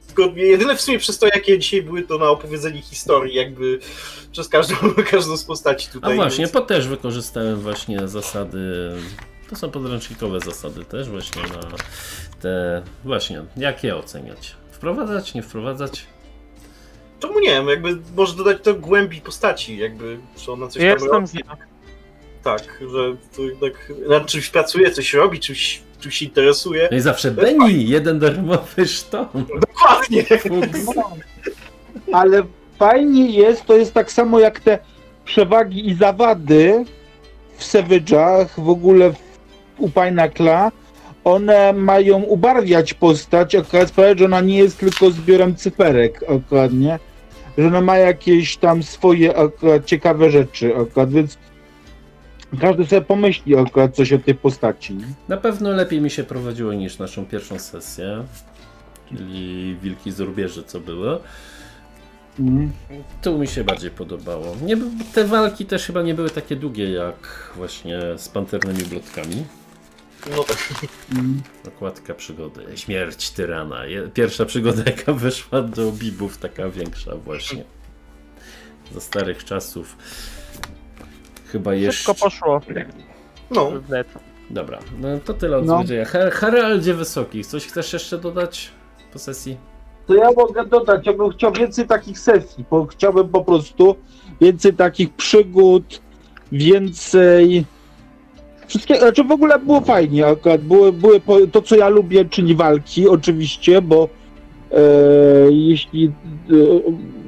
Tylko 0.08 0.36
jedyne 0.36 0.76
w 0.76 0.82
sumie 0.82 1.00
przestoje, 1.00 1.32
jakie 1.36 1.60
dzisiaj 1.60 1.82
były, 1.82 2.04
to 2.04 2.18
na 2.18 2.30
opowiedzenie 2.30 2.82
historii, 2.82 3.36
jakby 3.36 3.80
przez 4.32 4.50
każdą, 4.50 4.76
każdą 5.12 5.38
z 5.38 5.44
postaci 5.44 5.88
A 5.90 5.94
tutaj. 5.94 6.16
właśnie, 6.16 6.38
więc- 6.38 6.52
po 6.52 6.62
też 6.62 6.88
wykorzystałem 6.88 7.60
właśnie 7.60 8.08
zasady. 8.08 8.92
To 9.50 9.56
są 9.56 9.72
podręcznikowe 9.72 10.40
zasady 10.40 10.86
też 10.86 11.10
właśnie 11.10 11.42
na 11.42 11.78
te. 12.42 12.82
Właśnie, 13.04 13.44
jak 13.58 13.84
je 13.84 13.96
oceniać? 13.96 14.56
Wprowadzać, 14.72 15.34
nie 15.34 15.44
wprowadzać? 15.44 16.06
Czemu 17.20 17.40
nie 17.40 17.50
wiem, 17.50 17.68
jakby 17.68 17.98
może 18.16 18.36
dodać 18.36 18.58
to 18.64 18.74
głębi 18.74 19.22
postaci, 19.22 19.78
jakby, 19.78 20.18
że 20.38 20.52
ona 20.52 20.68
coś 20.68 20.84
Ja 20.84 20.96
tam 21.12 21.22
jestem. 21.22 21.44
Tak, 22.44 22.84
że 22.94 23.16
to 23.36 23.42
jednak 23.42 23.92
nad 24.10 24.26
czymś 24.26 24.50
pracuje, 24.50 24.92
coś 24.92 25.14
robi, 25.14 25.40
czymś, 25.40 25.82
czymś 26.00 26.16
się 26.16 26.26
interesuje. 26.26 26.88
No 26.92 26.98
i 26.98 27.02
zawsze 27.02 27.32
Beni, 27.32 27.90
jeden 27.90 28.20
darmowy 28.20 28.88
szton. 28.88 29.28
Dokładnie! 29.60 30.26
Ale 32.12 32.44
fajnie 32.78 33.32
jest, 33.32 33.66
to 33.66 33.78
jest 33.78 33.94
tak 33.94 34.12
samo 34.12 34.40
jak 34.40 34.60
te 34.60 34.80
przewagi 35.26 35.90
i 35.90 35.96
zawady 35.96 36.86
w 37.58 37.64
Savage'ach, 37.64 38.48
w 38.58 38.70
ogóle 38.70 39.14
w, 39.14 39.18
u 39.78 39.90
Pinacla. 39.90 40.72
One 41.24 41.74
mają 41.74 42.22
ubarwiać 42.22 42.94
postać, 42.94 43.56
akurat 43.56 43.90
sprawia, 43.90 44.18
że 44.18 44.26
ona 44.26 44.42
nie 44.42 44.58
jest 44.58 44.80
tylko 44.80 45.12
zbiorem 45.12 45.56
cyferek, 45.56 46.20
dokładnie. 46.30 47.00
Że 47.60 47.68
ona 47.68 47.82
ma 47.82 47.98
jakieś 47.98 48.58
tam 48.58 48.84
swoje 48.84 49.38
akurat 49.38 49.86
ciekawe 49.86 50.30
rzeczy, 50.30 50.76
akurat, 50.76 51.12
więc 51.12 51.38
każdy 52.62 52.86
sobie 52.86 53.02
pomyśli 53.02 53.56
akurat 53.58 53.96
coś 53.96 54.14
o 54.14 54.18
tej 54.18 54.36
postaci. 54.36 54.94
nie? 54.94 55.06
Na 55.28 55.38
pewno 55.38 55.70
lepiej 55.70 56.02
mi 56.02 56.10
się 56.10 56.24
prowadziło 56.24 56.74
niż 56.74 57.00
naszą 57.00 57.26
pierwszą 57.26 57.60
sesję, 57.60 58.24
czyli 59.10 59.78
Wilki 59.82 60.12
z 60.12 60.20
Rubieży, 60.20 60.64
co 60.64 60.80
było. 60.80 61.20
Mhm. 62.40 62.72
Tu 63.22 63.38
mi 63.38 63.48
się 63.48 63.64
bardziej 63.64 63.92
podobało. 63.92 64.56
Nie, 64.66 64.78
te 65.14 65.26
walki 65.26 65.66
też 65.66 65.86
chyba 65.86 66.02
nie 66.02 66.14
były 66.14 66.30
takie 66.30 66.56
długie 66.56 66.92
jak 66.92 67.52
właśnie 67.56 68.00
z 68.18 68.30
panternymi 68.30 68.84
blotkami. 68.84 69.44
No 70.28 70.44
tak. 70.44 70.58
Mhm. 71.12 71.42
Okładka 71.68 72.14
przygody. 72.14 72.66
Śmierć 72.76 73.30
tyrana. 73.30 73.82
Pierwsza 74.14 74.46
przygoda, 74.46 74.84
jaka 74.86 75.14
wyszła 75.14 75.62
do 75.62 75.92
Bibów, 75.92 76.38
taka 76.38 76.70
większa 76.70 77.16
właśnie. 77.16 77.64
Za 78.94 79.00
starych 79.00 79.46
czasów. 79.46 79.98
Chyba 81.52 81.74
jeszcze. 81.74 82.04
Szybko 82.04 82.26
poszło 82.26 82.62
No. 83.52 83.72
Dobra, 84.50 84.80
no 85.00 85.08
to 85.26 85.34
tyle 85.34 85.58
od 85.58 85.66
No. 85.66 85.76
złodzieja. 85.76 86.06
Her 86.06 86.32
Heraldzie 86.32 86.94
Wysokich, 86.94 87.46
coś 87.46 87.66
chcesz 87.68 87.94
jeszcze 87.94 88.18
dodać 88.18 88.72
po 89.14 89.20
sesji? 89.20 89.58
To 90.08 90.16
ja 90.16 90.32
mogę 90.32 90.66
dodać, 90.66 91.06
ja 91.06 91.14
bym 91.14 91.30
chciał 91.30 91.54
więcej 91.54 91.88
takich 91.88 92.20
sesji, 92.20 92.66
bo 92.72 92.86
chciałbym 92.86 93.30
po 93.30 93.44
prostu 93.44 93.96
więcej 94.42 94.74
takich 94.74 95.14
przygód, 95.14 96.02
więcej... 96.52 97.66
Wszystkie, 98.70 99.00
znaczy 99.00 99.24
w 99.24 99.32
ogóle 99.32 99.60
było 99.60 99.82
fajnie, 99.82 100.28
akurat. 100.28 100.62
Były, 100.62 100.94
były 100.94 101.48
to 101.52 101.62
co 101.62 101.76
ja 101.76 101.90
lubię, 101.90 102.26
czyli 102.26 102.56
walki 102.56 103.08
oczywiście, 103.08 103.82
bo 103.82 104.10
e, 104.72 104.78
jeśli 105.52 106.12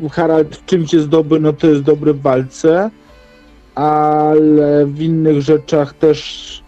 e, 0.03 0.09
Harald 0.09 0.55
w 0.55 0.65
czymś 0.65 0.93
jest 0.93 1.07
dobry, 1.07 1.39
no 1.39 1.53
to 1.53 1.67
jest 1.67 1.81
dobry 1.81 2.13
w 2.13 2.21
walce, 2.21 2.89
ale 3.75 4.85
w 4.85 5.01
innych 5.01 5.41
rzeczach 5.41 5.93
też 5.93 6.61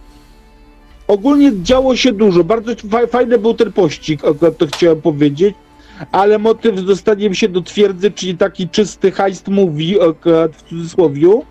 ogólnie 1.08 1.52
działo 1.64 1.96
się 1.96 2.12
dużo, 2.12 2.44
bardzo 2.44 2.72
fa- 2.90 3.08
fajny 3.08 3.38
był 3.38 3.54
ten 3.54 3.72
pościg, 3.72 4.26
akurat 4.26 4.58
to 4.58 4.68
chciałem 4.68 5.02
powiedzieć, 5.02 5.56
ale 6.12 6.40
motyw 6.40 6.80
z 6.80 6.86
dostaniem 6.86 7.34
się 7.34 7.50
do 7.50 7.62
twierdzy, 7.62 8.12
czyli 8.12 8.38
taki 8.38 8.70
czysty 8.70 9.12
heist 9.12 9.48
movie, 9.48 10.04
akurat 10.10 10.56
w 10.56 10.62
cudzysłowiu, 10.64 11.46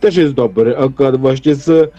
też 0.00 0.16
jest 0.16 0.34
dobry, 0.34 0.76
akurat 0.76 1.16
właśnie 1.16 1.54
z, 1.54 1.92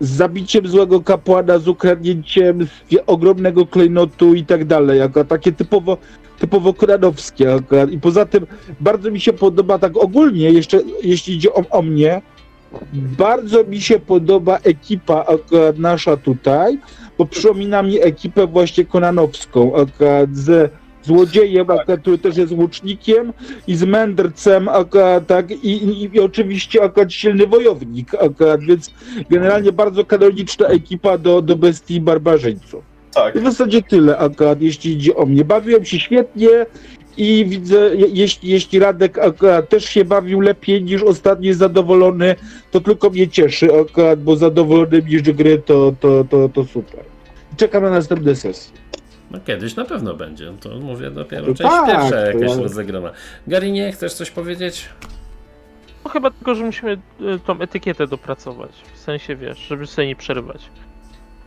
z 0.00 0.10
zabiciem 0.10 0.68
złego 0.68 1.00
kapłana, 1.00 1.58
z 1.58 1.68
ukradnięciem 1.68 2.66
ogromnego 3.06 3.66
klejnotu 3.66 4.34
i 4.34 4.44
tak 4.44 4.64
dalej, 4.64 5.02
akurat 5.02 5.28
takie 5.28 5.52
typowo, 5.52 5.98
typowo 6.38 6.74
kranowskie 6.74 7.54
akurat. 7.54 7.90
I 7.90 8.00
poza 8.00 8.26
tym 8.26 8.46
bardzo 8.80 9.10
mi 9.10 9.20
się 9.20 9.32
podoba 9.32 9.78
tak 9.78 9.96
ogólnie, 9.96 10.50
jeszcze 10.50 10.80
jeśli 11.02 11.34
idzie 11.34 11.54
o, 11.54 11.64
o 11.70 11.82
mnie, 11.82 12.22
bardzo 12.92 13.64
mi 13.64 13.80
się 13.80 13.98
podoba 13.98 14.58
ekipa 14.62 15.26
nasza 15.76 16.16
tutaj, 16.16 16.78
bo 17.18 17.26
przypomina 17.26 17.82
mi 17.82 18.02
ekipę 18.02 18.46
właśnie 18.46 18.84
konanowską, 18.84 19.72
z 20.32 20.72
złodziejem, 21.02 21.70
akurat, 21.70 22.00
który 22.00 22.18
też 22.18 22.36
jest 22.36 22.52
łucznikiem 22.52 23.32
i 23.66 23.76
z 23.76 23.84
mędrcem, 23.84 24.68
akurat, 24.68 25.26
tak, 25.26 25.50
i, 25.50 25.70
i, 25.70 26.10
i 26.16 26.20
oczywiście 26.20 26.82
akurat 26.82 27.12
silny 27.12 27.46
wojownik, 27.46 28.14
akurat, 28.14 28.60
więc 28.60 28.90
generalnie 29.30 29.72
bardzo 29.72 30.04
kanoniczna 30.04 30.66
ekipa 30.66 31.18
do, 31.18 31.42
do 31.42 31.56
bestii 31.56 32.00
barbarzyńców. 32.00 32.84
tak. 33.14 33.36
I 33.36 33.40
w 33.40 33.42
zasadzie 33.42 33.82
tyle 33.82 34.18
akurat, 34.18 34.62
jeśli 34.62 34.92
idzie 34.92 35.16
o 35.16 35.26
mnie. 35.26 35.44
Bawiłem 35.44 35.84
się 35.84 36.00
świetnie 36.00 36.66
i 37.16 37.44
widzę, 37.48 37.96
je, 37.96 38.06
jeśli, 38.12 38.48
jeśli 38.50 38.78
Radek 38.78 39.18
akurat 39.18 39.68
też 39.68 39.84
się 39.84 40.04
bawił 40.04 40.40
lepiej 40.40 40.82
niż 40.82 41.02
ostatnio 41.02 41.46
jest 41.46 41.58
zadowolony, 41.60 42.36
to 42.70 42.80
tylko 42.80 43.10
mnie 43.10 43.28
cieszy 43.28 43.68
akurat, 43.80 44.22
bo 44.22 44.36
zadowolony 44.36 45.02
niż 45.02 45.22
gry 45.22 45.62
to, 45.66 45.94
to, 46.00 46.24
to, 46.24 46.48
to 46.48 46.64
super. 46.64 47.00
Czekam 47.56 47.82
na 47.82 47.90
następne 47.90 48.36
sesje. 48.36 48.72
No 49.30 49.38
kiedyś 49.46 49.76
na 49.76 49.84
pewno 49.84 50.14
będzie. 50.14 50.52
To 50.60 50.68
mówię 50.68 51.10
dopiero 51.10 51.46
No 51.46 51.54
część 51.54 51.70
tak, 51.70 51.86
pierwsza 51.86 52.16
jakaś 52.20 52.56
ja- 52.56 52.62
rozegrana. 52.62 53.10
Gary, 53.46 53.72
nie 53.72 53.92
chcesz 53.92 54.12
coś 54.12 54.30
powiedzieć? 54.30 54.88
No 56.04 56.10
chyba 56.10 56.30
tylko, 56.30 56.54
że 56.54 56.64
musimy 56.64 56.92
y, 56.92 56.98
tą 57.46 57.60
etykietę 57.60 58.06
dopracować. 58.06 58.70
W 58.94 58.98
sensie, 58.98 59.36
wiesz, 59.36 59.58
żeby 59.58 59.86
sobie 59.86 60.06
nie 60.08 60.16
przerywać. 60.16 60.62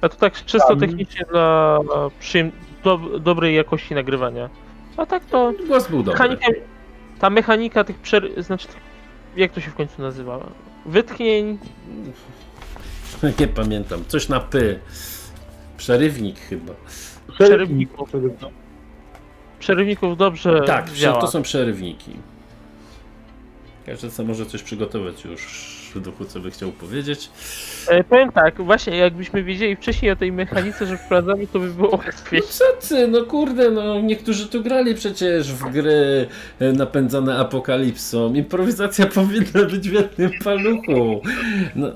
A 0.01 0.09
to 0.09 0.15
tak 0.15 0.45
czysto 0.45 0.67
Tam. 0.67 0.79
technicznie 0.79 1.25
dla 1.31 1.79
przyjem- 2.21 2.51
do, 2.83 2.97
dobrej 3.19 3.55
jakości 3.55 3.95
nagrywania. 3.95 4.49
A 4.97 5.05
tak 5.05 5.25
to 5.25 5.53
Głos 5.67 5.87
był 5.87 6.03
dobry. 6.03 6.19
mechanika, 6.19 6.47
ta 7.19 7.29
mechanika 7.29 7.83
tych 7.83 7.97
przery... 7.99 8.43
znaczy, 8.43 8.67
jak 9.35 9.51
to 9.51 9.61
się 9.61 9.71
w 9.71 9.75
końcu 9.75 10.01
nazywa? 10.01 10.39
Wytchnień, 10.85 11.57
Nie 13.39 13.47
pamiętam. 13.47 14.03
Coś 14.07 14.29
na 14.29 14.39
py. 14.39 14.79
Przerywnik 15.77 16.39
chyba. 16.39 16.73
Przerywników. 17.39 18.09
przerywników 19.59 20.17
dobrze 20.17 20.61
Tak, 20.65 20.91
działa. 20.91 21.21
to 21.21 21.27
są 21.27 21.41
przerywniki. 21.41 22.11
Każdy 23.85 24.09
co 24.11 24.23
może 24.23 24.45
coś 24.45 24.63
przygotować 24.63 25.25
już 25.25 25.41
w 25.95 25.99
duchu, 25.99 26.25
co 26.25 26.39
by 26.39 26.51
chciał 26.51 26.71
powiedzieć. 26.71 27.29
E, 27.87 28.03
powiem 28.03 28.31
tak, 28.31 28.61
właśnie 28.61 28.97
jakbyśmy 28.97 29.43
wiedzieli 29.43 29.75
wcześniej 29.75 30.11
o 30.11 30.15
tej 30.15 30.31
mechanice, 30.31 30.85
że 30.85 30.97
wprowadzamy, 30.97 31.47
to 31.47 31.59
by 31.59 31.69
było 31.69 31.89
łatwiej. 31.97 32.39
No 32.41 32.47
co 32.49 32.87
ty, 32.89 33.07
no 33.07 33.23
kurde, 33.23 33.71
no 33.71 34.01
niektórzy 34.01 34.47
tu 34.49 34.63
grali 34.63 34.95
przecież 34.95 35.53
w 35.53 35.69
gry 35.71 36.27
e, 36.59 36.71
napędzane 36.73 37.37
apokalipsą. 37.37 38.33
Improwizacja 38.33 39.05
powinna 39.15 39.65
być 39.71 39.89
w 39.89 39.93
jednym 39.93 40.31
paluchu. 40.43 41.21
No, 41.75 41.87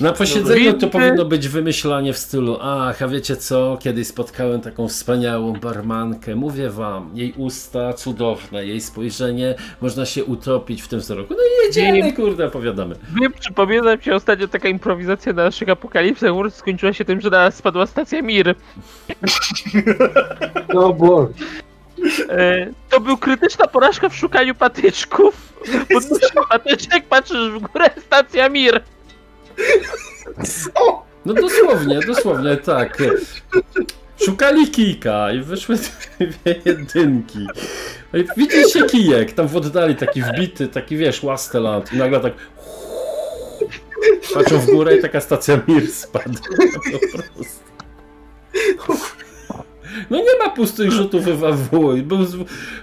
na 0.00 0.12
posiedzeniu 0.12 0.72
to 0.72 0.88
powinno 0.88 1.24
być 1.24 1.48
wymyślanie 1.48 2.12
w 2.12 2.18
stylu 2.18 2.58
ach, 2.60 3.02
a 3.02 3.08
wiecie 3.08 3.36
co, 3.36 3.78
kiedyś 3.80 4.06
spotkałem 4.06 4.60
taką 4.60 4.88
wspaniałą 4.88 5.52
barmankę, 5.52 6.36
mówię 6.36 6.70
wam, 6.70 7.10
jej 7.14 7.34
usta 7.36 7.92
cudowne, 7.92 8.66
jej 8.66 8.80
spojrzenie, 8.80 9.54
można 9.80 10.06
się 10.06 10.24
utopić 10.24 10.82
w 10.82 10.88
tym 10.88 11.00
wzroku. 11.00 11.34
No 11.34 11.42
i 11.42 11.66
jedziemy, 11.66 12.02
Nie. 12.02 12.12
kurde, 12.12 12.46
opowiadamy. 12.46 12.96
Wiem, 13.20 13.32
przypomina 13.40 13.96
mi 13.96 14.02
się 14.02 14.14
ostatnio 14.14 14.48
taka 14.48 14.68
improwizacja 14.68 15.32
na 15.32 15.44
naszych 15.44 15.68
apokalipsach, 15.68 16.30
skończyła 16.50 16.92
się 16.92 17.04
tym, 17.04 17.20
że 17.20 17.30
na 17.30 17.38
nas 17.38 17.54
spadła 17.54 17.86
stacja 17.86 18.22
Mir. 18.22 18.54
No 20.74 20.92
bo 20.92 21.28
E, 22.28 22.66
to 22.90 23.00
był 23.00 23.16
krytyczna 23.16 23.66
porażka 23.66 24.08
w 24.08 24.16
szukaniu 24.16 24.54
patyczków. 24.54 25.52
Podnosisz 25.92 26.32
patyczek, 26.48 27.04
patrzysz 27.08 27.50
w 27.50 27.58
górę, 27.58 27.90
stacja 28.06 28.48
Mir. 28.48 28.80
No 31.26 31.34
dosłownie, 31.34 32.00
dosłownie 32.06 32.56
tak. 32.56 32.98
Szukali 34.24 34.70
kijka 34.70 35.32
i 35.32 35.40
wyszły 35.40 35.76
dwie 36.20 36.60
jedynki. 36.64 37.46
No 38.12 38.18
i 38.18 38.24
widzi 38.36 38.70
się 38.70 38.84
kijek, 38.84 39.32
tam 39.32 39.48
w 39.48 39.56
oddali 39.56 39.96
taki 39.96 40.22
wbity, 40.22 40.68
taki 40.68 40.96
wiesz, 40.96 41.22
łasteland 41.22 41.92
i 41.92 41.96
nagle 41.96 42.20
tak 42.20 42.32
patrzą 44.34 44.58
w 44.58 44.66
górę 44.66 44.96
i 44.96 45.02
taka 45.02 45.20
stacja 45.20 45.60
Mir 45.68 45.92
spadła 45.92 46.40
po 46.92 47.18
prostu. 47.18 47.66
No 50.10 50.18
nie 50.18 50.38
ma 50.44 50.50
pustych 50.50 50.92
rzutów 50.92 51.24
w 51.24 51.44
AW. 51.44 51.94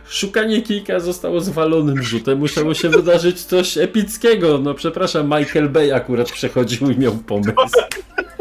Szukanie 0.09 0.61
kijka 0.61 0.99
zostało 0.99 1.41
zwalonym 1.41 2.03
rzutem. 2.03 2.39
Musiało 2.39 2.73
się 2.73 2.89
wydarzyć 2.89 3.41
coś 3.43 3.77
epickiego. 3.77 4.57
No 4.57 4.73
przepraszam, 4.73 5.25
Michael 5.39 5.69
Bay 5.69 5.95
akurat 5.95 6.31
przechodził 6.31 6.91
i 6.91 6.97
miał 6.97 7.11
pomysł. 7.13 7.51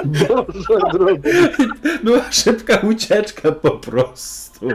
Boże 0.05 0.81
drogi, 0.93 1.23
Była 2.05 2.33
szybka 2.33 2.77
ucieczka 2.77 3.53
po 3.53 3.71
prostu. 3.71 4.69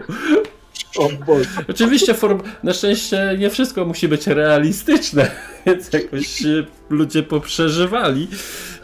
Oczywiście 1.69 2.14
form... 2.14 2.41
na 2.64 2.74
szczęście 2.74 3.36
nie 3.40 3.49
wszystko 3.49 3.86
musi 3.86 4.07
być 4.07 4.28
realistyczne, 4.28 5.32
więc 5.65 5.94
jakoś 5.94 6.44
ludzie 6.90 7.24
poprzeżywali. 7.24 8.28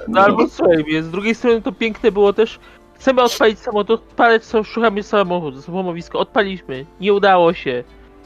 No 0.07 0.21
albo 0.21 0.49
słuchaj, 0.49 0.85
z 1.01 1.09
drugiej 1.09 1.35
strony 1.35 1.61
to 1.61 1.71
piękne 1.71 2.11
było 2.11 2.33
też. 2.33 2.59
Chcemy 3.03 3.21
odpalić 3.21 3.59
samochód, 3.59 3.91
odpalać, 3.91 4.45
co 4.45 4.63
szukamy 4.63 5.03
samochód, 5.03 5.65
samowisko, 5.65 6.19
odpaliśmy, 6.19 6.85
nie 6.99 7.13
udało 7.13 7.53
się. 7.53 7.83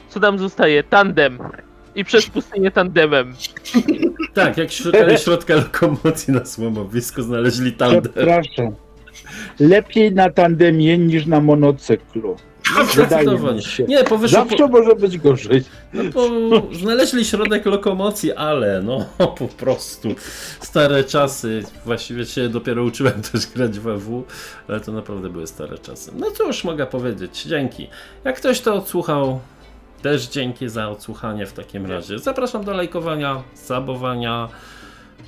Co 0.10 0.20
nam 0.20 0.40
zostaje? 0.40 0.84
Tandem. 0.84 1.40
I 1.96 2.06
przez 2.06 2.30
pustynię 2.30 2.72
tandemem. 2.72 3.34
Tak, 4.34 4.58
jak 4.58 4.72
szukali 4.72 5.18
środka 5.18 5.56
lokomocji 5.56 6.34
na 6.34 6.46
słomowisku, 6.46 7.22
znaleźli 7.22 7.74
tandem. 7.74 8.14
Przepraszam. 8.14 8.76
Lepiej 9.60 10.14
na 10.14 10.30
tandemie 10.30 10.98
niż 10.98 11.26
na 11.26 11.40
monocyklu. 11.40 12.36
No, 12.76 12.86
zdecydowanie. 12.86 13.62
Nie, 13.88 14.04
powyżej 14.04 14.44
po... 14.44 14.50
Zawsze 14.50 14.68
może 14.68 14.96
być 14.96 15.18
gorzej. 15.18 15.64
No 15.94 16.04
bo 16.04 16.30
znaleźli 16.76 17.26
środek 17.26 17.66
lokomocji, 17.66 18.34
ale 18.34 18.82
no 18.82 19.06
po 19.38 19.48
prostu 19.48 20.10
stare 20.60 21.04
czasy. 21.04 21.64
Właściwie 21.86 22.26
się 22.26 22.50
dopiero 22.50 22.84
uczyłem 22.84 23.22
też 23.32 23.48
grać 23.48 23.80
w 23.80 23.88
AW, 23.88 24.24
ale 24.68 24.80
to 24.80 24.92
naprawdę 24.92 25.30
były 25.30 25.48
stare 25.48 25.78
czasy. 25.78 26.12
No 26.16 26.32
cóż 26.32 26.64
mogę 26.64 26.86
powiedzieć, 26.86 27.44
dzięki. 27.44 27.88
Jak 28.24 28.36
ktoś 28.36 28.62
to 28.62 28.74
odsłuchał, 28.74 29.40
Też 30.02 30.28
dzięki 30.28 30.70
za 30.70 30.90
odsłuchanie 30.90 31.46
w 31.46 31.54
takim 31.54 31.86
razie. 31.86 32.20
Zapraszam 32.20 32.64
do 32.64 32.74
lajkowania, 32.74 33.44
zabowania. 33.56 34.50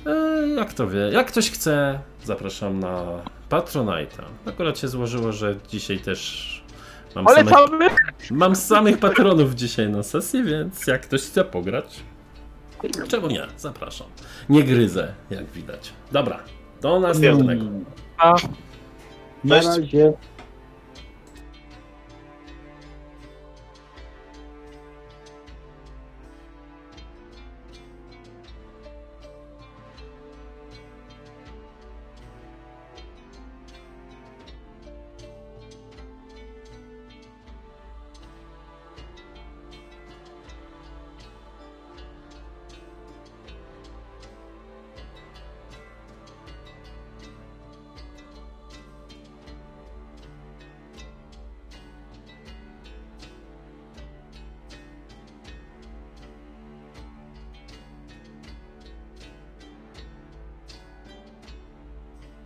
E, 0.06 0.48
jak 0.48 0.72
to 0.72 0.88
wie, 0.88 1.00
jak 1.00 1.26
ktoś 1.26 1.50
chce, 1.50 2.00
zapraszam 2.24 2.80
na 2.80 3.04
Patronite'a. 3.50 4.22
Akurat 4.46 4.78
się 4.78 4.88
złożyło, 4.88 5.32
że 5.32 5.54
dzisiaj 5.68 5.98
też 5.98 6.59
mam 7.14 7.26
samych, 7.26 7.92
mam 8.30 8.56
samych 8.56 8.98
patronów 8.98 9.54
dzisiaj 9.54 9.88
na 9.88 10.02
sesji, 10.02 10.42
więc 10.44 10.86
jak 10.86 11.02
ktoś 11.02 11.22
chce 11.22 11.44
pograć, 11.44 12.00
czemu 13.08 13.26
nie? 13.26 13.46
Zapraszam. 13.56 14.06
Nie 14.48 14.64
gryzę, 14.64 15.14
jak 15.30 15.44
widać. 15.46 15.92
Dobra, 16.12 16.40
do 16.80 17.00
następnego. 17.00 17.64
A. 18.18 18.34
Na 19.44 19.54
razie. 19.62 20.12